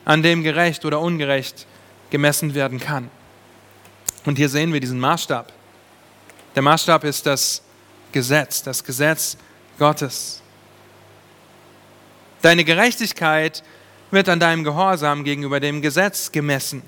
an 0.05 0.21
dem 0.21 0.43
gerecht 0.43 0.85
oder 0.85 0.99
ungerecht 0.99 1.65
gemessen 2.09 2.53
werden 2.53 2.79
kann. 2.79 3.09
Und 4.25 4.37
hier 4.37 4.49
sehen 4.49 4.73
wir 4.73 4.79
diesen 4.79 4.99
Maßstab. 4.99 5.51
Der 6.55 6.61
Maßstab 6.61 7.03
ist 7.03 7.25
das 7.25 7.61
Gesetz, 8.11 8.61
das 8.63 8.83
Gesetz 8.83 9.37
Gottes. 9.79 10.41
Deine 12.41 12.63
Gerechtigkeit 12.63 13.63
wird 14.11 14.29
an 14.29 14.39
deinem 14.39 14.63
Gehorsam 14.63 15.23
gegenüber 15.23 15.59
dem 15.59 15.81
Gesetz 15.81 16.31
gemessen. 16.31 16.83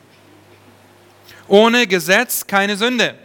Ohne 1.47 1.87
Gesetz 1.87 2.45
keine 2.47 2.75
Sünde. 2.75 3.15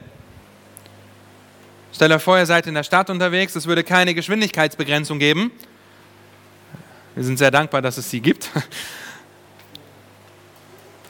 Stell 1.93 2.09
dir 2.09 2.19
vor, 2.19 2.39
ihr 2.39 2.47
seid 2.47 2.67
in 2.67 2.75
der 2.75 2.83
Stadt 2.83 3.11
unterwegs, 3.11 3.55
es 3.57 3.67
würde 3.67 3.85
keine 3.85 4.15
Geschwindigkeitsbegrenzung 4.15 5.19
geben. 5.19 5.51
Wir 7.15 7.25
sind 7.25 7.39
sehr 7.39 7.51
dankbar, 7.51 7.83
dass 7.83 7.99
es 7.99 8.09
sie 8.09 8.21
gibt. 8.21 8.49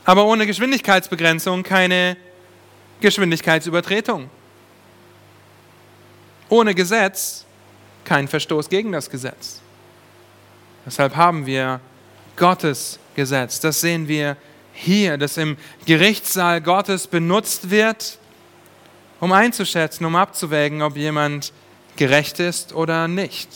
Aber 0.04 0.24
ohne 0.24 0.46
Geschwindigkeitsbegrenzung 0.46 1.62
keine 1.62 2.16
Geschwindigkeitsübertretung. 3.00 4.30
Ohne 6.48 6.74
Gesetz 6.74 7.44
kein 8.04 8.26
Verstoß 8.26 8.68
gegen 8.68 8.92
das 8.92 9.08
Gesetz. 9.10 9.60
Deshalb 10.84 11.14
haben 11.14 11.46
wir 11.46 11.80
Gottes 12.36 12.98
Gesetz. 13.14 13.60
Das 13.60 13.80
sehen 13.80 14.08
wir 14.08 14.36
hier, 14.72 15.18
das 15.18 15.36
im 15.36 15.56
Gerichtssaal 15.86 16.60
Gottes 16.60 17.06
benutzt 17.06 17.70
wird, 17.70 18.18
um 19.20 19.32
einzuschätzen, 19.32 20.04
um 20.06 20.16
abzuwägen, 20.16 20.82
ob 20.82 20.96
jemand 20.96 21.52
gerecht 21.96 22.40
ist 22.40 22.72
oder 22.72 23.08
nicht. 23.08 23.48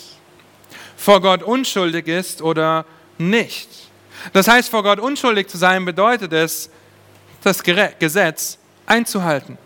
Vor 0.97 1.21
Gott 1.21 1.43
unschuldig 1.43 2.07
ist 2.09 2.43
oder 2.43 2.85
nicht. 3.19 3.69
Das 4.33 4.49
heißt, 4.49 4.69
vor 4.69 4.83
Gott 4.83 4.99
unschuldig 4.99 5.49
zu 5.49 5.57
sein 5.57 5.85
bedeutet 5.85 6.33
es, 6.33 6.71
das 7.43 7.63
Gesetz 7.63 8.59
einzuhalten. 8.87 9.59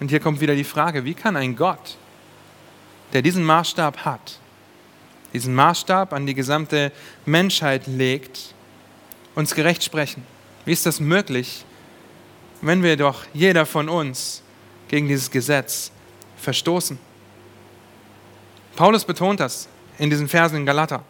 Und 0.00 0.08
hier 0.08 0.20
kommt 0.20 0.40
wieder 0.40 0.54
die 0.54 0.64
Frage, 0.64 1.04
wie 1.04 1.14
kann 1.14 1.36
ein 1.36 1.56
Gott, 1.56 1.96
der 3.12 3.22
diesen 3.22 3.44
Maßstab 3.44 4.04
hat, 4.04 4.38
diesen 5.32 5.54
Maßstab 5.54 6.12
an 6.12 6.26
die 6.26 6.34
gesamte 6.34 6.92
Menschheit 7.26 7.86
legt, 7.86 8.54
uns 9.34 9.54
gerecht 9.54 9.84
sprechen? 9.84 10.22
Wie 10.64 10.72
ist 10.72 10.86
das 10.86 11.00
möglich, 11.00 11.64
wenn 12.60 12.82
wir 12.82 12.96
doch 12.96 13.24
jeder 13.32 13.66
von 13.66 13.88
uns 13.88 14.42
gegen 14.88 15.08
dieses 15.08 15.30
Gesetz 15.30 15.90
verstoßen? 16.36 16.98
Paulus 18.76 19.04
betont 19.04 19.40
das 19.40 19.68
in 19.98 20.10
diesen 20.10 20.28
Versen 20.28 20.58
in 20.58 20.66
Galater. 20.66 21.02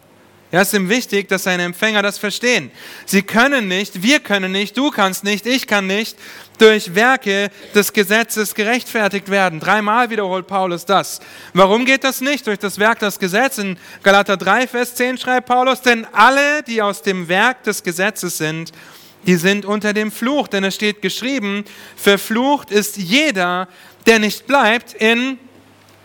Ja, 0.50 0.62
es 0.62 0.68
ist 0.68 0.74
ihm 0.74 0.88
wichtig, 0.88 1.28
dass 1.28 1.42
seine 1.42 1.64
Empfänger 1.64 2.00
das 2.00 2.16
verstehen. 2.16 2.70
Sie 3.04 3.20
können 3.20 3.68
nicht, 3.68 4.02
wir 4.02 4.18
können 4.18 4.50
nicht, 4.50 4.78
du 4.78 4.90
kannst 4.90 5.22
nicht, 5.22 5.46
ich 5.46 5.66
kann 5.66 5.86
nicht 5.86 6.16
durch 6.56 6.94
Werke 6.94 7.50
des 7.74 7.92
Gesetzes 7.92 8.54
gerechtfertigt 8.54 9.28
werden. 9.28 9.60
Dreimal 9.60 10.08
wiederholt 10.08 10.46
Paulus 10.46 10.86
das. 10.86 11.20
Warum 11.52 11.84
geht 11.84 12.02
das 12.02 12.22
nicht? 12.22 12.46
Durch 12.46 12.58
das 12.58 12.78
Werk 12.78 12.98
des 13.00 13.18
Gesetzes. 13.18 13.62
In 13.62 13.78
Galater 14.02 14.38
3, 14.38 14.66
Vers 14.66 14.94
10 14.94 15.18
schreibt 15.18 15.48
Paulus, 15.48 15.82
denn 15.82 16.06
alle, 16.12 16.62
die 16.62 16.80
aus 16.80 17.02
dem 17.02 17.28
Werk 17.28 17.64
des 17.64 17.82
Gesetzes 17.82 18.38
sind, 18.38 18.72
die 19.26 19.36
sind 19.36 19.66
unter 19.66 19.92
dem 19.92 20.10
Fluch. 20.10 20.48
Denn 20.48 20.64
es 20.64 20.74
steht 20.74 21.02
geschrieben, 21.02 21.66
verflucht 21.94 22.70
ist 22.70 22.96
jeder, 22.96 23.68
der 24.06 24.18
nicht 24.18 24.46
bleibt 24.46 24.94
in 24.94 25.38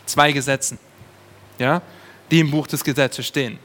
zwei 0.06 0.34
Gesetzen, 0.34 0.78
ja, 1.58 1.82
die 2.30 2.42
im 2.42 2.52
Buch 2.52 2.68
des 2.68 2.84
Gesetzes 2.84 3.26
stehen. 3.26 3.58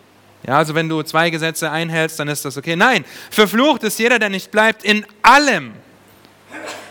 Ja, 0.49 0.57
also 0.57 0.75
wenn 0.75 0.89
du 0.89 1.03
zwei 1.03 1.29
Gesetze 1.29 1.71
einhältst, 1.71 2.19
dann 2.19 2.29
ist 2.29 2.43
das 2.43 2.57
okay. 2.57 2.75
Nein, 2.75 3.05
verflucht 3.31 3.83
ist 3.83 3.99
jeder, 3.99 4.19
der 4.19 4.31
nicht 4.31 4.51
bleibt 4.51 4.83
in 4.83 5.05
allem, 5.21 5.75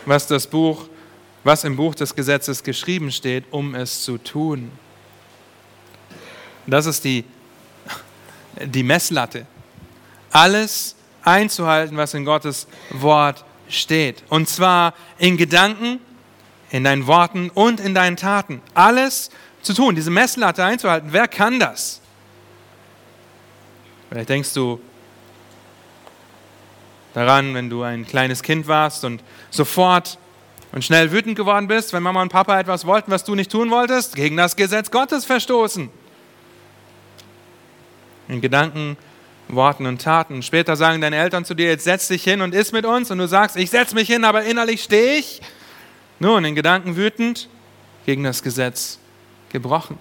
was 0.06 0.28
das 0.28 0.46
Buch, 0.46 0.88
was 1.42 1.64
im 1.64 1.74
Buch 1.74 1.96
des 1.96 2.14
Gesetzes 2.14 2.62
geschrieben 2.62 3.10
steht, 3.10 3.46
um 3.50 3.74
es 3.74 4.02
zu 4.02 4.16
tun. 4.16 4.70
Das 6.68 6.86
ist 6.86 7.02
die, 7.02 7.24
die 8.64 8.84
Messlatte. 8.84 9.44
Alles 10.30 10.94
einzuhalten, 11.24 11.96
was 11.96 12.14
in 12.14 12.24
Gottes 12.24 12.68
Wort 12.90 13.44
steht. 13.68 14.22
Und 14.28 14.48
zwar 14.48 14.94
in 15.18 15.36
Gedanken, 15.36 15.98
in 16.70 16.84
deinen 16.84 17.08
Worten 17.08 17.50
und 17.50 17.80
in 17.80 17.92
deinen 17.92 18.16
Taten. 18.16 18.62
Alles 18.74 19.30
zu 19.62 19.74
tun, 19.74 19.96
diese 19.96 20.12
Messlatte 20.12 20.64
einzuhalten. 20.64 21.08
Wer 21.10 21.26
kann 21.26 21.58
das? 21.58 22.02
Vielleicht 24.08 24.28
denkst 24.28 24.54
du 24.54 24.80
daran, 27.14 27.54
wenn 27.54 27.68
du 27.68 27.82
ein 27.82 28.06
kleines 28.06 28.42
Kind 28.42 28.68
warst 28.68 29.04
und 29.04 29.22
sofort 29.50 30.18
und 30.72 30.84
schnell 30.84 31.10
wütend 31.12 31.36
geworden 31.36 31.66
bist, 31.66 31.92
wenn 31.92 32.02
Mama 32.02 32.22
und 32.22 32.30
Papa 32.30 32.58
etwas 32.60 32.86
wollten, 32.86 33.10
was 33.10 33.24
du 33.24 33.34
nicht 33.34 33.50
tun 33.50 33.70
wolltest, 33.70 34.16
gegen 34.16 34.36
das 34.36 34.56
Gesetz 34.56 34.90
Gottes 34.90 35.24
verstoßen. 35.24 35.90
In 38.28 38.40
Gedanken, 38.40 38.96
Worten 39.48 39.86
und 39.86 40.02
Taten. 40.02 40.42
Später 40.42 40.76
sagen 40.76 41.00
deine 41.00 41.16
Eltern 41.16 41.44
zu 41.44 41.54
dir, 41.54 41.68
jetzt 41.68 41.84
setz 41.84 42.08
dich 42.08 42.22
hin 42.22 42.42
und 42.42 42.54
iss 42.54 42.72
mit 42.72 42.84
uns 42.84 43.10
und 43.10 43.18
du 43.18 43.26
sagst, 43.26 43.56
ich 43.56 43.70
setz 43.70 43.94
mich 43.94 44.08
hin, 44.08 44.24
aber 44.24 44.44
innerlich 44.44 44.82
stehe 44.82 45.18
ich. 45.18 45.40
Nun, 46.20 46.44
in 46.44 46.54
Gedanken 46.54 46.96
wütend, 46.96 47.48
gegen 48.04 48.24
das 48.24 48.42
Gesetz 48.42 48.98
gebrochen. 49.50 49.98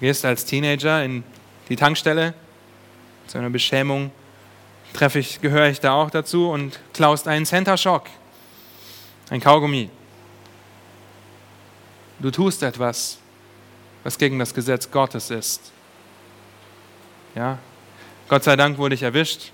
Gehst 0.00 0.24
als 0.24 0.44
Teenager 0.44 1.04
in 1.04 1.24
die 1.68 1.76
Tankstelle. 1.76 2.34
Zu 3.26 3.38
einer 3.38 3.50
Beschämung 3.50 4.10
treffe 4.92 5.18
ich, 5.18 5.40
gehöre 5.40 5.68
ich 5.68 5.80
da 5.80 5.92
auch 5.94 6.10
dazu 6.10 6.50
und 6.50 6.78
klaust 6.92 7.26
einen 7.26 7.46
Center 7.46 7.76
Shock, 7.76 8.04
ein 9.30 9.40
Kaugummi. 9.40 9.90
Du 12.18 12.30
tust 12.30 12.62
etwas, 12.62 13.18
was 14.02 14.18
gegen 14.18 14.38
das 14.38 14.54
Gesetz 14.54 14.90
Gottes 14.90 15.30
ist. 15.30 15.72
Ja, 17.34 17.58
Gott 18.28 18.44
sei 18.44 18.56
Dank 18.56 18.78
wurde 18.78 18.94
ich 18.94 19.02
erwischt, 19.02 19.50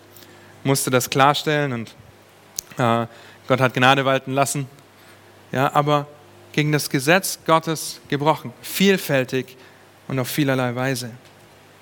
musste 0.65 0.91
das 0.91 1.09
klarstellen 1.09 1.73
und 1.73 1.95
äh, 2.77 3.07
Gott 3.49 3.61
hat 3.61 3.75
Gnade 3.75 4.05
walten 4.05 4.33
lassen. 4.33 4.69
Ja, 5.53 5.73
aber 5.75 6.07
gegen 6.53 6.73
das 6.73 6.91
Gesetz 6.91 7.39
Gottes 7.47 8.01
gebrochen, 8.09 8.53
vielfältig 8.61 9.57
und 10.09 10.19
auf 10.19 10.29
vielerlei 10.29 10.75
Weise. 10.75 11.11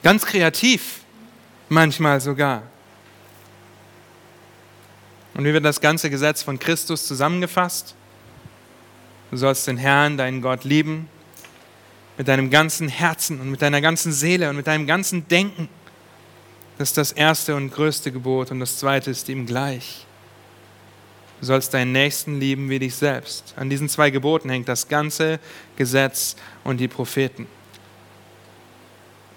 Ganz 0.03 0.25
kreativ, 0.25 1.01
manchmal 1.69 2.21
sogar. 2.21 2.63
Und 5.35 5.45
wie 5.45 5.53
wird 5.53 5.65
das 5.65 5.81
ganze 5.81 6.11
Gesetz 6.11 6.43
von 6.43 6.59
Christus 6.59 7.07
zusammengefasst? 7.07 7.95
Du 9.31 9.37
sollst 9.37 9.67
den 9.67 9.77
Herrn, 9.77 10.17
deinen 10.17 10.41
Gott, 10.41 10.65
lieben, 10.65 11.09
mit 12.17 12.29
deinem 12.29 12.51
ganzen 12.51 12.89
Herzen 12.89 13.41
und 13.41 13.51
mit 13.51 13.63
deiner 13.63 13.81
ganzen 13.81 14.13
Seele 14.13 14.51
und 14.51 14.57
mit 14.57 14.67
deinem 14.67 14.87
ganzen 14.87 15.29
Denken. 15.29 15.69
Das 16.79 16.91
ist 16.91 16.97
das 16.97 17.13
erste 17.13 17.55
und 17.55 17.73
größte 17.73 18.11
Gebot 18.13 18.51
und 18.51 18.61
das 18.61 18.79
zweite 18.79 19.11
ist 19.11 19.29
ihm 19.29 19.47
gleich. 19.47 20.07
Du 21.41 21.47
sollst 21.47 21.75
deinen 21.75 21.93
Nächsten 21.93 22.41
lieben 22.41 22.69
wie 22.71 22.79
dich 22.79 22.95
selbst. 22.97 23.55
An 23.57 23.71
diesen 23.71 23.89
zwei 23.89 24.11
Geboten 24.11 24.51
hängt 24.51 24.69
das 24.69 24.89
ganze 24.89 25.39
Gesetz 25.77 26.35
und 26.65 26.79
die 26.79 26.89
Propheten. 26.89 27.47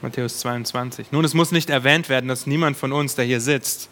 Matthäus 0.01 0.39
22. 0.39 1.11
Nun, 1.11 1.23
es 1.25 1.33
muss 1.33 1.51
nicht 1.51 1.69
erwähnt 1.69 2.09
werden, 2.09 2.27
dass 2.27 2.47
niemand 2.47 2.77
von 2.77 2.91
uns, 2.91 3.15
der 3.15 3.25
hier 3.25 3.41
sitzt, 3.41 3.89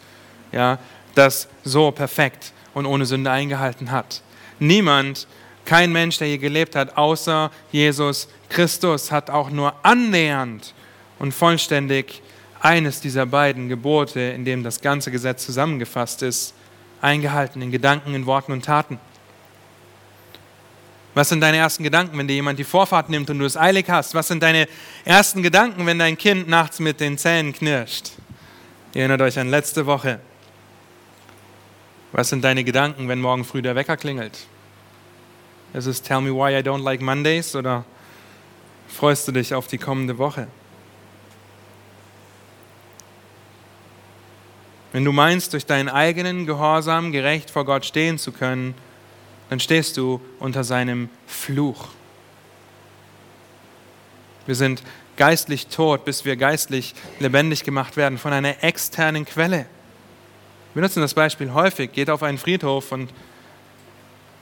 ja, 0.52 0.78
das 1.14 1.48
so 1.64 1.90
perfekt 1.90 2.52
und 2.74 2.86
ohne 2.86 3.06
Sünde 3.06 3.30
eingehalten 3.30 3.90
hat. 3.90 4.22
Niemand, 4.58 5.26
kein 5.64 5.92
Mensch, 5.92 6.18
der 6.18 6.28
hier 6.28 6.38
gelebt 6.38 6.74
hat, 6.74 6.96
außer 6.96 7.50
Jesus 7.72 8.28
Christus, 8.48 9.12
hat 9.12 9.30
auch 9.30 9.50
nur 9.50 9.74
annähernd 9.84 10.74
und 11.18 11.32
vollständig 11.32 12.22
eines 12.60 13.00
dieser 13.00 13.26
beiden 13.26 13.68
Gebote, 13.68 14.20
in 14.20 14.44
dem 14.44 14.62
das 14.62 14.80
ganze 14.80 15.10
Gesetz 15.10 15.46
zusammengefasst 15.46 16.22
ist, 16.22 16.54
eingehalten, 17.00 17.62
in 17.62 17.70
Gedanken, 17.70 18.14
in 18.14 18.26
Worten 18.26 18.52
und 18.52 18.64
Taten. 18.64 18.98
Was 21.14 21.28
sind 21.28 21.40
deine 21.40 21.56
ersten 21.56 21.82
Gedanken, 21.82 22.16
wenn 22.18 22.28
dir 22.28 22.34
jemand 22.34 22.58
die 22.58 22.64
Vorfahrt 22.64 23.08
nimmt 23.08 23.28
und 23.30 23.38
du 23.38 23.44
es 23.44 23.56
eilig 23.56 23.90
hast? 23.90 24.14
Was 24.14 24.28
sind 24.28 24.42
deine 24.42 24.68
ersten 25.04 25.42
Gedanken, 25.42 25.84
wenn 25.86 25.98
dein 25.98 26.16
Kind 26.16 26.48
nachts 26.48 26.78
mit 26.78 27.00
den 27.00 27.18
Zähnen 27.18 27.52
knirscht? 27.52 28.12
Ihr 28.94 29.02
erinnert 29.02 29.20
euch 29.22 29.38
an 29.38 29.48
letzte 29.48 29.86
Woche. 29.86 30.20
Was 32.12 32.28
sind 32.28 32.42
deine 32.42 32.64
Gedanken, 32.64 33.08
wenn 33.08 33.20
morgen 33.20 33.44
früh 33.44 33.62
der 33.62 33.74
Wecker 33.74 33.96
klingelt? 33.96 34.38
Ist 35.72 35.86
es 35.86 36.02
Tell 36.02 36.20
me 36.20 36.30
why 36.30 36.56
I 36.56 36.62
don't 36.62 36.82
like 36.82 37.00
Mondays 37.00 37.54
oder 37.54 37.84
freust 38.88 39.26
du 39.28 39.32
dich 39.32 39.54
auf 39.54 39.66
die 39.66 39.78
kommende 39.78 40.18
Woche? 40.18 40.48
Wenn 44.92 45.04
du 45.04 45.12
meinst, 45.12 45.52
durch 45.52 45.66
deinen 45.66 45.88
eigenen 45.88 46.46
Gehorsam 46.46 47.12
gerecht 47.12 47.50
vor 47.50 47.64
Gott 47.64 47.84
stehen 47.84 48.18
zu 48.18 48.32
können, 48.32 48.74
dann 49.50 49.58
stehst 49.58 49.96
du 49.96 50.20
unter 50.38 50.62
seinem 50.62 51.10
Fluch. 51.26 51.88
Wir 54.46 54.54
sind 54.54 54.82
geistlich 55.16 55.66
tot, 55.66 56.04
bis 56.04 56.24
wir 56.24 56.36
geistlich 56.36 56.94
lebendig 57.18 57.64
gemacht 57.64 57.96
werden 57.96 58.16
von 58.16 58.32
einer 58.32 58.62
externen 58.62 59.24
Quelle. 59.24 59.66
Wir 60.72 60.82
nutzen 60.82 61.00
das 61.00 61.14
Beispiel 61.14 61.52
häufig. 61.52 61.92
Geht 61.92 62.10
auf 62.10 62.22
einen 62.22 62.38
Friedhof 62.38 62.92
und 62.92 63.12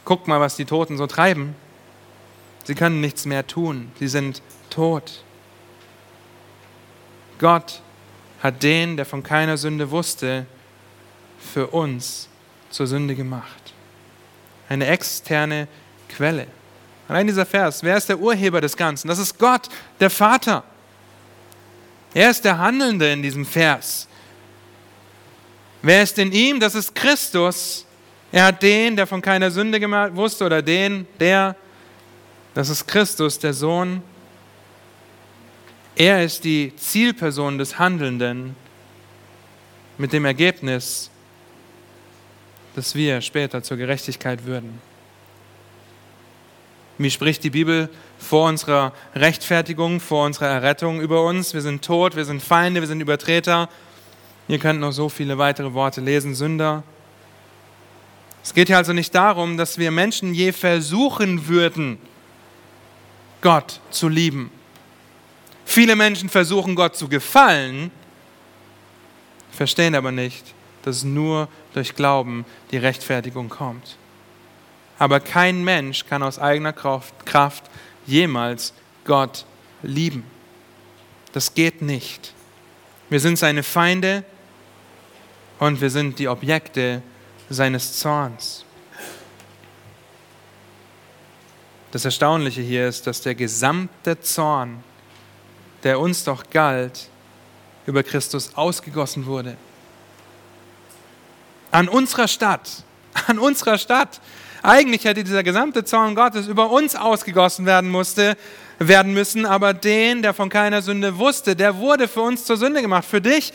guckt 0.04 0.28
mal, 0.28 0.40
was 0.40 0.56
die 0.56 0.66
Toten 0.66 0.98
so 0.98 1.06
treiben. 1.06 1.56
Sie 2.64 2.74
können 2.74 3.00
nichts 3.00 3.24
mehr 3.24 3.46
tun. 3.46 3.90
Sie 3.98 4.08
sind 4.08 4.42
tot. 4.68 5.24
Gott 7.38 7.80
hat 8.42 8.62
den, 8.62 8.98
der 8.98 9.06
von 9.06 9.22
keiner 9.22 9.56
Sünde 9.56 9.90
wusste, 9.90 10.44
für 11.38 11.68
uns 11.68 12.28
zur 12.68 12.86
Sünde 12.86 13.14
gemacht 13.14 13.72
eine 14.68 14.86
externe 14.86 15.68
Quelle. 16.08 16.46
Allein 17.08 17.26
dieser 17.26 17.46
Vers, 17.46 17.82
wer 17.82 17.96
ist 17.96 18.08
der 18.08 18.18
Urheber 18.18 18.60
des 18.60 18.76
Ganzen? 18.76 19.08
Das 19.08 19.18
ist 19.18 19.38
Gott, 19.38 19.68
der 19.98 20.10
Vater. 20.10 20.62
Er 22.12 22.30
ist 22.30 22.44
der 22.44 22.58
Handelnde 22.58 23.10
in 23.12 23.22
diesem 23.22 23.46
Vers. 23.46 24.08
Wer 25.80 26.02
ist 26.02 26.18
in 26.18 26.32
ihm? 26.32 26.60
Das 26.60 26.74
ist 26.74 26.94
Christus. 26.94 27.86
Er 28.30 28.44
hat 28.44 28.62
den, 28.62 28.96
der 28.96 29.06
von 29.06 29.22
keiner 29.22 29.50
Sünde 29.50 29.80
gemacht 29.80 30.14
wusste, 30.14 30.44
oder 30.44 30.60
den, 30.60 31.06
der, 31.18 31.56
das 32.52 32.68
ist 32.68 32.86
Christus, 32.86 33.38
der 33.38 33.54
Sohn 33.54 34.02
Er 35.94 36.22
ist 36.22 36.44
die 36.44 36.74
Zielperson 36.76 37.56
des 37.56 37.78
Handelnden 37.78 38.54
mit 39.96 40.12
dem 40.12 40.24
Ergebnis, 40.26 41.10
dass 42.78 42.94
wir 42.94 43.20
später 43.22 43.60
zur 43.60 43.76
Gerechtigkeit 43.76 44.46
würden. 44.46 44.80
Wie 46.96 47.10
spricht 47.10 47.42
die 47.42 47.50
Bibel 47.50 47.88
vor 48.20 48.48
unserer 48.48 48.92
Rechtfertigung, 49.16 49.98
vor 49.98 50.24
unserer 50.24 50.46
Errettung 50.46 51.00
über 51.00 51.24
uns? 51.24 51.54
Wir 51.54 51.60
sind 51.60 51.84
tot, 51.84 52.14
wir 52.14 52.24
sind 52.24 52.40
Feinde, 52.40 52.80
wir 52.80 52.86
sind 52.86 53.00
Übertreter. 53.00 53.68
Ihr 54.46 54.60
könnt 54.60 54.78
noch 54.78 54.92
so 54.92 55.08
viele 55.08 55.38
weitere 55.38 55.74
Worte 55.74 56.00
lesen, 56.00 56.36
Sünder. 56.36 56.84
Es 58.44 58.54
geht 58.54 58.68
hier 58.68 58.76
also 58.76 58.92
nicht 58.92 59.12
darum, 59.12 59.56
dass 59.56 59.76
wir 59.78 59.90
Menschen 59.90 60.32
je 60.32 60.52
versuchen 60.52 61.48
würden, 61.48 61.98
Gott 63.40 63.80
zu 63.90 64.08
lieben. 64.08 64.52
Viele 65.64 65.96
Menschen 65.96 66.28
versuchen 66.28 66.76
Gott 66.76 66.94
zu 66.94 67.08
gefallen, 67.08 67.90
verstehen 69.50 69.96
aber 69.96 70.12
nicht, 70.12 70.54
dass 70.82 71.02
nur 71.02 71.48
durch 71.78 71.94
Glauben 71.94 72.44
die 72.72 72.76
Rechtfertigung 72.76 73.48
kommt. 73.48 73.96
Aber 74.98 75.20
kein 75.20 75.62
Mensch 75.62 76.06
kann 76.06 76.24
aus 76.24 76.40
eigener 76.40 76.72
Kraft 76.72 77.64
jemals 78.04 78.74
Gott 79.04 79.46
lieben. 79.82 80.24
Das 81.32 81.54
geht 81.54 81.80
nicht. 81.80 82.34
Wir 83.08 83.20
sind 83.20 83.38
seine 83.38 83.62
Feinde 83.62 84.24
und 85.60 85.80
wir 85.80 85.88
sind 85.88 86.18
die 86.18 86.26
Objekte 86.26 87.00
seines 87.48 88.00
Zorns. 88.00 88.64
Das 91.92 92.04
Erstaunliche 92.04 92.60
hier 92.60 92.88
ist, 92.88 93.06
dass 93.06 93.22
der 93.22 93.36
gesamte 93.36 94.20
Zorn, 94.20 94.82
der 95.84 96.00
uns 96.00 96.24
doch 96.24 96.50
galt, 96.50 97.08
über 97.86 98.02
Christus 98.02 98.54
ausgegossen 98.56 99.26
wurde. 99.26 99.56
An 101.70 101.88
unserer 101.88 102.28
Stadt, 102.28 102.68
an 103.26 103.38
unserer 103.38 103.78
Stadt. 103.78 104.20
Eigentlich 104.62 105.04
hätte 105.04 105.22
dieser 105.22 105.42
gesamte 105.42 105.84
Zorn 105.84 106.14
Gottes 106.14 106.48
über 106.48 106.70
uns 106.70 106.96
ausgegossen 106.96 107.64
werden 107.64 107.90
musste, 107.90 108.36
werden 108.78 109.12
müssen, 109.12 109.46
aber 109.46 109.72
den, 109.72 110.22
der 110.22 110.34
von 110.34 110.48
keiner 110.48 110.82
Sünde 110.82 111.18
wusste, 111.18 111.54
der 111.54 111.78
wurde 111.78 112.08
für 112.08 112.22
uns 112.22 112.44
zur 112.44 112.56
Sünde 112.56 112.82
gemacht, 112.82 113.04
für 113.04 113.20
dich, 113.20 113.52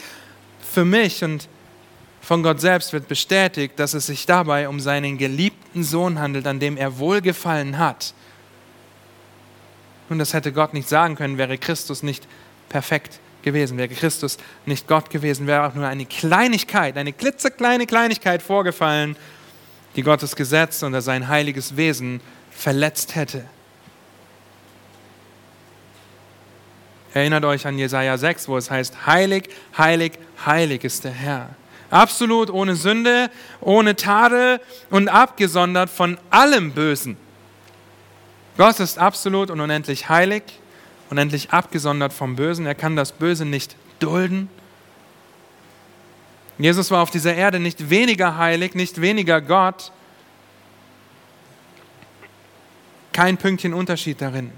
für 0.62 0.86
mich 0.86 1.24
und 1.24 1.48
von 2.22 2.42
Gott 2.42 2.62
selbst 2.62 2.94
wird 2.94 3.10
bestätigt, 3.10 3.78
dass 3.78 3.94
es 3.94 4.06
sich 4.06 4.26
dabei 4.26 4.70
um 4.70 4.80
seinen 4.80 5.18
geliebten 5.18 5.84
Sohn 5.84 6.20
handelt, 6.20 6.48
an 6.48 6.60
dem 6.60 6.78
er 6.78 6.98
wohlgefallen 6.98 7.78
hat. 7.78 8.14
Und 10.08 10.20
das 10.20 10.34
hätte 10.34 10.54
Gott 10.54 10.74
nicht 10.74 10.88
sagen 10.88 11.16
können, 11.16 11.38
wäre 11.38 11.58
Christus 11.58 12.02
nicht 12.02 12.26
perfekt 12.70 13.20
gewesen, 13.44 13.78
wäre 13.78 13.90
Christus 13.90 14.38
nicht 14.66 14.88
Gott 14.88 15.10
gewesen, 15.10 15.48
wäre 15.48 15.68
auch 15.68 15.74
nur 15.74 15.88
eine 15.88 16.06
Kleinigkeit, 16.06 16.98
eine 16.98 17.14
klitzekleine 17.14 17.86
Kleinigkeit 17.86 18.42
vorgefallen, 18.42 19.16
die 19.96 20.02
Gottes 20.02 20.36
Gesetz 20.36 20.82
und 20.84 21.00
sein 21.02 21.28
heiliges 21.28 21.78
Wesen 21.78 22.22
verletzt 22.52 23.16
hätte. 23.16 23.46
Erinnert 27.14 27.46
euch 27.46 27.68
an 27.68 27.78
Jesaja 27.78 28.18
6, 28.18 28.48
wo 28.48 28.58
es 28.58 28.72
heißt: 28.72 29.06
Heilig, 29.06 29.50
heilig, 29.78 30.14
heilig 30.46 30.84
ist 30.84 31.04
der 31.04 31.12
Herr. 31.12 31.50
Absolut 31.92 32.50
ohne 32.50 32.76
Sünde, 32.76 33.30
ohne 33.62 33.96
Tadel 33.96 34.60
und 34.90 35.10
abgesondert 35.10 35.92
von 35.92 36.18
allem 36.32 36.72
Bösen. 36.72 37.18
Gott 38.58 38.80
ist 38.80 38.98
absolut 38.98 39.52
und 39.52 39.62
unendlich 39.62 40.10
heilig, 40.10 40.44
unendlich 41.14 41.52
abgesondert 41.52 42.12
vom 42.12 42.36
Bösen. 42.36 42.66
Er 42.66 42.74
kann 42.74 42.96
das 42.96 43.12
Böse 43.12 43.46
nicht 43.46 43.76
dulden. 44.00 44.50
Jesus 46.58 46.90
war 46.90 47.04
auf 47.04 47.12
dieser 47.12 47.36
Erde 47.36 47.60
nicht 47.60 47.92
weniger 47.92 48.40
heilig, 48.40 48.74
nicht 48.74 49.00
weniger 49.00 49.40
Gott. 49.40 49.92
Kein 53.12 53.38
Pünktchen 53.38 53.76
Unterschied 53.76 54.22
darin. 54.22 54.52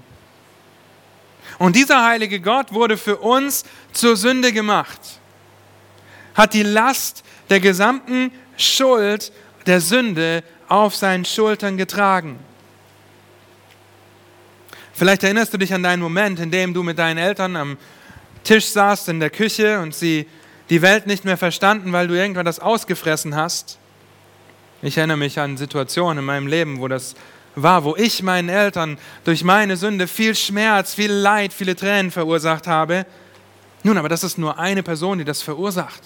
Und 1.58 1.76
dieser 1.76 2.06
heilige 2.06 2.40
Gott 2.40 2.72
wurde 2.72 2.96
für 2.96 3.18
uns 3.18 3.64
zur 3.92 4.16
Sünde 4.16 4.50
gemacht, 4.52 5.00
hat 6.34 6.54
die 6.54 6.62
Last 6.62 7.22
der 7.50 7.60
gesamten 7.60 8.32
Schuld 8.56 9.30
der 9.66 9.82
Sünde 9.82 10.42
auf 10.68 10.96
seinen 10.96 11.26
Schultern 11.26 11.76
getragen. 11.76 12.38
Vielleicht 14.96 15.24
erinnerst 15.24 15.52
du 15.52 15.58
dich 15.58 15.74
an 15.74 15.82
deinen 15.82 16.00
Moment, 16.00 16.40
in 16.40 16.50
dem 16.50 16.72
du 16.72 16.82
mit 16.82 16.98
deinen 16.98 17.18
Eltern 17.18 17.54
am 17.54 17.76
Tisch 18.44 18.64
saßt 18.64 19.10
in 19.10 19.20
der 19.20 19.28
Küche 19.28 19.78
und 19.80 19.94
sie 19.94 20.26
die 20.70 20.80
Welt 20.80 21.06
nicht 21.06 21.26
mehr 21.26 21.36
verstanden, 21.36 21.92
weil 21.92 22.08
du 22.08 22.14
irgendwann 22.14 22.46
das 22.46 22.60
ausgefressen 22.60 23.36
hast. 23.36 23.78
Ich 24.80 24.96
erinnere 24.96 25.18
mich 25.18 25.38
an 25.38 25.58
Situationen 25.58 26.20
in 26.20 26.24
meinem 26.24 26.46
Leben, 26.46 26.80
wo 26.80 26.88
das 26.88 27.14
war, 27.56 27.84
wo 27.84 27.94
ich 27.94 28.22
meinen 28.22 28.48
Eltern 28.48 28.96
durch 29.24 29.44
meine 29.44 29.76
Sünde 29.76 30.06
viel 30.06 30.34
Schmerz, 30.34 30.94
viel 30.94 31.12
Leid, 31.12 31.52
viele 31.52 31.76
Tränen 31.76 32.10
verursacht 32.10 32.66
habe. 32.66 33.04
Nun, 33.82 33.98
aber 33.98 34.08
das 34.08 34.24
ist 34.24 34.38
nur 34.38 34.58
eine 34.58 34.82
Person, 34.82 35.18
die 35.18 35.24
das 35.24 35.42
verursacht. 35.42 36.02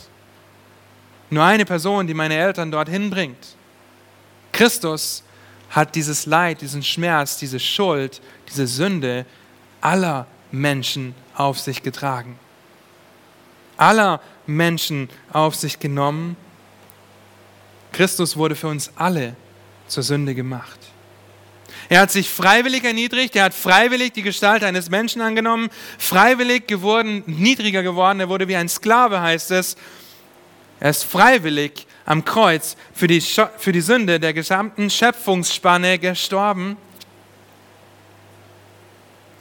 Nur 1.30 1.44
eine 1.44 1.64
Person, 1.64 2.08
die 2.08 2.14
meine 2.14 2.34
Eltern 2.34 2.72
dorthin 2.72 3.08
bringt. 3.08 3.54
Christus 4.50 5.22
hat 5.70 5.94
dieses 5.94 6.26
Leid, 6.26 6.60
diesen 6.60 6.82
Schmerz, 6.82 7.36
diese 7.36 7.60
Schuld, 7.60 8.20
diese 8.48 8.66
Sünde 8.66 9.24
aller 9.80 10.26
Menschen 10.50 11.14
auf 11.34 11.58
sich 11.58 11.82
getragen. 11.82 12.38
Aller 13.76 14.20
Menschen 14.46 15.08
auf 15.32 15.54
sich 15.54 15.78
genommen. 15.78 16.36
Christus 17.92 18.36
wurde 18.36 18.56
für 18.56 18.68
uns 18.68 18.90
alle 18.96 19.36
zur 19.86 20.02
Sünde 20.02 20.34
gemacht. 20.34 20.78
Er 21.88 22.00
hat 22.00 22.10
sich 22.10 22.28
freiwillig 22.28 22.84
erniedrigt, 22.84 23.34
er 23.36 23.44
hat 23.44 23.54
freiwillig 23.54 24.12
die 24.12 24.22
Gestalt 24.22 24.62
eines 24.62 24.90
Menschen 24.90 25.22
angenommen, 25.22 25.70
freiwillig 25.98 26.66
geworden, 26.66 27.24
niedriger 27.26 27.82
geworden, 27.82 28.20
er 28.20 28.28
wurde 28.28 28.46
wie 28.46 28.56
ein 28.56 28.68
Sklave, 28.68 29.20
heißt 29.20 29.50
es, 29.52 29.76
er 30.78 30.90
ist 30.90 31.04
freiwillig 31.04 31.86
am 32.04 32.24
Kreuz 32.24 32.76
für 32.92 33.06
die, 33.06 33.20
für 33.20 33.72
die 33.72 33.80
Sünde 33.80 34.18
der 34.18 34.32
gesamten 34.32 34.90
Schöpfungsspanne 34.90 35.98
gestorben. 35.98 36.76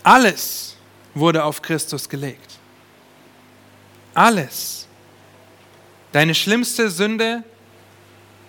Alles 0.03 0.75
wurde 1.13 1.43
auf 1.43 1.61
Christus 1.61 2.07
gelegt. 2.09 2.57
Alles. 4.13 4.87
Deine 6.11 6.33
schlimmste 6.33 6.89
Sünde, 6.89 7.43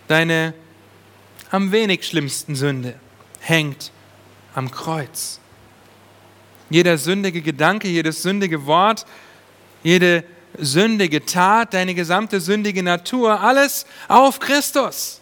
deine 0.09 0.55
am 1.51 1.73
wenig 1.73 2.07
schlimmsten 2.07 2.55
Sünde 2.55 2.94
hängt 3.40 3.90
am 4.55 4.70
Kreuz. 4.70 5.40
Jeder 6.70 6.96
sündige 6.99 7.42
Gedanke, 7.42 7.88
jedes 7.88 8.23
sündige 8.23 8.66
Wort, 8.66 9.05
jede 9.83 10.25
sündige 10.58 11.24
Tat, 11.24 11.74
deine 11.74 11.94
gesamte 11.94 12.40
sündige 12.40 12.82
Natur, 12.82 13.40
alles 13.40 13.86
auf 14.08 14.40
Christus. 14.40 15.20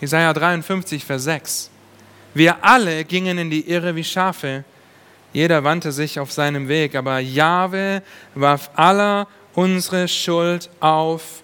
Jesaja 0.00 0.32
53, 0.32 1.04
Vers 1.04 1.24
6. 1.24 1.70
Wir 2.34 2.62
alle 2.62 3.04
gingen 3.04 3.38
in 3.38 3.50
die 3.50 3.68
Irre 3.68 3.96
wie 3.96 4.04
Schafe. 4.04 4.64
Jeder 5.32 5.64
wandte 5.64 5.90
sich 5.90 6.20
auf 6.20 6.32
seinem 6.32 6.68
Weg, 6.68 6.94
aber 6.94 7.18
Jahwe 7.18 8.02
warf 8.34 8.70
aller 8.74 9.26
unsere 9.54 10.06
Schuld 10.06 10.68
auf 10.80 11.42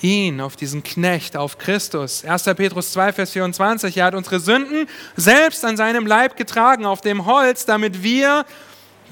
ihn, 0.00 0.40
auf 0.40 0.56
diesen 0.56 0.82
Knecht, 0.82 1.36
auf 1.36 1.58
Christus. 1.58 2.24
1. 2.24 2.44
Petrus 2.56 2.92
2, 2.92 3.12
Vers 3.12 3.30
24. 3.30 3.96
Er 3.96 4.06
hat 4.06 4.14
unsere 4.14 4.40
Sünden 4.40 4.88
selbst 5.16 5.64
an 5.64 5.76
seinem 5.76 6.06
Leib 6.06 6.36
getragen, 6.36 6.84
auf 6.84 7.00
dem 7.00 7.26
Holz, 7.26 7.64
damit 7.64 8.02
wir 8.02 8.44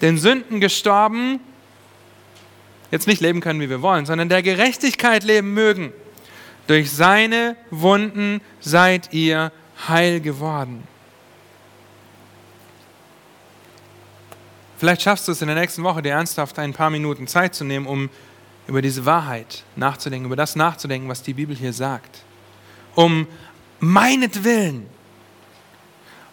den 0.03 0.19
Sünden 0.19 0.61
gestorben, 0.61 1.41
jetzt 2.91 3.07
nicht 3.07 3.21
leben 3.21 3.41
können, 3.41 3.61
wie 3.61 3.71
wir 3.71 3.81
wollen, 3.81 4.05
sondern 4.05 4.29
der 4.29 4.43
Gerechtigkeit 4.43 5.25
leben 5.25 5.55
mögen. 5.55 5.93
Durch 6.67 6.91
seine 6.93 7.57
Wunden 7.71 8.41
seid 8.61 9.13
ihr 9.13 9.53
heil 9.89 10.21
geworden. 10.21 10.87
Vielleicht 14.79 15.03
schaffst 15.03 15.29
du 15.29 15.33
es 15.33 15.41
in 15.41 15.47
der 15.47 15.57
nächsten 15.57 15.85
Woche, 15.85 16.03
dir 16.03 16.13
ernsthaft 16.13 16.59
ein 16.59 16.73
paar 16.73 16.91
Minuten 16.91 17.29
Zeit 17.29 17.55
zu 17.55 17.65
nehmen, 17.65 17.87
um 17.87 18.11
über 18.67 18.83
diese 18.83 19.07
Wahrheit 19.07 19.65
nachzudenken, 19.77 20.27
über 20.27 20.37
das 20.37 20.57
nachzudenken, 20.57 21.09
was 21.09 21.23
die 21.23 21.35
Bibel 21.35 21.55
hier 21.55 21.73
sagt. 21.73 22.25
Um 22.95 23.27
meinetwillen, 23.79 24.87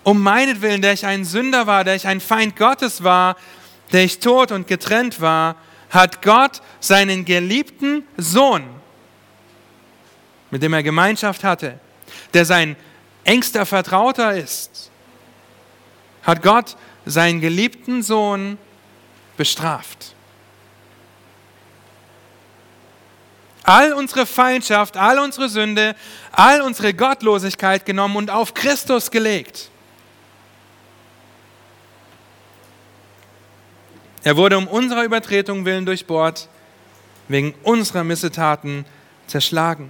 um 0.09 0.23
meinetwillen, 0.23 0.81
der 0.81 0.93
ich 0.93 1.05
ein 1.05 1.23
Sünder 1.23 1.67
war, 1.67 1.83
der 1.83 1.93
ich 1.93 2.07
ein 2.07 2.19
Feind 2.19 2.55
Gottes 2.55 3.03
war, 3.03 3.35
der 3.91 4.03
ich 4.03 4.17
tot 4.17 4.51
und 4.51 4.65
getrennt 4.65 5.21
war, 5.21 5.55
hat 5.91 6.23
Gott 6.23 6.63
seinen 6.79 7.25
geliebten 7.25 8.07
Sohn, 8.17 8.63
mit 10.49 10.63
dem 10.63 10.73
er 10.73 10.81
Gemeinschaft 10.81 11.43
hatte, 11.43 11.79
der 12.33 12.43
sein 12.43 12.75
engster 13.23 13.67
Vertrauter 13.67 14.35
ist, 14.35 14.89
hat 16.23 16.41
Gott 16.41 16.75
seinen 17.05 17.39
geliebten 17.39 18.01
Sohn 18.01 18.57
bestraft. 19.37 20.15
All 23.61 23.93
unsere 23.93 24.25
Feindschaft, 24.25 24.97
all 24.97 25.19
unsere 25.19 25.49
Sünde, 25.49 25.95
all 26.31 26.61
unsere 26.61 26.95
Gottlosigkeit 26.95 27.85
genommen 27.85 28.15
und 28.15 28.31
auf 28.31 28.55
Christus 28.55 29.11
gelegt. 29.11 29.69
Er 34.23 34.37
wurde 34.37 34.57
um 34.57 34.67
unserer 34.67 35.03
Übertretung 35.03 35.65
willen 35.65 35.85
durchbohrt, 35.85 36.49
wegen 37.27 37.53
unserer 37.63 38.03
Missetaten 38.03 38.85
zerschlagen. 39.27 39.89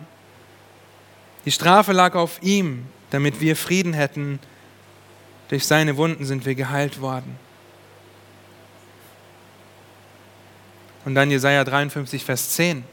Die 1.45 1.51
Strafe 1.51 1.93
lag 1.93 2.15
auf 2.15 2.41
ihm, 2.41 2.85
damit 3.09 3.41
wir 3.41 3.55
Frieden 3.55 3.93
hätten. 3.93 4.39
Durch 5.47 5.65
seine 5.65 5.97
Wunden 5.97 6.25
sind 6.25 6.45
wir 6.45 6.53
geheilt 6.53 7.01
worden. 7.01 7.37
Und 11.05 11.15
dann 11.15 11.31
Jesaja 11.31 11.63
53, 11.63 12.23
Vers 12.23 12.51
10. 12.51 12.83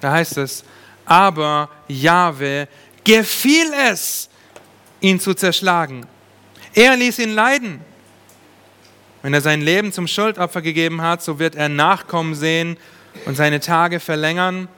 Da 0.00 0.12
heißt 0.12 0.38
es, 0.38 0.64
aber 1.04 1.68
Jahwe 1.88 2.68
gefiel 3.04 3.72
es, 3.90 4.30
ihn 5.00 5.18
zu 5.20 5.34
zerschlagen. 5.34 6.06
Er 6.72 6.96
ließ 6.96 7.18
ihn 7.18 7.34
leiden. 7.34 7.84
Wenn 9.22 9.34
er 9.34 9.40
sein 9.40 9.60
Leben 9.60 9.92
zum 9.92 10.06
Schuldopfer 10.06 10.62
gegeben 10.62 11.02
hat, 11.02 11.22
so 11.22 11.38
wird 11.38 11.54
er 11.54 11.68
Nachkommen 11.68 12.34
sehen 12.34 12.76
und 13.26 13.36
seine 13.36 13.60
Tage 13.60 14.00
verlängern 14.00 14.68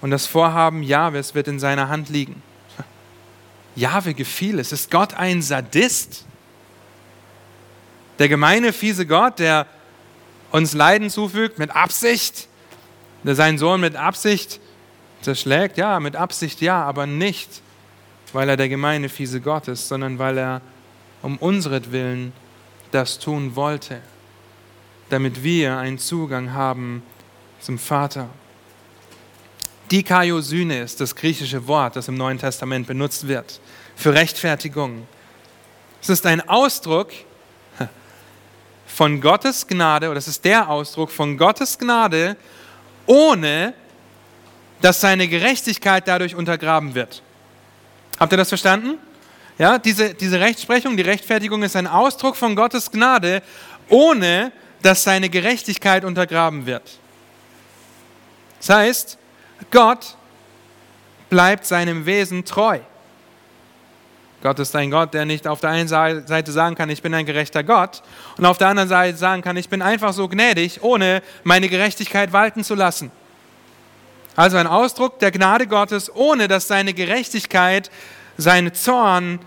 und 0.00 0.10
das 0.10 0.26
Vorhaben 0.26 0.82
Jahwes 0.82 1.34
wird 1.34 1.48
in 1.48 1.60
seiner 1.60 1.88
Hand 1.88 2.08
liegen. 2.08 2.42
Jahwe 3.76 4.14
gefiel 4.14 4.58
es. 4.58 4.72
Ist 4.72 4.90
Gott 4.90 5.14
ein 5.14 5.40
Sadist? 5.40 6.26
Der 8.18 8.28
gemeine, 8.28 8.72
fiese 8.72 9.06
Gott, 9.06 9.38
der 9.38 9.66
uns 10.50 10.74
Leiden 10.74 11.08
zufügt 11.08 11.58
mit 11.58 11.70
Absicht, 11.70 12.48
der 13.22 13.34
seinen 13.34 13.56
Sohn 13.56 13.80
mit 13.80 13.96
Absicht 13.96 14.60
zerschlägt? 15.22 15.78
Ja, 15.78 16.00
mit 16.00 16.16
Absicht 16.16 16.60
ja, 16.60 16.82
aber 16.82 17.06
nicht, 17.06 17.62
weil 18.32 18.48
er 18.48 18.56
der 18.56 18.68
gemeine, 18.68 19.08
fiese 19.08 19.40
Gott 19.40 19.68
ist, 19.68 19.88
sondern 19.88 20.18
weil 20.18 20.38
er 20.38 20.60
um 21.22 21.38
unseretwillen 21.38 22.32
das 22.92 23.18
tun 23.18 23.56
wollte, 23.56 24.00
damit 25.10 25.42
wir 25.42 25.76
einen 25.76 25.98
Zugang 25.98 26.52
haben 26.52 27.02
zum 27.60 27.78
Vater. 27.78 28.28
Dikaiosyne 29.90 30.80
ist 30.80 31.00
das 31.00 31.14
griechische 31.14 31.66
Wort, 31.66 31.96
das 31.96 32.08
im 32.08 32.14
Neuen 32.14 32.38
Testament 32.38 32.86
benutzt 32.86 33.28
wird 33.28 33.60
für 33.96 34.14
Rechtfertigung. 34.14 35.06
Es 36.00 36.08
ist 36.08 36.24
ein 36.26 36.48
Ausdruck 36.48 37.10
von 38.86 39.20
Gottes 39.20 39.66
Gnade, 39.66 40.08
oder 40.08 40.18
es 40.18 40.28
ist 40.28 40.44
der 40.44 40.68
Ausdruck 40.68 41.10
von 41.10 41.36
Gottes 41.36 41.78
Gnade, 41.78 42.36
ohne 43.06 43.74
dass 44.80 45.00
seine 45.00 45.28
Gerechtigkeit 45.28 46.08
dadurch 46.08 46.34
untergraben 46.34 46.94
wird. 46.94 47.22
Habt 48.18 48.32
ihr 48.32 48.36
das 48.36 48.48
verstanden? 48.48 48.98
Ja, 49.62 49.78
diese, 49.78 50.12
diese 50.12 50.40
Rechtsprechung, 50.40 50.96
die 50.96 51.04
Rechtfertigung 51.04 51.62
ist 51.62 51.76
ein 51.76 51.86
Ausdruck 51.86 52.34
von 52.34 52.56
Gottes 52.56 52.90
Gnade, 52.90 53.42
ohne 53.88 54.50
dass 54.82 55.04
seine 55.04 55.28
Gerechtigkeit 55.28 56.04
untergraben 56.04 56.66
wird. 56.66 56.82
Das 58.58 58.70
heißt, 58.70 59.18
Gott 59.70 60.16
bleibt 61.30 61.64
seinem 61.64 62.06
Wesen 62.06 62.44
treu. 62.44 62.80
Gott 64.42 64.58
ist 64.58 64.74
ein 64.74 64.90
Gott, 64.90 65.14
der 65.14 65.26
nicht 65.26 65.46
auf 65.46 65.60
der 65.60 65.70
einen 65.70 65.86
Seite 65.86 66.50
sagen 66.50 66.74
kann, 66.74 66.90
ich 66.90 67.00
bin 67.00 67.14
ein 67.14 67.24
gerechter 67.24 67.62
Gott, 67.62 68.02
und 68.38 68.46
auf 68.46 68.58
der 68.58 68.66
anderen 68.66 68.88
Seite 68.88 69.16
sagen 69.16 69.42
kann, 69.42 69.56
ich 69.56 69.68
bin 69.68 69.80
einfach 69.80 70.12
so 70.12 70.26
gnädig, 70.26 70.82
ohne 70.82 71.22
meine 71.44 71.68
Gerechtigkeit 71.68 72.32
walten 72.32 72.64
zu 72.64 72.74
lassen. 72.74 73.12
Also 74.34 74.56
ein 74.56 74.66
Ausdruck 74.66 75.20
der 75.20 75.30
Gnade 75.30 75.68
Gottes, 75.68 76.12
ohne 76.12 76.48
dass 76.48 76.66
seine 76.66 76.94
Gerechtigkeit, 76.94 77.92
sein 78.36 78.74
Zorn, 78.74 79.38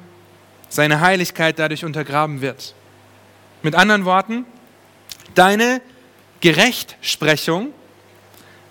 seine 0.70 1.02
Heiligkeit 1.02 1.60
dadurch 1.60 1.86
untergraben 1.86 2.42
wird. 2.42 2.74
Mit 3.62 3.76
anderen 3.76 4.06
Worten, 4.06 4.46
deine 5.34 5.82
Gerechtsprechung 6.42 7.74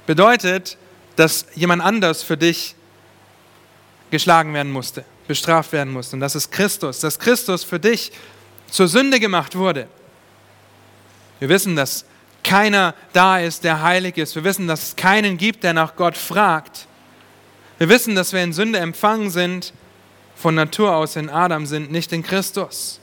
bedeutet, 0.07 0.77
dass 1.17 1.47
jemand 1.55 1.83
anders 1.83 2.23
für 2.23 2.37
dich 2.37 2.75
geschlagen 4.11 4.55
werden 4.55 4.71
musste, 4.71 5.05
bestraft 5.27 5.73
werden 5.73 5.93
musste. 5.93 6.17
Und 6.17 6.21
das 6.21 6.35
ist 6.35 6.53
Christus, 6.53 7.01
dass 7.01 7.19
Christus 7.19 7.65
für 7.65 7.81
dich 7.81 8.13
zur 8.71 8.89
Sünde 8.89 9.19
gemacht 9.19 9.57
wurde. 9.57 9.89
Wir 11.41 11.49
wissen, 11.49 11.77
dass 11.77 12.05
keiner 12.43 12.95
da 13.13 13.39
ist, 13.39 13.65
der 13.65 13.83
heilig 13.83 14.19
ist. 14.19 14.35
Wir 14.37 14.45
wissen, 14.45 14.69
dass 14.69 14.83
es 14.83 14.97
keinen 14.97 15.39
gibt, 15.39 15.65
der 15.65 15.73
nach 15.73 15.97
Gott 15.97 16.17
fragt. 16.17 16.87
Wir 17.79 17.89
wissen, 17.89 18.15
dass 18.15 18.33
wir 18.33 18.43
in 18.43 18.53
Sünde 18.53 18.79
empfangen 18.79 19.31
sind, 19.31 19.73
von 20.37 20.55
Natur 20.55 20.95
aus 20.95 21.17
in 21.17 21.31
Adam 21.31 21.67
sind, 21.67 21.91
nicht 21.91 22.13
in 22.13 22.23
Christus. 22.23 23.01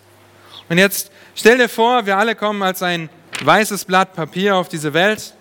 Und 0.70 0.78
jetzt 0.78 1.12
stell 1.36 1.58
dir 1.58 1.70
vor, 1.70 2.06
wir 2.06 2.18
alle 2.18 2.36
kommen 2.36 2.62
als 2.64 2.82
ein 2.84 3.10
weißes 3.44 3.86
Blatt 3.86 4.14
Papier 4.14 4.56
auf 4.56 4.70
diese 4.70 4.94
Welt. 4.94 5.34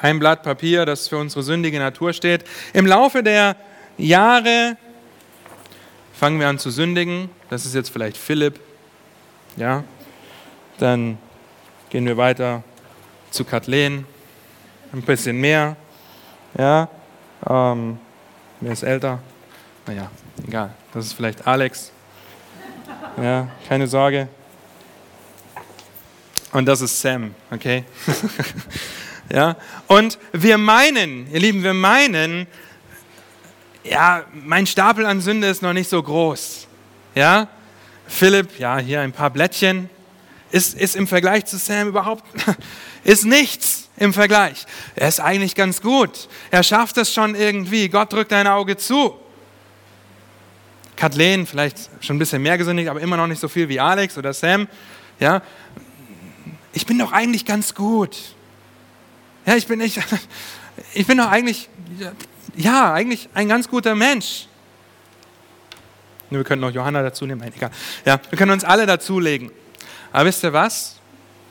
Ein 0.00 0.18
Blatt 0.18 0.42
Papier, 0.42 0.86
das 0.86 1.08
für 1.08 1.18
unsere 1.18 1.42
sündige 1.42 1.78
Natur 1.78 2.12
steht. 2.12 2.44
Im 2.72 2.86
Laufe 2.86 3.22
der 3.22 3.56
Jahre 3.96 4.76
fangen 6.14 6.38
wir 6.40 6.48
an 6.48 6.58
zu 6.58 6.70
sündigen. 6.70 7.30
Das 7.50 7.64
ist 7.66 7.74
jetzt 7.74 7.90
vielleicht 7.90 8.16
Philipp. 8.16 8.60
Ja, 9.56 9.84
dann 10.78 11.18
gehen 11.90 12.06
wir 12.06 12.16
weiter 12.16 12.62
zu 13.30 13.44
Kathleen, 13.44 14.06
ein 14.92 15.02
bisschen 15.02 15.40
mehr. 15.40 15.76
Ja, 16.58 16.88
ähm, 17.48 17.98
wer 18.60 18.72
ist 18.72 18.82
älter? 18.82 19.20
Naja, 19.86 20.10
egal. 20.46 20.72
Das 20.94 21.06
ist 21.06 21.12
vielleicht 21.12 21.46
Alex. 21.46 21.92
Ja, 23.18 23.48
keine 23.68 23.86
Sorge. 23.86 24.28
Und 26.52 26.66
das 26.66 26.80
ist 26.80 27.00
Sam, 27.00 27.34
okay? 27.50 27.84
ja, 29.32 29.56
und 29.88 30.18
wir 30.32 30.56
meinen, 30.56 31.30
ihr 31.32 31.40
Lieben, 31.40 31.62
wir 31.62 31.74
meinen, 31.74 32.46
ja, 33.82 34.24
mein 34.32 34.66
Stapel 34.66 35.04
an 35.04 35.20
Sünde 35.20 35.48
ist 35.48 35.62
noch 35.62 35.72
nicht 35.72 35.90
so 35.90 36.02
groß. 36.02 36.66
Ja, 37.14 37.48
Philipp, 38.06 38.58
ja, 38.58 38.78
hier 38.78 39.00
ein 39.00 39.12
paar 39.12 39.30
Blättchen, 39.30 39.90
ist, 40.50 40.74
ist 40.74 40.96
im 40.96 41.06
Vergleich 41.06 41.44
zu 41.44 41.58
Sam 41.58 41.88
überhaupt, 41.88 42.24
ist 43.04 43.24
nichts 43.24 43.90
im 43.96 44.14
Vergleich. 44.14 44.64
Er 44.94 45.08
ist 45.08 45.20
eigentlich 45.20 45.54
ganz 45.54 45.82
gut. 45.82 46.28
Er 46.50 46.62
schafft 46.62 46.96
es 46.96 47.12
schon 47.12 47.34
irgendwie. 47.34 47.88
Gott 47.88 48.12
drückt 48.12 48.32
ein 48.32 48.46
Auge 48.46 48.76
zu. 48.76 49.18
Kathleen, 50.96 51.46
vielleicht 51.46 51.90
schon 52.00 52.16
ein 52.16 52.18
bisschen 52.18 52.42
mehr 52.42 52.58
gesündigt, 52.58 52.88
aber 52.88 53.00
immer 53.00 53.16
noch 53.16 53.26
nicht 53.26 53.40
so 53.40 53.48
viel 53.48 53.68
wie 53.68 53.80
Alex 53.80 54.16
oder 54.16 54.32
Sam. 54.32 54.68
Ja, 55.20 55.42
ich 56.72 56.86
bin 56.86 56.98
doch 56.98 57.12
eigentlich 57.12 57.44
ganz 57.44 57.74
gut. 57.74 58.16
Ja, 59.46 59.56
ich 59.56 59.66
bin, 59.66 59.80
ich, 59.80 60.00
ich 60.94 61.06
bin 61.06 61.18
doch 61.18 61.28
eigentlich, 61.28 61.68
ja, 62.56 62.92
eigentlich 62.92 63.28
ein 63.34 63.48
ganz 63.48 63.68
guter 63.68 63.94
Mensch. 63.94 64.46
Wir 66.30 66.42
können 66.42 66.62
noch 66.62 66.70
Johanna 66.70 67.02
dazu 67.02 67.26
nehmen, 67.26 67.42
egal. 67.42 67.70
Ja, 68.04 68.18
wir 68.28 68.38
können 68.38 68.50
uns 68.50 68.64
alle 68.64 68.86
dazulegen. 68.86 69.50
Aber 70.12 70.26
wisst 70.26 70.42
ihr 70.42 70.52
was? 70.52 70.96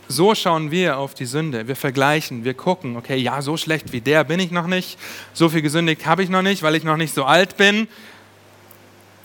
So 0.10 0.36
schauen 0.36 0.72
wir 0.72 0.98
auf 0.98 1.14
die 1.14 1.26
Sünde. 1.26 1.68
Wir 1.68 1.76
vergleichen, 1.76 2.44
wir 2.44 2.54
gucken, 2.54 2.98
okay, 2.98 3.16
ja, 3.16 3.42
so 3.42 3.56
schlecht 3.56 3.94
wie 3.94 4.02
der 4.02 4.24
bin 4.26 4.40
ich 4.40 4.52
noch 4.52 4.68
nicht, 4.68 5.00
so 5.34 5.48
viel 5.48 5.62
gesündigt 5.62 6.06
habe 6.06 6.24
ich 6.24 6.30
noch 6.30 6.42
nicht, 6.42 6.64
weil 6.64 6.76
ich 6.76 6.84
noch 6.84 6.98
nicht 6.98 7.14
so 7.14 7.24
alt 7.24 7.56
bin. 7.56 7.88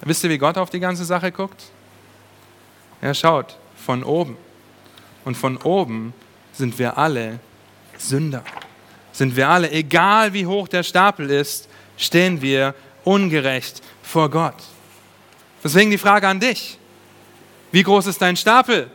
Wisst 0.03 0.25
ihr, 0.25 0.31
wie 0.31 0.39
Gott 0.39 0.57
auf 0.57 0.71
die 0.71 0.81
ganze 0.81 1.05
Sache 1.05 1.33
guckt? 1.33 1.65
Er 3.01 3.15
schaut 3.15 3.57
von 3.77 4.03
oben. 4.03 4.37
Und 5.25 5.37
von 5.37 5.57
oben 5.59 6.15
sind 6.53 6.79
wir 6.79 6.97
alle 6.99 7.41
Sünder. 7.97 8.45
Sind 9.13 9.37
wir 9.37 9.49
alle, 9.49 9.71
egal 9.71 10.33
wie 10.33 10.47
hoch 10.47 10.69
der 10.69 10.83
Stapel 10.83 11.31
ist, 11.31 11.69
stehen 11.97 12.41
wir 12.41 12.75
ungerecht 13.05 13.83
vor 14.03 14.31
Gott. 14.31 14.55
Deswegen 15.63 15.91
die 15.91 15.99
Frage 15.99 16.29
an 16.29 16.39
dich. 16.39 16.79
Wie 17.73 17.83
groß 17.83 18.07
ist 18.07 18.23
dein 18.23 18.37
Stapel? 18.37 18.91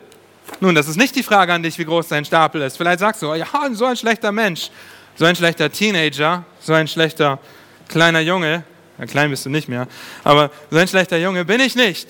Nun, 0.60 0.76
das 0.76 0.88
ist 0.88 0.98
nicht 0.98 1.16
die 1.16 1.24
Frage 1.24 1.54
an 1.54 1.64
dich, 1.64 1.78
wie 1.78 1.86
groß 1.86 2.08
dein 2.08 2.26
Stapel 2.26 2.62
ist. 2.62 2.78
Vielleicht 2.78 3.00
sagst 3.00 3.22
du, 3.22 3.34
ja, 3.34 3.48
so 3.74 3.86
ein 3.86 3.98
schlechter 3.98 4.32
Mensch, 4.32 4.70
so 5.16 5.26
ein 5.26 5.36
schlechter 5.36 5.72
Teenager, 5.72 6.44
so 6.60 6.74
ein 6.74 6.88
schlechter 6.88 7.40
kleiner 7.88 8.22
Junge. 8.22 8.64
Klein 9.06 9.30
bist 9.30 9.46
du 9.46 9.50
nicht 9.50 9.70
mehr, 9.70 9.88
aber 10.24 10.52
so 10.70 10.78
ein 10.78 10.88
schlechter 10.88 11.18
Junge 11.18 11.46
bin 11.46 11.60
ich 11.60 11.76
nicht. 11.76 12.08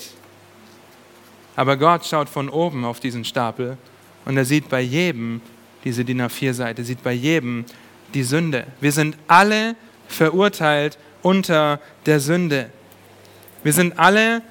Aber 1.56 1.78
Gott 1.78 2.06
schaut 2.06 2.30
von 2.30 2.50
oben 2.50 2.84
auf 2.86 3.00
diesen 3.00 3.26
Stapel 3.26 3.78
und 4.26 4.38
er 4.38 4.46
sieht 4.46 4.70
bei 4.70 4.82
jedem 4.82 5.42
diese 5.84 6.06
DIN 6.06 6.22
A4-Seite, 6.22 6.84
sieht 6.84 7.04
bei 7.04 7.14
jedem 7.14 7.66
die 8.14 8.24
Sünde. 8.24 8.66
Wir 8.80 8.92
sind 8.92 9.18
alle 9.28 9.76
verurteilt 10.08 10.98
unter 11.22 11.80
der 12.06 12.20
Sünde. 12.20 12.70
Wir 13.64 13.74
sind 13.74 13.98
alle 13.98 14.42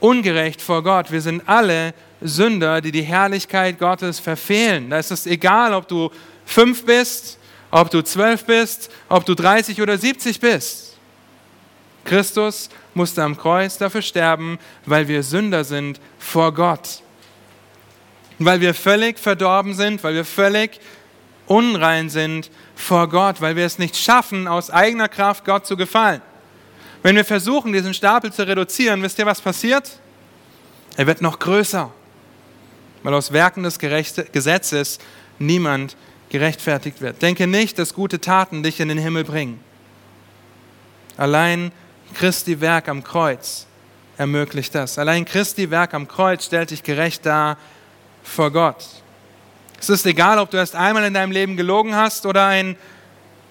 ungerecht 0.00 0.60
vor 0.60 0.82
Gott. 0.82 1.10
Wir 1.10 1.20
sind 1.20 1.42
alle 1.46 1.94
Sünder, 2.20 2.80
die 2.80 2.92
die 2.92 3.02
Herrlichkeit 3.02 3.78
Gottes 3.78 4.18
verfehlen. 4.18 4.90
Da 4.90 4.98
ist 4.98 5.10
es 5.10 5.26
egal, 5.26 5.74
ob 5.74 5.88
du 5.88 6.10
fünf 6.44 6.84
bist, 6.84 7.38
ob 7.70 7.90
du 7.90 8.02
zwölf 8.02 8.44
bist, 8.44 8.90
ob 9.08 9.24
du 9.24 9.34
30 9.34 9.80
oder 9.80 9.96
70 9.96 10.40
bist. 10.40 10.91
Christus 12.04 12.68
musste 12.94 13.22
am 13.22 13.36
Kreuz 13.36 13.78
dafür 13.78 14.02
sterben, 14.02 14.58
weil 14.86 15.08
wir 15.08 15.22
Sünder 15.22 15.64
sind 15.64 16.00
vor 16.18 16.52
Gott. 16.52 17.02
Weil 18.38 18.60
wir 18.60 18.74
völlig 18.74 19.18
verdorben 19.18 19.74
sind, 19.74 20.02
weil 20.02 20.14
wir 20.14 20.24
völlig 20.24 20.80
unrein 21.46 22.10
sind 22.10 22.50
vor 22.74 23.08
Gott, 23.08 23.40
weil 23.40 23.56
wir 23.56 23.66
es 23.66 23.78
nicht 23.78 23.96
schaffen, 23.96 24.48
aus 24.48 24.70
eigener 24.70 25.08
Kraft 25.08 25.44
Gott 25.44 25.66
zu 25.66 25.76
gefallen. 25.76 26.22
Wenn 27.02 27.16
wir 27.16 27.24
versuchen, 27.24 27.72
diesen 27.72 27.94
Stapel 27.94 28.32
zu 28.32 28.46
reduzieren, 28.46 29.02
wisst 29.02 29.18
ihr, 29.18 29.26
was 29.26 29.40
passiert? 29.40 29.98
Er 30.96 31.06
wird 31.06 31.20
noch 31.20 31.38
größer, 31.38 31.92
weil 33.02 33.14
aus 33.14 33.32
Werken 33.32 33.62
des 33.62 33.78
Gesetzes 33.78 34.98
niemand 35.38 35.96
gerechtfertigt 36.30 37.00
wird. 37.00 37.20
Denke 37.20 37.46
nicht, 37.46 37.78
dass 37.78 37.94
gute 37.94 38.20
Taten 38.20 38.62
dich 38.62 38.80
in 38.80 38.88
den 38.88 38.98
Himmel 38.98 39.24
bringen. 39.24 39.60
Allein 41.16 41.72
Christi 42.12 42.60
Werk 42.60 42.88
am 42.88 43.02
Kreuz 43.02 43.66
ermöglicht 44.16 44.74
das. 44.74 44.98
Allein 44.98 45.24
Christi 45.24 45.70
Werk 45.70 45.94
am 45.94 46.06
Kreuz 46.06 46.44
stellt 46.44 46.70
dich 46.70 46.82
gerecht 46.82 47.26
dar 47.26 47.56
vor 48.22 48.50
Gott. 48.50 48.84
Es 49.80 49.88
ist 49.88 50.06
egal, 50.06 50.38
ob 50.38 50.50
du 50.50 50.56
erst 50.56 50.76
einmal 50.76 51.04
in 51.04 51.14
deinem 51.14 51.32
Leben 51.32 51.56
gelogen 51.56 51.94
hast 51.94 52.24
oder 52.24 52.46
ein 52.46 52.76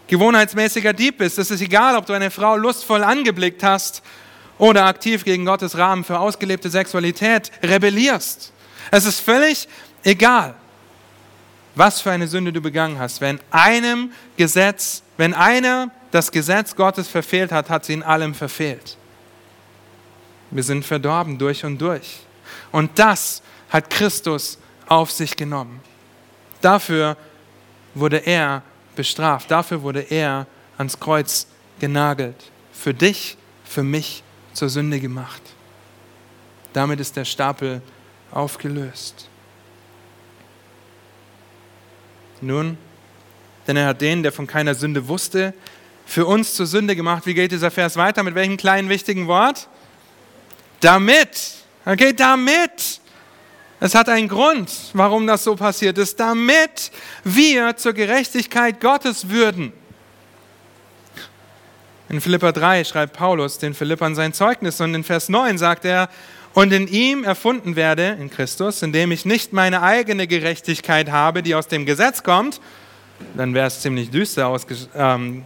gewohnheitsmäßiger 0.07 0.93
Dieb 0.93 1.17
bist. 1.17 1.37
Es 1.37 1.51
ist 1.51 1.61
egal, 1.61 1.95
ob 1.97 2.05
du 2.05 2.13
eine 2.13 2.31
Frau 2.31 2.55
lustvoll 2.55 3.03
angeblickt 3.03 3.63
hast 3.63 4.01
oder 4.57 4.85
aktiv 4.85 5.25
gegen 5.25 5.45
Gottes 5.45 5.77
Rahmen 5.77 6.03
für 6.03 6.19
ausgelebte 6.19 6.69
Sexualität 6.69 7.51
rebellierst. 7.63 8.53
Es 8.91 9.05
ist 9.05 9.19
völlig 9.19 9.67
egal, 10.03 10.55
was 11.75 12.01
für 12.01 12.11
eine 12.11 12.27
Sünde 12.27 12.53
du 12.53 12.61
begangen 12.61 12.99
hast. 12.99 13.21
Wenn 13.21 13.39
einem 13.51 14.11
Gesetz, 14.37 15.03
wenn 15.17 15.33
einer 15.33 15.91
das 16.11 16.31
Gesetz 16.31 16.75
Gottes 16.75 17.07
verfehlt 17.07 17.51
hat, 17.51 17.69
hat 17.69 17.85
sie 17.85 17.93
in 17.93 18.03
allem 18.03 18.33
verfehlt. 18.33 18.97
Wir 20.51 20.63
sind 20.63 20.85
verdorben 20.85 21.37
durch 21.37 21.63
und 21.63 21.77
durch. 21.79 22.19
Und 22.71 22.99
das 22.99 23.41
hat 23.69 23.89
Christus 23.89 24.57
auf 24.87 25.11
sich 25.11 25.35
genommen. 25.35 25.79
Dafür 26.59 27.15
wurde 27.95 28.17
er 28.17 28.61
bestraft. 28.95 29.49
Dafür 29.49 29.81
wurde 29.81 30.01
er 30.01 30.45
ans 30.77 30.99
Kreuz 30.99 31.47
genagelt. 31.79 32.51
Für 32.73 32.93
dich, 32.93 33.37
für 33.63 33.83
mich 33.83 34.23
zur 34.53 34.69
Sünde 34.69 34.99
gemacht. 34.99 35.41
Damit 36.73 36.99
ist 36.99 37.15
der 37.15 37.25
Stapel 37.25 37.81
aufgelöst. 38.31 39.29
Nun, 42.41 42.77
denn 43.67 43.77
er 43.77 43.87
hat 43.87 44.01
den, 44.01 44.23
der 44.23 44.31
von 44.31 44.47
keiner 44.47 44.73
Sünde 44.73 45.07
wusste, 45.07 45.53
für 46.11 46.25
uns 46.25 46.55
zur 46.55 46.65
Sünde 46.65 46.97
gemacht. 46.97 47.25
Wie 47.25 47.33
geht 47.33 47.53
dieser 47.53 47.71
Vers 47.71 47.95
weiter? 47.95 48.21
Mit 48.23 48.35
welchem 48.35 48.57
kleinen 48.57 48.89
wichtigen 48.89 49.27
Wort? 49.27 49.69
Damit. 50.81 51.53
Okay, 51.85 52.11
damit. 52.11 52.99
Es 53.79 53.95
hat 53.95 54.09
einen 54.09 54.27
Grund, 54.27 54.69
warum 54.91 55.25
das 55.25 55.45
so 55.45 55.55
passiert 55.55 55.97
ist, 55.97 56.19
damit 56.19 56.91
wir 57.23 57.77
zur 57.77 57.93
Gerechtigkeit 57.93 58.81
Gottes 58.81 59.29
würden. 59.29 59.71
In 62.09 62.19
Philippa 62.19 62.51
3 62.51 62.83
schreibt 62.83 63.13
Paulus 63.13 63.57
den 63.57 63.73
Philippern 63.73 64.13
sein 64.13 64.33
Zeugnis 64.33 64.81
und 64.81 64.93
in 64.93 65.05
Vers 65.05 65.29
9 65.29 65.57
sagt 65.57 65.85
er, 65.85 66.09
und 66.53 66.73
in 66.73 66.89
ihm 66.89 67.23
erfunden 67.23 67.77
werde, 67.77 68.17
in 68.19 68.29
Christus, 68.29 68.81
indem 68.81 69.13
ich 69.13 69.23
nicht 69.23 69.53
meine 69.53 69.81
eigene 69.81 70.27
Gerechtigkeit 70.27 71.09
habe, 71.09 71.41
die 71.41 71.55
aus 71.55 71.69
dem 71.69 71.85
Gesetz 71.85 72.21
kommt, 72.21 72.59
dann 73.35 73.53
wäre 73.53 73.67
es 73.67 73.79
ziemlich 73.79 74.09
düster 74.09 74.47
ausgestanden 74.47 75.45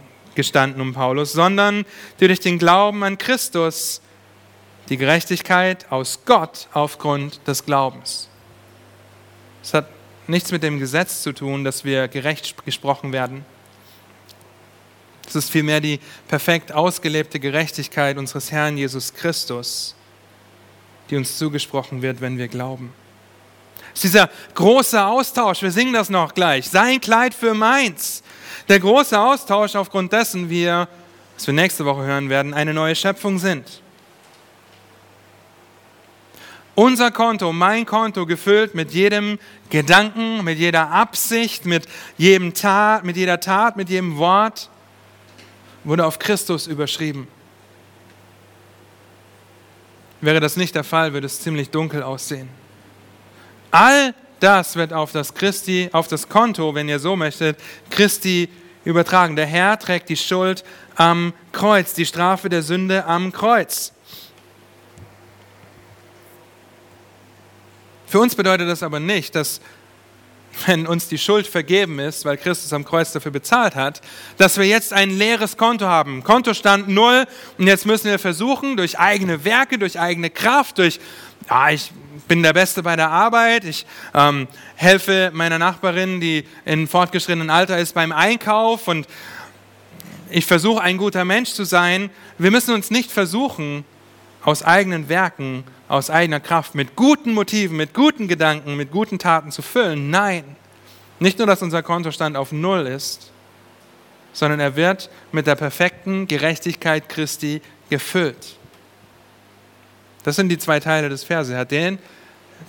um 0.80 0.92
Paulus, 0.92 1.32
sondern 1.32 1.84
durch 2.18 2.40
den 2.40 2.58
Glauben 2.58 3.02
an 3.02 3.18
Christus 3.18 4.00
die 4.88 4.96
Gerechtigkeit 4.96 5.90
aus 5.90 6.20
Gott 6.24 6.68
aufgrund 6.72 7.46
des 7.46 7.64
Glaubens. 7.64 8.28
Es 9.62 9.74
hat 9.74 9.88
nichts 10.26 10.52
mit 10.52 10.62
dem 10.62 10.78
Gesetz 10.78 11.22
zu 11.22 11.32
tun, 11.32 11.64
dass 11.64 11.84
wir 11.84 12.08
gerecht 12.08 12.64
gesprochen 12.64 13.12
werden. 13.12 13.44
Es 15.26 15.34
ist 15.34 15.50
vielmehr 15.50 15.80
die 15.80 15.98
perfekt 16.28 16.72
ausgelebte 16.72 17.40
Gerechtigkeit 17.40 18.16
unseres 18.16 18.52
Herrn 18.52 18.76
Jesus 18.76 19.12
Christus, 19.12 19.96
die 21.10 21.16
uns 21.16 21.36
zugesprochen 21.36 22.00
wird, 22.00 22.20
wenn 22.20 22.38
wir 22.38 22.46
glauben. 22.46 22.92
Es 23.92 24.04
ist 24.04 24.14
dieser 24.14 24.30
große 24.54 25.04
Austausch, 25.04 25.62
wir 25.62 25.72
singen 25.72 25.94
das 25.94 26.10
noch 26.10 26.34
gleich, 26.34 26.68
sein 26.68 27.00
Kleid 27.00 27.34
für 27.34 27.54
meins. 27.54 28.22
Der 28.68 28.80
große 28.80 29.18
Austausch, 29.18 29.76
aufgrund 29.76 30.12
dessen 30.12 30.50
wir, 30.50 30.88
was 31.36 31.46
wir 31.46 31.54
nächste 31.54 31.84
Woche 31.84 32.02
hören 32.02 32.28
werden, 32.28 32.52
eine 32.52 32.74
neue 32.74 32.96
Schöpfung 32.96 33.38
sind. 33.38 33.82
Unser 36.74 37.10
Konto, 37.10 37.52
mein 37.52 37.86
Konto, 37.86 38.26
gefüllt 38.26 38.74
mit 38.74 38.90
jedem 38.90 39.38
Gedanken, 39.70 40.44
mit 40.44 40.58
jeder 40.58 40.90
Absicht, 40.90 41.64
mit 41.64 41.86
jedem 42.18 42.52
Tat, 42.52 43.04
mit 43.04 43.16
jeder 43.16 43.40
Tat, 43.40 43.76
mit 43.76 43.88
jedem 43.88 44.18
Wort, 44.18 44.68
wurde 45.84 46.04
auf 46.04 46.18
Christus 46.18 46.66
überschrieben. 46.66 47.28
Wäre 50.20 50.40
das 50.40 50.56
nicht 50.56 50.74
der 50.74 50.84
Fall, 50.84 51.12
würde 51.12 51.26
es 51.26 51.40
ziemlich 51.40 51.70
dunkel 51.70 52.02
aussehen. 52.02 52.48
All 53.70 54.12
das 54.40 54.76
wird 54.76 54.92
auf 54.92 55.12
das 55.12 55.34
Christi, 55.34 55.88
auf 55.92 56.08
das 56.08 56.28
Konto, 56.28 56.74
wenn 56.74 56.88
ihr 56.88 56.98
so 56.98 57.16
möchtet, 57.16 57.58
Christi 57.90 58.48
übertragen. 58.84 59.36
Der 59.36 59.46
Herr 59.46 59.78
trägt 59.78 60.08
die 60.08 60.16
Schuld 60.16 60.64
am 60.94 61.32
Kreuz, 61.52 61.94
die 61.94 62.06
Strafe 62.06 62.48
der 62.48 62.62
Sünde 62.62 63.04
am 63.04 63.32
Kreuz. 63.32 63.92
Für 68.06 68.20
uns 68.20 68.34
bedeutet 68.34 68.68
das 68.68 68.82
aber 68.82 69.00
nicht, 69.00 69.34
dass 69.34 69.60
wenn 70.64 70.86
uns 70.86 71.08
die 71.08 71.18
Schuld 71.18 71.46
vergeben 71.46 71.98
ist, 71.98 72.24
weil 72.24 72.36
Christus 72.36 72.72
am 72.72 72.84
Kreuz 72.84 73.12
dafür 73.12 73.32
bezahlt 73.32 73.74
hat, 73.74 74.00
dass 74.38 74.56
wir 74.56 74.64
jetzt 74.64 74.92
ein 74.92 75.10
leeres 75.10 75.56
Konto 75.56 75.86
haben. 75.86 76.22
Kontostand 76.24 76.88
null 76.88 77.26
und 77.58 77.66
jetzt 77.66 77.84
müssen 77.84 78.06
wir 78.06 78.18
versuchen, 78.18 78.76
durch 78.76 78.98
eigene 78.98 79.44
Werke, 79.44 79.78
durch 79.78 79.98
eigene 79.98 80.30
Kraft, 80.30 80.78
durch, 80.78 80.98
ja, 81.50 81.70
ich 81.70 81.90
bin 82.28 82.42
der 82.42 82.52
Beste 82.52 82.82
bei 82.82 82.96
der 82.96 83.10
Arbeit, 83.10 83.64
ich 83.64 83.86
ähm, 84.14 84.48
helfe 84.74 85.30
meiner 85.34 85.58
Nachbarin, 85.58 86.20
die 86.20 86.44
in 86.64 86.88
fortgeschrittenen 86.88 87.50
Alter 87.50 87.78
ist, 87.78 87.94
beim 87.94 88.12
Einkauf 88.12 88.88
und 88.88 89.06
ich 90.30 90.46
versuche 90.46 90.80
ein 90.80 90.96
guter 90.96 91.24
Mensch 91.24 91.50
zu 91.50 91.64
sein. 91.64 92.10
Wir 92.38 92.50
müssen 92.50 92.74
uns 92.74 92.90
nicht 92.90 93.12
versuchen, 93.12 93.84
aus 94.46 94.62
eigenen 94.62 95.08
Werken 95.08 95.64
aus 95.88 96.08
eigener 96.08 96.38
Kraft, 96.38 96.76
mit 96.76 96.94
guten 96.94 97.34
Motiven, 97.34 97.76
mit 97.76 97.92
guten 97.92 98.28
Gedanken, 98.28 98.76
mit 98.76 98.92
guten 98.92 99.18
Taten 99.18 99.50
zu 99.50 99.60
füllen. 99.60 100.08
Nein, 100.08 100.44
nicht 101.18 101.38
nur, 101.38 101.48
dass 101.48 101.62
unser 101.62 101.82
Kontostand 101.82 102.36
auf 102.36 102.52
Null 102.52 102.86
ist, 102.86 103.32
sondern 104.32 104.60
er 104.60 104.76
wird 104.76 105.10
mit 105.32 105.48
der 105.48 105.56
perfekten 105.56 106.28
Gerechtigkeit 106.28 107.08
Christi 107.08 107.60
gefüllt. 107.90 108.56
Das 110.22 110.36
sind 110.36 110.48
die 110.48 110.58
zwei 110.58 110.78
Teile 110.78 111.08
des 111.08 111.24
Verses. 111.24 111.52
Er 111.52 111.60
hat 111.60 111.72
den, 111.72 111.98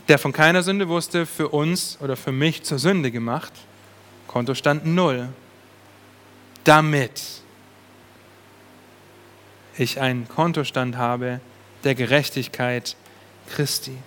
der 0.08 0.18
von 0.18 0.34
keiner 0.34 0.64
Sünde 0.64 0.88
wusste, 0.88 1.28
für 1.28 1.50
uns 1.50 2.00
oder 2.02 2.16
für 2.16 2.32
mich 2.32 2.64
zur 2.64 2.80
Sünde 2.80 3.12
gemacht. 3.12 3.54
Kontostand 4.28 4.84
Null. 4.88 5.30
Damit 6.64 7.22
ich 9.78 10.02
einen 10.02 10.28
Kontostand 10.28 10.98
habe 10.98 11.40
der 11.88 11.96
Gerechtigkeit 11.96 12.98
Christi. 13.50 13.98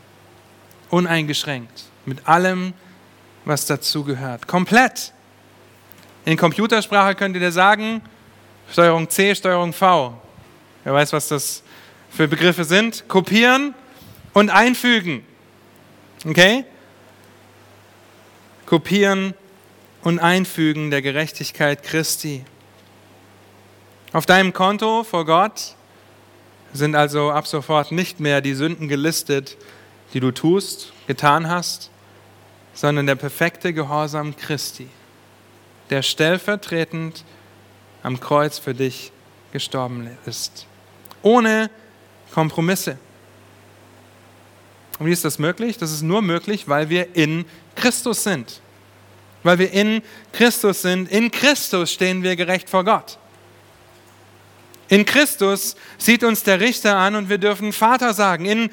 Uneingeschränkt. 0.91 1.85
Mit 2.05 2.29
allem, 2.29 2.75
was 3.47 3.65
dazu 3.65 4.05
gehört. 4.05 4.47
Komplett. 4.47 5.15
In 6.27 6.37
Computersprache 6.37 7.15
könnt 7.15 7.37
ihr 7.37 7.53
sagen, 7.53 8.03
Steuerung 8.71 9.09
C, 9.09 9.35
Steuerung 9.35 9.73
V. 9.73 10.21
Wer 10.85 10.93
weiß, 10.93 11.15
was 11.15 11.29
das 11.29 11.63
für 12.11 12.29
Begriffe 12.29 12.65
sind? 12.65 13.09
Kopieren 13.09 13.75
und 14.35 14.51
einfügen. 14.51 15.25
Okay? 16.27 16.67
Kopieren 18.67 19.33
und 20.03 20.19
einfügen 20.19 20.91
der 20.91 21.01
Gerechtigkeit 21.01 21.83
Christi. 21.83 22.45
Auf 24.13 24.27
deinem 24.27 24.53
Konto 24.53 25.03
vor 25.03 25.25
Gott 25.25 25.77
sind 26.73 26.95
also 26.95 27.31
ab 27.31 27.47
sofort 27.47 27.93
nicht 27.93 28.21
mehr 28.21 28.41
die 28.41 28.55
Sünden 28.55 28.89
gelistet, 28.89 29.57
die 30.13 30.21
du 30.21 30.31
tust, 30.31 30.93
getan 31.07 31.49
hast, 31.49 31.91
sondern 32.75 33.07
der 33.07 33.17
perfekte 33.17 33.73
Gehorsam 33.73 34.37
Christi, 34.37 34.89
der 35.91 36.03
stellvertretend 36.03 37.25
am 38.03 38.21
Kreuz 38.21 38.59
für 38.59 38.75
dich 38.75 39.13
gestorben 39.53 40.17
ist. 40.27 40.67
Ohne 41.23 41.71
Kompromisse. 42.33 42.99
Und 44.99 45.07
wie 45.07 45.13
ist 45.13 45.25
das 45.25 45.39
möglich? 45.39 45.79
Das 45.79 45.93
ist 45.93 46.03
nur 46.03 46.23
möglich, 46.23 46.69
weil 46.69 46.89
wir 46.89 47.17
in 47.17 47.45
Christus 47.75 48.23
sind. 48.23 48.61
Weil 49.43 49.59
wir 49.59 49.73
in 49.73 50.03
Christus 50.33 50.83
sind. 50.83 51.11
In 51.11 51.31
Christus 51.31 51.93
stehen 51.93 52.23
wir 52.23 52.37
gerecht 52.37 52.69
vor 52.69 52.85
Gott. 52.85 53.19
In 54.91 55.07
Christus 55.07 55.77
sieht 55.99 56.25
uns 56.25 56.43
der 56.43 56.61
Richter 56.61 56.97
an 56.97 57.15
und 57.15 57.29
wir 57.29 57.39
dürfen 57.39 57.73
Vater 57.73 58.13
sagen. 58.13 58.45
In 58.45 58.71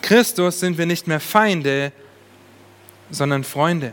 Christus 0.00 0.60
sind 0.60 0.78
wir 0.78 0.86
nicht 0.86 1.08
mehr 1.08 1.20
Feinde, 1.20 1.92
sondern 3.10 3.42
Freunde. 3.42 3.92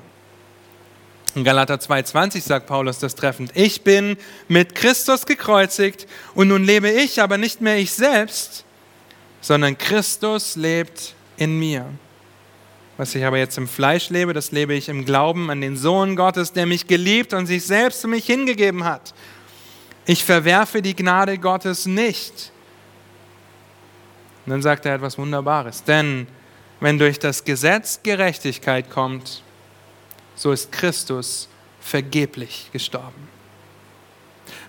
In 1.34 1.44
Galater 1.44 1.76
2,20 1.76 2.42
sagt 2.42 2.68
Paulus 2.68 3.00
das 3.00 3.16
treffend. 3.16 3.52
Ich 3.56 3.82
bin 3.82 4.18
mit 4.48 4.76
Christus 4.76 5.26
gekreuzigt 5.26 6.06
und 6.36 6.50
nun 6.50 6.64
lebe 6.64 6.92
ich, 6.92 7.20
aber 7.22 7.40
nicht 7.40 7.60
mehr 7.60 7.78
ich 7.78 7.92
selbst, 7.92 8.66
sondern 9.42 9.76
Christus 9.76 10.56
lebt 10.56 11.16
in 11.38 11.58
mir. 11.58 11.90
Was 12.98 13.16
ich 13.16 13.26
aber 13.26 13.40
jetzt 13.40 13.58
im 13.58 13.68
Fleisch 13.68 14.12
lebe, 14.12 14.34
das 14.34 14.52
lebe 14.52 14.76
ich 14.76 14.90
im 14.90 15.06
Glauben 15.06 15.50
an 15.50 15.62
den 15.62 15.76
Sohn 15.76 16.16
Gottes, 16.16 16.54
der 16.54 16.68
mich 16.68 16.86
geliebt 16.86 17.34
und 17.34 17.48
sich 17.48 17.66
selbst 17.66 18.02
für 18.02 18.08
mich 18.08 18.28
hingegeben 18.28 18.84
hat. 18.84 19.16
Ich 20.06 20.24
verwerfe 20.26 20.82
die 20.82 20.96
Gnade 20.96 21.38
Gottes 21.38 21.86
nicht. 21.86 22.52
Und 24.46 24.52
dann 24.52 24.62
sagt 24.62 24.86
er 24.86 24.96
etwas 24.96 25.18
Wunderbares. 25.18 25.84
Denn 25.84 26.28
wenn 26.80 27.00
durch 27.00 27.20
das 27.20 27.46
Gesetz 27.46 28.02
Gerechtigkeit 28.04 28.90
kommt, 28.90 29.42
so 30.36 30.52
ist 30.52 30.72
Christus 30.72 31.48
vergeblich 31.80 32.70
gestorben. 32.74 33.30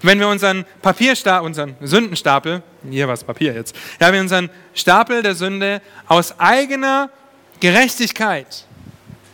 Wenn 0.02 0.20
wir 0.20 0.28
unseren 0.28 0.64
Papierstapel, 0.82 1.46
unseren 1.46 1.76
Sündenstapel, 1.80 2.62
hier 2.88 3.06
war 3.06 3.14
es 3.14 3.24
Papier 3.24 3.54
jetzt, 3.54 3.74
ja, 4.00 4.12
wir 4.12 4.20
unseren 4.20 4.50
Stapel 4.74 5.22
der 5.22 5.34
Sünde 5.34 5.80
aus 6.06 6.38
eigener 6.38 7.10
Gerechtigkeit, 7.60 8.66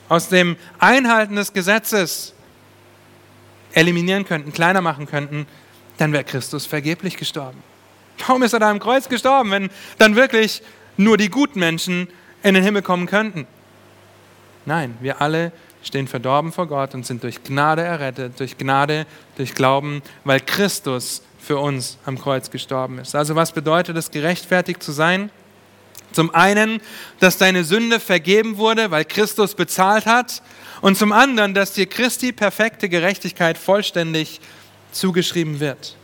aus 0.08 0.28
dem 0.28 0.56
Einhalten 0.78 1.36
des 1.36 1.52
Gesetzes 1.52 2.34
eliminieren 3.72 4.24
könnten, 4.24 4.52
kleiner 4.52 4.80
machen 4.80 5.06
könnten, 5.06 5.46
dann 6.00 6.12
wäre 6.12 6.24
Christus 6.24 6.66
vergeblich 6.66 7.16
gestorben. 7.16 7.62
Warum 8.26 8.42
ist 8.42 8.52
er 8.52 8.60
da 8.60 8.70
am 8.70 8.80
Kreuz 8.80 9.08
gestorben, 9.08 9.50
wenn 9.50 9.70
dann 9.98 10.16
wirklich 10.16 10.62
nur 10.96 11.16
die 11.16 11.28
guten 11.28 11.60
Menschen 11.60 12.08
in 12.42 12.54
den 12.54 12.62
Himmel 12.62 12.82
kommen 12.82 13.06
könnten? 13.06 13.46
Nein, 14.66 14.96
wir 15.00 15.20
alle 15.20 15.52
stehen 15.82 16.08
verdorben 16.08 16.52
vor 16.52 16.66
Gott 16.66 16.94
und 16.94 17.06
sind 17.06 17.22
durch 17.22 17.42
Gnade 17.42 17.82
errettet, 17.82 18.38
durch 18.38 18.58
Gnade, 18.58 19.06
durch 19.36 19.54
Glauben, 19.54 20.02
weil 20.24 20.40
Christus 20.40 21.22
für 21.38 21.58
uns 21.58 21.98
am 22.04 22.18
Kreuz 22.18 22.50
gestorben 22.50 22.98
ist. 22.98 23.14
Also 23.14 23.34
was 23.34 23.52
bedeutet 23.52 23.96
es, 23.96 24.10
gerechtfertigt 24.10 24.82
zu 24.82 24.92
sein? 24.92 25.30
Zum 26.12 26.34
einen, 26.34 26.80
dass 27.20 27.38
deine 27.38 27.64
Sünde 27.64 28.00
vergeben 28.00 28.56
wurde, 28.56 28.90
weil 28.90 29.04
Christus 29.04 29.54
bezahlt 29.54 30.06
hat. 30.06 30.42
Und 30.80 30.96
zum 30.96 31.12
anderen, 31.12 31.54
dass 31.54 31.72
dir 31.72 31.86
Christi 31.86 32.32
perfekte 32.32 32.88
Gerechtigkeit 32.88 33.56
vollständig 33.56 34.40
zugeschrieben 34.92 35.60
wird. 35.60 35.96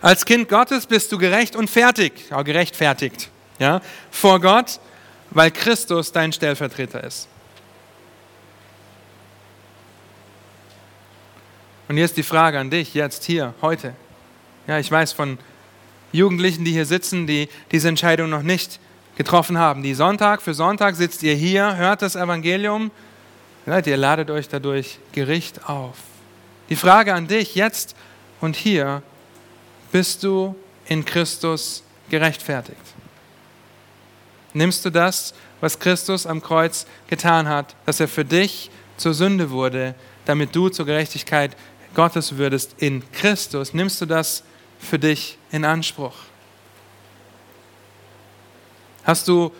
Als 0.00 0.24
Kind 0.24 0.48
Gottes 0.48 0.86
bist 0.86 1.10
du 1.10 1.18
gerecht 1.18 1.56
und 1.56 1.68
fertig, 1.68 2.32
auch 2.32 2.44
gerechtfertigt, 2.44 3.30
ja, 3.58 3.80
vor 4.10 4.40
Gott, 4.40 4.78
weil 5.30 5.50
Christus 5.50 6.12
dein 6.12 6.32
Stellvertreter 6.32 7.02
ist. 7.02 7.28
Und 11.88 11.96
hier 11.96 12.04
ist 12.04 12.16
die 12.16 12.22
Frage 12.22 12.58
an 12.58 12.70
dich, 12.70 12.94
jetzt, 12.94 13.24
hier, 13.24 13.54
heute. 13.62 13.94
Ja, 14.66 14.78
ich 14.78 14.90
weiß 14.90 15.12
von 15.12 15.38
Jugendlichen, 16.12 16.64
die 16.64 16.72
hier 16.72 16.86
sitzen, 16.86 17.26
die 17.26 17.48
diese 17.72 17.88
Entscheidung 17.88 18.28
noch 18.28 18.42
nicht 18.42 18.78
getroffen 19.16 19.58
haben. 19.58 19.82
Die 19.82 19.94
Sonntag 19.94 20.42
für 20.42 20.54
Sonntag 20.54 20.96
sitzt 20.96 21.22
ihr 21.22 21.34
hier, 21.34 21.76
hört 21.76 22.02
das 22.02 22.14
Evangelium, 22.14 22.90
ihr 23.66 23.96
ladet 23.96 24.30
euch 24.30 24.48
dadurch 24.48 24.98
Gericht 25.12 25.68
auf. 25.68 25.96
Die 26.68 26.76
Frage 26.76 27.14
an 27.14 27.26
dich, 27.26 27.54
jetzt 27.54 27.94
und 28.40 28.56
hier, 28.56 29.02
bist 29.90 30.22
du 30.22 30.54
in 30.86 31.04
Christus 31.04 31.82
gerechtfertigt? 32.10 32.80
Nimmst 34.52 34.84
du 34.84 34.90
das, 34.90 35.34
was 35.60 35.78
Christus 35.78 36.26
am 36.26 36.42
Kreuz 36.42 36.86
getan 37.08 37.48
hat, 37.48 37.74
dass 37.86 38.00
er 38.00 38.08
für 38.08 38.24
dich 38.24 38.70
zur 38.96 39.14
Sünde 39.14 39.50
wurde, 39.50 39.94
damit 40.24 40.54
du 40.54 40.68
zur 40.68 40.86
Gerechtigkeit 40.86 41.56
Gottes 41.94 42.36
würdest 42.36 42.74
in 42.78 43.02
Christus, 43.12 43.72
nimmst 43.72 44.00
du 44.00 44.06
das 44.06 44.42
für 44.78 44.98
dich 44.98 45.38
in 45.50 45.64
Anspruch? 45.64 46.14
Hast 49.04 49.26
du 49.26 49.52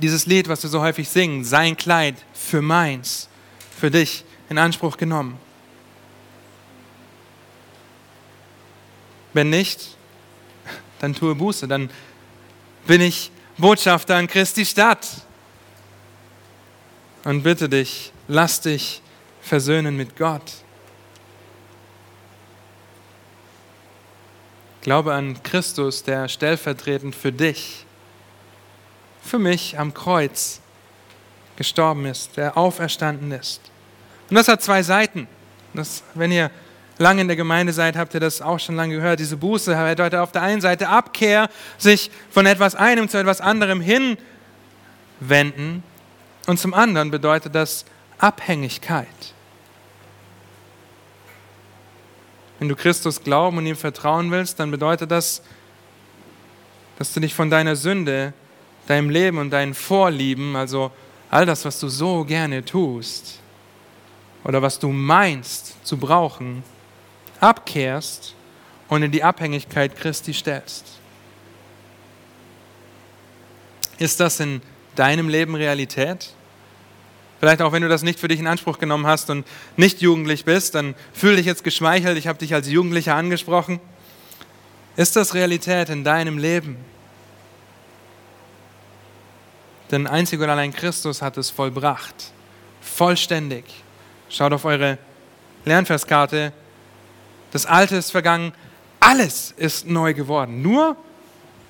dieses 0.00 0.26
Lied, 0.26 0.48
was 0.48 0.62
wir 0.62 0.70
so 0.70 0.80
häufig 0.80 1.08
singen, 1.08 1.44
sein 1.44 1.76
Kleid 1.76 2.14
für 2.32 2.62
meins, 2.62 3.28
für 3.76 3.90
dich 3.90 4.24
in 4.48 4.56
Anspruch 4.56 4.96
genommen? 4.96 5.38
Wenn 9.38 9.50
nicht, 9.50 9.96
dann 10.98 11.14
tue 11.14 11.32
Buße, 11.36 11.68
dann 11.68 11.90
bin 12.88 13.00
ich 13.00 13.30
Botschafter 13.56 14.16
an 14.16 14.26
Christi 14.26 14.66
Stadt. 14.66 15.06
Und 17.22 17.44
bitte 17.44 17.68
dich, 17.68 18.12
lass 18.26 18.62
dich 18.62 19.00
versöhnen 19.40 19.96
mit 19.96 20.16
Gott. 20.16 20.42
Glaube 24.80 25.14
an 25.14 25.40
Christus, 25.44 26.02
der 26.02 26.26
stellvertretend 26.26 27.14
für 27.14 27.30
dich, 27.30 27.86
für 29.22 29.38
mich 29.38 29.78
am 29.78 29.94
Kreuz 29.94 30.60
gestorben 31.54 32.06
ist, 32.06 32.36
der 32.36 32.56
auferstanden 32.56 33.30
ist. 33.30 33.60
Und 34.30 34.34
das 34.34 34.48
hat 34.48 34.64
zwei 34.64 34.82
Seiten. 34.82 35.28
Das, 35.74 36.02
wenn 36.14 36.32
ihr 36.32 36.50
lange 36.98 37.22
in 37.22 37.28
der 37.28 37.36
Gemeinde 37.36 37.72
seid, 37.72 37.96
habt 37.96 38.14
ihr 38.14 38.20
das 38.20 38.42
auch 38.42 38.58
schon 38.58 38.76
lange 38.76 38.96
gehört. 38.96 39.20
Diese 39.20 39.36
Buße 39.36 39.74
bedeutet 39.74 40.20
auf 40.20 40.32
der 40.32 40.42
einen 40.42 40.60
Seite 40.60 40.88
Abkehr, 40.88 41.48
sich 41.78 42.10
von 42.30 42.46
etwas 42.46 42.74
einem 42.74 43.08
zu 43.08 43.18
etwas 43.18 43.40
anderem 43.40 43.80
hinwenden. 43.80 45.82
Und 46.46 46.58
zum 46.58 46.74
anderen 46.74 47.10
bedeutet 47.10 47.54
das 47.54 47.84
Abhängigkeit. 48.18 49.06
Wenn 52.58 52.68
du 52.68 52.74
Christus 52.74 53.22
glauben 53.22 53.58
und 53.58 53.66
ihm 53.66 53.76
vertrauen 53.76 54.30
willst, 54.30 54.58
dann 54.58 54.70
bedeutet 54.70 55.10
das, 55.10 55.42
dass 56.98 57.12
du 57.12 57.20
dich 57.20 57.32
von 57.32 57.50
deiner 57.50 57.76
Sünde, 57.76 58.32
deinem 58.88 59.10
Leben 59.10 59.38
und 59.38 59.50
deinen 59.50 59.74
Vorlieben, 59.74 60.56
also 60.56 60.90
all 61.30 61.46
das, 61.46 61.64
was 61.64 61.78
du 61.78 61.88
so 61.88 62.24
gerne 62.24 62.64
tust 62.64 63.38
oder 64.42 64.62
was 64.62 64.80
du 64.80 64.88
meinst 64.88 65.86
zu 65.86 65.96
brauchen, 65.96 66.64
abkehrst 67.40 68.34
und 68.88 69.02
in 69.02 69.10
die 69.10 69.22
Abhängigkeit 69.22 69.96
Christi 69.96 70.34
stellst. 70.34 70.84
Ist 73.98 74.20
das 74.20 74.40
in 74.40 74.62
deinem 74.94 75.28
Leben 75.28 75.54
Realität? 75.54 76.30
Vielleicht 77.40 77.62
auch, 77.62 77.72
wenn 77.72 77.82
du 77.82 77.88
das 77.88 78.02
nicht 78.02 78.18
für 78.18 78.28
dich 78.28 78.40
in 78.40 78.46
Anspruch 78.46 78.78
genommen 78.78 79.06
hast 79.06 79.30
und 79.30 79.46
nicht 79.76 80.00
jugendlich 80.00 80.44
bist, 80.44 80.74
dann 80.74 80.94
fühl 81.12 81.36
dich 81.36 81.46
jetzt 81.46 81.62
geschmeichelt, 81.62 82.18
ich 82.18 82.26
habe 82.26 82.38
dich 82.38 82.54
als 82.54 82.68
Jugendlicher 82.68 83.14
angesprochen. 83.14 83.80
Ist 84.96 85.14
das 85.14 85.34
Realität 85.34 85.88
in 85.88 86.02
deinem 86.02 86.38
Leben? 86.38 86.76
Denn 89.90 90.06
einzig 90.06 90.40
und 90.40 90.50
allein 90.50 90.72
Christus 90.72 91.22
hat 91.22 91.36
es 91.36 91.50
vollbracht. 91.50 92.32
Vollständig. 92.80 93.64
Schaut 94.28 94.52
auf 94.52 94.64
eure 94.64 94.98
Lernverskarte. 95.64 96.52
Das 97.50 97.66
Alte 97.66 97.96
ist 97.96 98.10
vergangen. 98.10 98.52
Alles 99.00 99.54
ist 99.56 99.86
neu 99.86 100.14
geworden. 100.14 100.62
Nur 100.62 100.96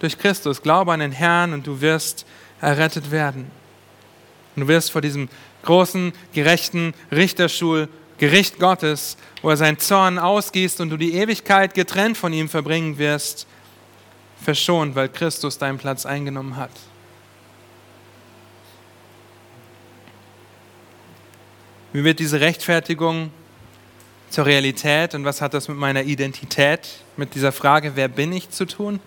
durch 0.01 0.19
Christus. 0.19 0.63
Glaube 0.63 0.93
an 0.93 1.01
den 1.01 1.13
Herrn 1.13 1.53
und 1.53 1.67
du 1.67 1.81
wirst 1.81 2.27
errettet 2.61 3.11
werden. 3.11 3.51
Und 4.57 4.63
du 4.63 4.69
wirst 4.69 4.91
vor 4.91 5.01
diesem 5.01 5.29
großen, 5.63 6.13
gerechten 6.33 6.95
Richterstuhl, 7.13 7.89
Gericht 8.19 8.59
Gottes, 8.59 9.17
wo 9.43 9.51
er 9.51 9.57
seinen 9.57 9.79
Zorn 9.79 10.19
ausgießt 10.19 10.81
und 10.81 10.91
du 10.91 10.97
die 10.97 11.15
Ewigkeit 11.15 11.75
getrennt 11.75 12.17
von 12.17 12.33
ihm 12.33 12.49
verbringen 12.49 12.99
wirst, 12.99 13.47
verschont, 14.43 14.97
weil 14.97 15.09
Christus 15.09 15.59
deinen 15.59 15.79
Platz 15.79 16.05
eingenommen 16.05 16.57
hat. 16.57 16.71
Wie 21.93 22.05
wird 22.05 22.19
diese 22.19 22.41
Rechtfertigung 22.41 23.31
zur 24.31 24.47
Realität 24.47 25.15
und 25.15 25.25
was 25.25 25.41
hat 25.41 25.55
das 25.55 25.69
mit 25.69 25.77
meiner 25.77 26.03
Identität, 26.03 26.89
mit 27.17 27.35
dieser 27.35 27.53
Frage, 27.53 27.93
wer 27.95 28.09
bin 28.09 28.33
ich, 28.33 28.51
zu 28.51 28.67
tun? 28.67 29.01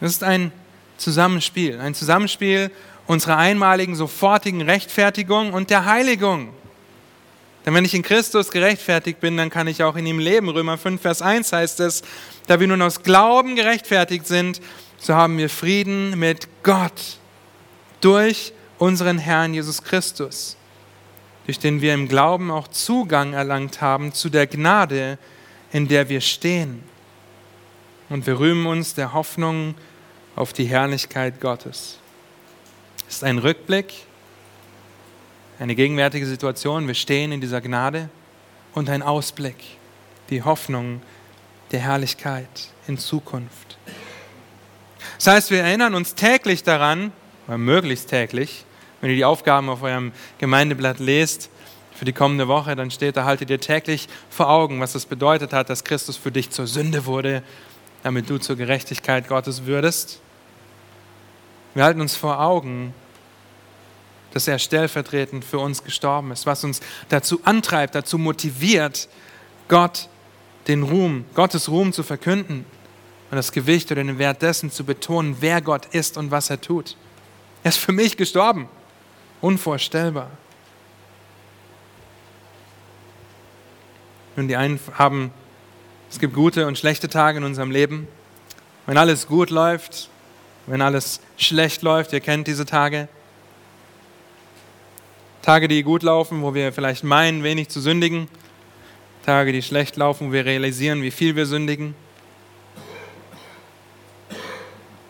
Es 0.00 0.10
ist 0.10 0.24
ein 0.24 0.50
Zusammenspiel. 0.96 1.78
Ein 1.80 1.94
Zusammenspiel 1.94 2.70
unserer 3.06 3.36
einmaligen, 3.36 3.94
sofortigen 3.94 4.62
Rechtfertigung 4.62 5.52
und 5.52 5.70
der 5.70 5.84
Heiligung. 5.84 6.52
Denn 7.64 7.74
wenn 7.74 7.84
ich 7.84 7.94
in 7.94 8.02
Christus 8.02 8.50
gerechtfertigt 8.50 9.20
bin, 9.20 9.36
dann 9.36 9.50
kann 9.50 9.68
ich 9.68 9.82
auch 9.82 9.94
in 9.94 10.06
ihm 10.06 10.18
leben. 10.18 10.48
Römer 10.48 10.78
5, 10.78 11.00
Vers 11.00 11.22
1 11.22 11.52
heißt 11.52 11.80
es, 11.80 12.02
da 12.46 12.58
wir 12.58 12.66
nun 12.66 12.82
aus 12.82 13.02
Glauben 13.02 13.54
gerechtfertigt 13.54 14.26
sind, 14.26 14.60
so 14.98 15.14
haben 15.14 15.38
wir 15.38 15.48
Frieden 15.48 16.18
mit 16.18 16.48
Gott 16.62 17.18
durch 18.00 18.52
unseren 18.78 19.18
Herrn 19.18 19.54
Jesus 19.54 19.82
Christus, 19.82 20.56
durch 21.46 21.58
den 21.58 21.80
wir 21.80 21.94
im 21.94 22.08
Glauben 22.08 22.50
auch 22.50 22.68
Zugang 22.68 23.32
erlangt 23.32 23.80
haben 23.80 24.12
zu 24.12 24.28
der 24.28 24.46
Gnade, 24.46 25.18
in 25.72 25.88
der 25.88 26.08
wir 26.08 26.20
stehen. 26.20 26.82
Und 28.08 28.26
wir 28.26 28.38
rühmen 28.38 28.66
uns 28.66 28.94
der 28.94 29.12
Hoffnung 29.12 29.74
auf 30.36 30.52
die 30.52 30.64
Herrlichkeit 30.66 31.40
Gottes. 31.40 31.98
Es 33.08 33.16
ist 33.16 33.24
ein 33.24 33.38
Rückblick, 33.38 33.92
eine 35.58 35.74
gegenwärtige 35.74 36.26
Situation, 36.26 36.86
wir 36.86 36.94
stehen 36.94 37.32
in 37.32 37.40
dieser 37.40 37.60
Gnade 37.60 38.08
und 38.74 38.88
ein 38.88 39.02
Ausblick, 39.02 39.56
die 40.30 40.42
Hoffnung 40.42 41.02
der 41.70 41.80
Herrlichkeit 41.80 42.70
in 42.86 42.98
Zukunft. 42.98 43.78
Das 45.16 45.26
heißt, 45.26 45.50
wir 45.50 45.62
erinnern 45.62 45.94
uns 45.94 46.14
täglich 46.14 46.62
daran, 46.62 47.12
oder 47.46 47.58
möglichst 47.58 48.08
täglich, 48.08 48.64
wenn 49.02 49.10
ihr 49.10 49.16
die 49.16 49.24
Aufgaben 49.26 49.68
auf 49.68 49.82
eurem 49.82 50.12
Gemeindeblatt 50.38 51.00
lest 51.00 51.50
für 51.92 52.06
die 52.06 52.12
kommende 52.12 52.48
Woche, 52.48 52.74
dann 52.76 52.90
steht 52.90 53.16
da, 53.16 53.24
haltet 53.24 53.50
ihr 53.50 53.60
täglich 53.60 54.08
vor 54.30 54.48
Augen, 54.48 54.80
was 54.80 54.94
es 54.94 55.04
bedeutet 55.04 55.52
hat, 55.52 55.68
dass 55.68 55.84
Christus 55.84 56.16
für 56.16 56.30
dich 56.30 56.50
zur 56.50 56.66
Sünde 56.66 57.04
wurde, 57.04 57.42
damit 58.04 58.30
du 58.30 58.38
zur 58.38 58.56
Gerechtigkeit 58.56 59.28
Gottes 59.28 59.66
würdest. 59.66 60.20
Wir 61.74 61.84
halten 61.84 62.00
uns 62.00 62.14
vor 62.14 62.40
Augen, 62.40 62.94
dass 64.32 64.46
er 64.46 64.60
stellvertretend 64.60 65.44
für 65.44 65.58
uns 65.58 65.82
gestorben 65.82 66.30
ist, 66.30 66.46
was 66.46 66.62
uns 66.62 66.80
dazu 67.08 67.40
antreibt, 67.44 67.96
dazu 67.96 68.18
motiviert, 68.18 69.08
Gott 69.66 70.08
den 70.68 70.84
Ruhm, 70.84 71.24
Gottes 71.34 71.68
Ruhm 71.68 71.92
zu 71.92 72.04
verkünden 72.04 72.64
und 73.30 73.36
das 73.36 73.50
Gewicht 73.50 73.90
oder 73.90 74.04
den 74.04 74.18
Wert 74.18 74.42
dessen 74.42 74.70
zu 74.70 74.84
betonen, 74.84 75.38
wer 75.40 75.60
Gott 75.60 75.86
ist 75.86 76.16
und 76.16 76.30
was 76.30 76.50
er 76.50 76.60
tut. 76.60 76.96
Er 77.64 77.70
ist 77.70 77.78
für 77.78 77.92
mich 77.92 78.16
gestorben. 78.16 78.68
Unvorstellbar. 79.42 80.30
Nun, 84.36 84.48
die 84.48 84.56
einen 84.56 84.80
haben, 84.94 85.30
es 86.10 86.18
gibt 86.18 86.32
gute 86.32 86.66
und 86.66 86.78
schlechte 86.78 87.08
Tage 87.08 87.38
in 87.38 87.44
unserem 87.44 87.70
Leben. 87.70 88.08
Wenn 88.86 88.96
alles 88.96 89.26
gut 89.26 89.50
läuft, 89.50 90.08
wenn 90.66 90.80
alles 90.80 91.20
schlecht 91.36 91.82
läuft, 91.82 92.12
ihr 92.12 92.20
kennt 92.20 92.46
diese 92.46 92.64
Tage. 92.64 93.08
Tage, 95.42 95.66
die 95.66 95.82
gut 95.82 96.04
laufen, 96.04 96.40
wo 96.42 96.54
wir 96.54 96.72
vielleicht 96.72 97.02
meinen, 97.02 97.42
wenig 97.42 97.68
zu 97.68 97.80
sündigen. 97.80 98.28
Tage, 99.26 99.52
die 99.52 99.60
schlecht 99.60 99.96
laufen, 99.96 100.28
wo 100.28 100.32
wir 100.32 100.44
realisieren, 100.44 101.02
wie 101.02 101.10
viel 101.10 101.34
wir 101.34 101.46
sündigen. 101.46 101.96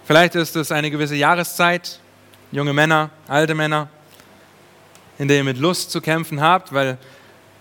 Vielleicht 0.07 0.35
ist 0.35 0.57
es 0.57 0.73
eine 0.73 0.91
gewisse 0.91 1.17
Jahreszeit, 1.17 2.01
junge 2.51 2.73
Männer, 2.73 3.11
alte 3.29 3.55
Männer, 3.55 3.89
in 5.19 5.29
der 5.29 5.39
ihr 5.39 5.45
mit 5.45 5.59
Lust 5.59 5.91
zu 5.91 6.01
kämpfen 6.01 6.41
habt, 6.41 6.73
weil 6.73 6.99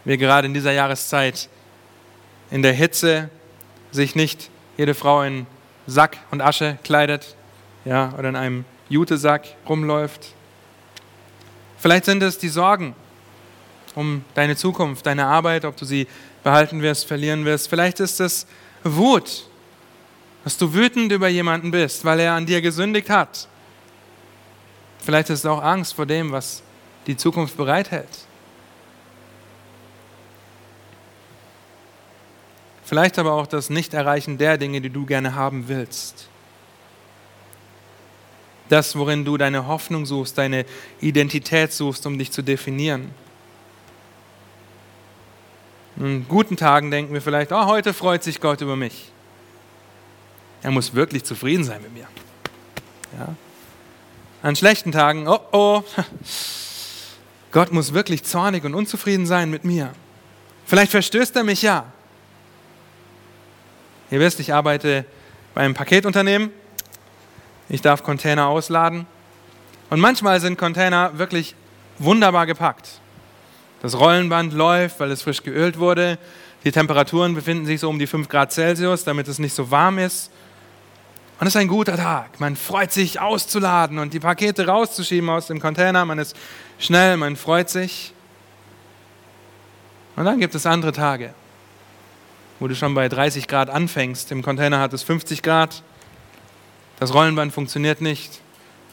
wir 0.03 0.17
gerade 0.17 0.47
in 0.47 0.53
dieser 0.53 0.71
Jahreszeit 0.71 1.49
in 2.49 2.61
der 2.61 2.73
Hitze 2.73 3.29
sich 3.91 4.15
nicht 4.15 4.49
jede 4.77 4.93
Frau 4.93 5.21
in 5.21 5.45
Sack 5.87 6.17
und 6.31 6.41
Asche 6.41 6.77
kleidet 6.83 7.35
ja, 7.85 8.13
oder 8.17 8.29
in 8.29 8.35
einem 8.35 8.65
Jutesack 8.89 9.47
rumläuft. 9.67 10.33
Vielleicht 11.77 12.05
sind 12.05 12.21
es 12.23 12.37
die 12.37 12.49
Sorgen 12.49 12.95
um 13.95 14.23
deine 14.35 14.55
Zukunft, 14.55 15.05
deine 15.05 15.25
Arbeit, 15.25 15.65
ob 15.65 15.75
du 15.77 15.85
sie 15.85 16.07
behalten 16.43 16.81
wirst, 16.81 17.07
verlieren 17.07 17.45
wirst. 17.45 17.69
Vielleicht 17.69 17.99
ist 17.99 18.19
es 18.19 18.47
Wut, 18.83 19.45
dass 20.43 20.57
du 20.57 20.73
wütend 20.73 21.11
über 21.11 21.27
jemanden 21.27 21.71
bist, 21.71 22.05
weil 22.05 22.19
er 22.19 22.33
an 22.33 22.45
dir 22.45 22.61
gesündigt 22.61 23.09
hat. 23.09 23.47
Vielleicht 24.99 25.29
ist 25.29 25.39
es 25.39 25.45
auch 25.45 25.61
Angst 25.61 25.93
vor 25.93 26.05
dem, 26.05 26.31
was 26.31 26.63
die 27.07 27.17
Zukunft 27.17 27.57
bereithält. 27.57 28.27
Vielleicht 32.83 33.17
aber 33.19 33.33
auch 33.33 33.47
das 33.47 33.69
Nicht-Erreichen 33.69 34.37
der 34.37 34.57
Dinge, 34.57 34.81
die 34.81 34.89
du 34.89 35.05
gerne 35.05 35.33
haben 35.33 35.69
willst. 35.69 36.27
Das, 38.67 38.97
worin 38.97 39.23
du 39.23 39.37
deine 39.37 39.67
Hoffnung 39.67 40.05
suchst, 40.05 40.37
deine 40.37 40.65
Identität 40.99 41.71
suchst, 41.71 42.05
um 42.05 42.17
dich 42.17 42.31
zu 42.31 42.41
definieren. 42.41 43.11
In 45.97 46.27
guten 46.27 46.57
Tagen 46.57 46.91
denken 46.91 47.13
wir 47.13 47.21
vielleicht, 47.21 47.51
oh, 47.51 47.65
heute 47.65 47.93
freut 47.93 48.23
sich 48.23 48.41
Gott 48.41 48.61
über 48.61 48.75
mich. 48.75 49.11
Er 50.63 50.71
muss 50.71 50.93
wirklich 50.93 51.23
zufrieden 51.23 51.63
sein 51.63 51.81
mit 51.81 51.93
mir. 51.93 52.07
Ja? 53.17 53.35
An 54.41 54.55
schlechten 54.55 54.91
Tagen, 54.91 55.27
oh 55.27 55.39
oh, 55.51 55.83
Gott 57.51 57.71
muss 57.71 57.93
wirklich 57.93 58.23
zornig 58.23 58.63
und 58.63 58.73
unzufrieden 58.73 59.25
sein 59.25 59.49
mit 59.49 59.65
mir. 59.65 59.91
Vielleicht 60.65 60.91
verstößt 60.91 61.35
er 61.35 61.43
mich 61.43 61.61
ja. 61.61 61.85
Ihr 64.09 64.19
wisst, 64.19 64.39
ich 64.39 64.53
arbeite 64.53 65.05
bei 65.53 65.61
einem 65.61 65.73
Paketunternehmen. 65.73 66.51
Ich 67.69 67.81
darf 67.81 68.03
Container 68.03 68.47
ausladen. 68.47 69.05
Und 69.89 69.99
manchmal 69.99 70.39
sind 70.39 70.57
Container 70.57 71.17
wirklich 71.17 71.55
wunderbar 71.97 72.45
gepackt. 72.45 73.01
Das 73.81 73.99
Rollenband 73.99 74.53
läuft, 74.53 74.99
weil 74.99 75.11
es 75.11 75.21
frisch 75.21 75.43
geölt 75.43 75.77
wurde. 75.77 76.17
Die 76.63 76.71
Temperaturen 76.71 77.33
befinden 77.33 77.65
sich 77.65 77.79
so 77.79 77.89
um 77.89 77.99
die 77.99 78.07
5 78.07 78.29
Grad 78.29 78.53
Celsius, 78.53 79.03
damit 79.03 79.27
es 79.27 79.39
nicht 79.39 79.53
so 79.53 79.71
warm 79.71 79.97
ist. 79.97 80.30
Und 81.41 81.47
es 81.47 81.55
ist 81.55 81.59
ein 81.59 81.69
guter 81.69 81.97
Tag. 81.97 82.39
Man 82.39 82.55
freut 82.55 82.91
sich 82.91 83.19
auszuladen 83.19 83.97
und 83.97 84.13
die 84.13 84.19
Pakete 84.19 84.67
rauszuschieben 84.67 85.27
aus 85.27 85.47
dem 85.47 85.59
Container. 85.59 86.05
Man 86.05 86.19
ist 86.19 86.35
schnell, 86.77 87.17
man 87.17 87.35
freut 87.35 87.67
sich. 87.67 88.13
Und 90.15 90.25
dann 90.25 90.39
gibt 90.39 90.53
es 90.53 90.67
andere 90.67 90.91
Tage, 90.91 91.33
wo 92.59 92.67
du 92.67 92.75
schon 92.75 92.93
bei 92.93 93.09
30 93.09 93.47
Grad 93.47 93.71
anfängst. 93.71 94.31
Im 94.31 94.43
Container 94.43 94.77
hat 94.77 94.93
es 94.93 95.01
50 95.01 95.41
Grad. 95.41 95.81
Das 96.99 97.11
Rollenband 97.11 97.51
funktioniert 97.51 98.01
nicht. 98.01 98.39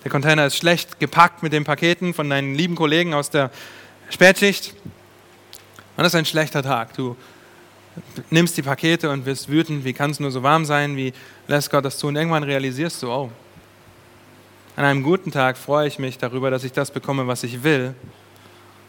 Der 0.04 0.10
Container 0.10 0.46
ist 0.46 0.56
schlecht 0.56 0.98
gepackt 1.00 1.42
mit 1.42 1.52
den 1.52 1.64
Paketen 1.64 2.14
von 2.14 2.30
deinen 2.30 2.54
lieben 2.54 2.76
Kollegen 2.76 3.12
aus 3.12 3.28
der 3.28 3.50
Spätschicht. 4.08 4.72
Und 5.98 6.02
das 6.02 6.14
ist 6.14 6.18
ein 6.18 6.24
schlechter 6.24 6.62
Tag. 6.62 6.94
Du 6.94 7.14
nimmst 8.30 8.56
die 8.56 8.62
Pakete 8.62 9.10
und 9.10 9.26
wirst 9.26 9.48
wütend, 9.48 9.84
wie 9.84 9.92
kann 9.92 10.10
es 10.10 10.20
nur 10.20 10.30
so 10.30 10.42
warm 10.42 10.64
sein, 10.64 10.96
wie 10.96 11.12
lässt 11.46 11.70
Gott 11.70 11.84
das 11.84 11.98
zu? 11.98 12.06
Und 12.06 12.16
irgendwann 12.16 12.42
realisierst 12.42 13.02
du, 13.02 13.10
oh, 13.10 13.30
an 14.76 14.84
einem 14.84 15.02
guten 15.02 15.32
Tag 15.32 15.56
freue 15.56 15.88
ich 15.88 15.98
mich 15.98 16.18
darüber, 16.18 16.50
dass 16.50 16.64
ich 16.64 16.72
das 16.72 16.90
bekomme, 16.90 17.26
was 17.26 17.42
ich 17.42 17.64
will. 17.64 17.94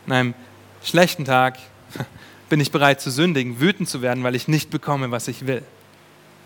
An 0.05 0.13
einem 0.13 0.33
schlechten 0.83 1.25
Tag 1.25 1.57
bin 2.49 2.59
ich 2.59 2.71
bereit 2.71 3.01
zu 3.01 3.09
sündigen, 3.09 3.59
wütend 3.59 3.89
zu 3.89 4.01
werden, 4.01 4.23
weil 4.23 4.35
ich 4.35 4.47
nicht 4.47 4.69
bekomme, 4.69 5.09
was 5.11 5.27
ich 5.27 5.47
will. 5.47 5.63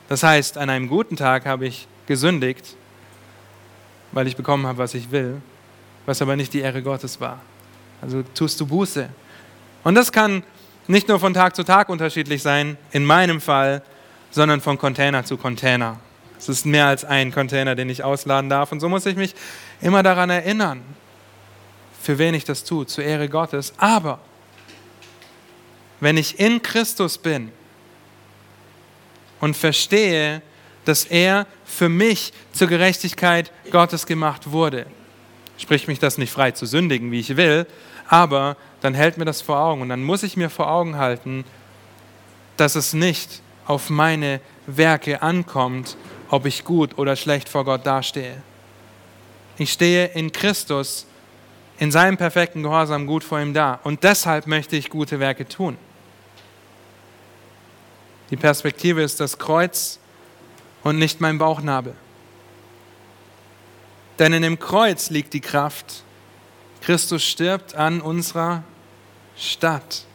Das 0.07 0.23
heißt, 0.23 0.57
an 0.57 0.69
einem 0.69 0.87
guten 0.87 1.17
Tag 1.17 1.45
habe 1.45 1.65
ich 1.65 1.87
gesündigt, 2.07 2.75
weil 4.11 4.27
ich 4.27 4.35
bekommen 4.35 4.65
habe, 4.67 4.77
was 4.77 4.93
ich 4.93 5.11
will, 5.11 5.41
was 6.05 6.21
aber 6.21 6.35
nicht 6.35 6.53
die 6.53 6.59
Ehre 6.59 6.81
Gottes 6.81 7.19
war. 7.19 7.41
Also 8.01 8.23
tust 8.35 8.59
du 8.59 8.65
Buße. 8.65 9.09
Und 9.83 9.95
das 9.95 10.11
kann 10.11 10.43
nicht 10.87 11.07
nur 11.07 11.19
von 11.19 11.33
Tag 11.33 11.55
zu 11.55 11.63
Tag 11.63 11.89
unterschiedlich 11.89 12.41
sein, 12.41 12.77
in 12.91 13.05
meinem 13.05 13.41
Fall, 13.41 13.81
sondern 14.31 14.61
von 14.61 14.77
Container 14.77 15.23
zu 15.23 15.37
Container. 15.37 15.99
Es 16.37 16.49
ist 16.49 16.65
mehr 16.65 16.87
als 16.87 17.05
ein 17.05 17.31
Container, 17.31 17.75
den 17.75 17.89
ich 17.89 18.03
ausladen 18.03 18.49
darf. 18.49 18.71
Und 18.71 18.79
so 18.79 18.89
muss 18.89 19.05
ich 19.05 19.15
mich 19.15 19.33
immer 19.81 20.03
daran 20.03 20.29
erinnern, 20.29 20.81
für 22.01 22.17
wen 22.17 22.33
ich 22.33 22.43
das 22.43 22.65
tue, 22.65 22.85
zur 22.85 23.03
Ehre 23.03 23.29
Gottes. 23.29 23.73
Aber 23.77 24.19
wenn 26.01 26.17
ich 26.17 26.39
in 26.39 26.61
Christus 26.61 27.17
bin 27.17 27.51
und 29.39 29.55
verstehe, 29.55 30.41
dass 30.83 31.05
er 31.05 31.47
für 31.63 31.87
mich 31.87 32.33
zur 32.51 32.67
Gerechtigkeit 32.67 33.51
Gottes 33.71 34.05
gemacht 34.05 34.51
wurde, 34.51 34.85
spricht 35.57 35.87
mich 35.87 35.99
das 35.99 36.17
nicht 36.17 36.33
frei 36.33 36.51
zu 36.51 36.65
sündigen, 36.65 37.11
wie 37.11 37.21
ich 37.21 37.37
will, 37.37 37.65
aber 38.09 38.57
dann 38.83 38.93
hält 38.93 39.17
mir 39.17 39.23
das 39.23 39.41
vor 39.41 39.57
Augen 39.59 39.81
und 39.81 39.87
dann 39.87 40.03
muss 40.03 40.23
ich 40.23 40.35
mir 40.35 40.49
vor 40.49 40.69
Augen 40.69 40.97
halten, 40.97 41.45
dass 42.57 42.75
es 42.75 42.91
nicht 42.91 43.41
auf 43.65 43.89
meine 43.89 44.41
Werke 44.67 45.21
ankommt, 45.21 45.95
ob 46.27 46.45
ich 46.45 46.65
gut 46.65 46.97
oder 46.97 47.15
schlecht 47.15 47.47
vor 47.47 47.63
Gott 47.63 47.85
dastehe. 47.85 48.43
Ich 49.57 49.71
stehe 49.71 50.07
in 50.07 50.33
Christus, 50.33 51.07
in 51.79 51.91
seinem 51.91 52.17
perfekten 52.17 52.61
Gehorsam 52.61 53.07
gut 53.07 53.23
vor 53.23 53.39
ihm 53.39 53.53
da 53.53 53.79
und 53.85 54.03
deshalb 54.03 54.47
möchte 54.47 54.75
ich 54.75 54.89
gute 54.89 55.21
Werke 55.21 55.47
tun. 55.47 55.77
Die 58.31 58.37
Perspektive 58.37 59.01
ist 59.01 59.21
das 59.21 59.37
Kreuz 59.37 59.97
und 60.83 60.99
nicht 60.99 61.21
mein 61.21 61.37
Bauchnabel. 61.37 61.95
Denn 64.19 64.33
in 64.33 64.41
dem 64.41 64.59
Kreuz 64.59 65.09
liegt 65.09 65.33
die 65.33 65.39
Kraft, 65.39 66.03
Christus 66.81 67.23
stirbt 67.23 67.75
an 67.75 68.01
unserer 68.01 68.63
Stadt. 69.37 70.05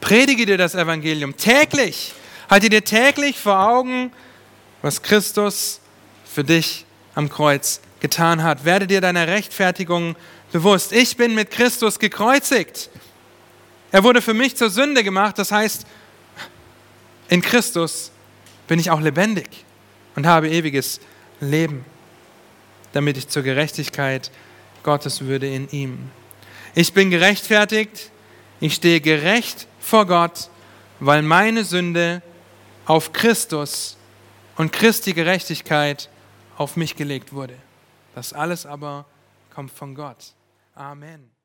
Predige 0.00 0.46
dir 0.46 0.58
das 0.58 0.74
Evangelium 0.74 1.36
täglich. 1.36 2.14
Halte 2.48 2.68
dir 2.68 2.84
täglich 2.84 3.38
vor 3.38 3.58
Augen, 3.58 4.12
was 4.82 5.02
Christus 5.02 5.80
für 6.24 6.44
dich 6.44 6.84
am 7.14 7.28
Kreuz 7.28 7.80
getan 8.00 8.42
hat. 8.42 8.64
Werde 8.64 8.86
dir 8.86 9.00
deiner 9.00 9.26
Rechtfertigung 9.26 10.14
bewusst. 10.52 10.92
Ich 10.92 11.16
bin 11.16 11.34
mit 11.34 11.50
Christus 11.50 11.98
gekreuzigt. 11.98 12.90
Er 13.90 14.04
wurde 14.04 14.20
für 14.20 14.34
mich 14.34 14.56
zur 14.56 14.70
Sünde 14.70 15.02
gemacht. 15.02 15.38
Das 15.38 15.50
heißt, 15.50 15.86
in 17.28 17.42
Christus 17.42 18.12
bin 18.68 18.78
ich 18.78 18.90
auch 18.90 19.00
lebendig 19.00 19.48
und 20.14 20.26
habe 20.26 20.48
ewiges 20.48 21.00
Leben, 21.40 21.84
damit 22.92 23.16
ich 23.16 23.28
zur 23.28 23.42
Gerechtigkeit 23.42 24.30
Gottes 24.82 25.22
würde 25.22 25.48
in 25.48 25.68
ihm. 25.70 26.10
Ich 26.74 26.92
bin 26.92 27.10
gerechtfertigt, 27.10 28.10
ich 28.60 28.74
stehe 28.74 29.00
gerecht 29.00 29.66
vor 29.80 30.06
Gott, 30.06 30.48
weil 31.00 31.22
meine 31.22 31.64
Sünde 31.64 32.22
auf 32.86 33.12
Christus 33.12 33.96
und 34.56 34.72
Christi 34.72 35.12
Gerechtigkeit 35.12 36.08
auf 36.56 36.76
mich 36.76 36.96
gelegt 36.96 37.32
wurde. 37.32 37.54
Das 38.14 38.32
alles 38.32 38.64
aber 38.64 39.04
kommt 39.54 39.70
von 39.70 39.94
Gott. 39.94 40.32
Amen. 40.74 41.35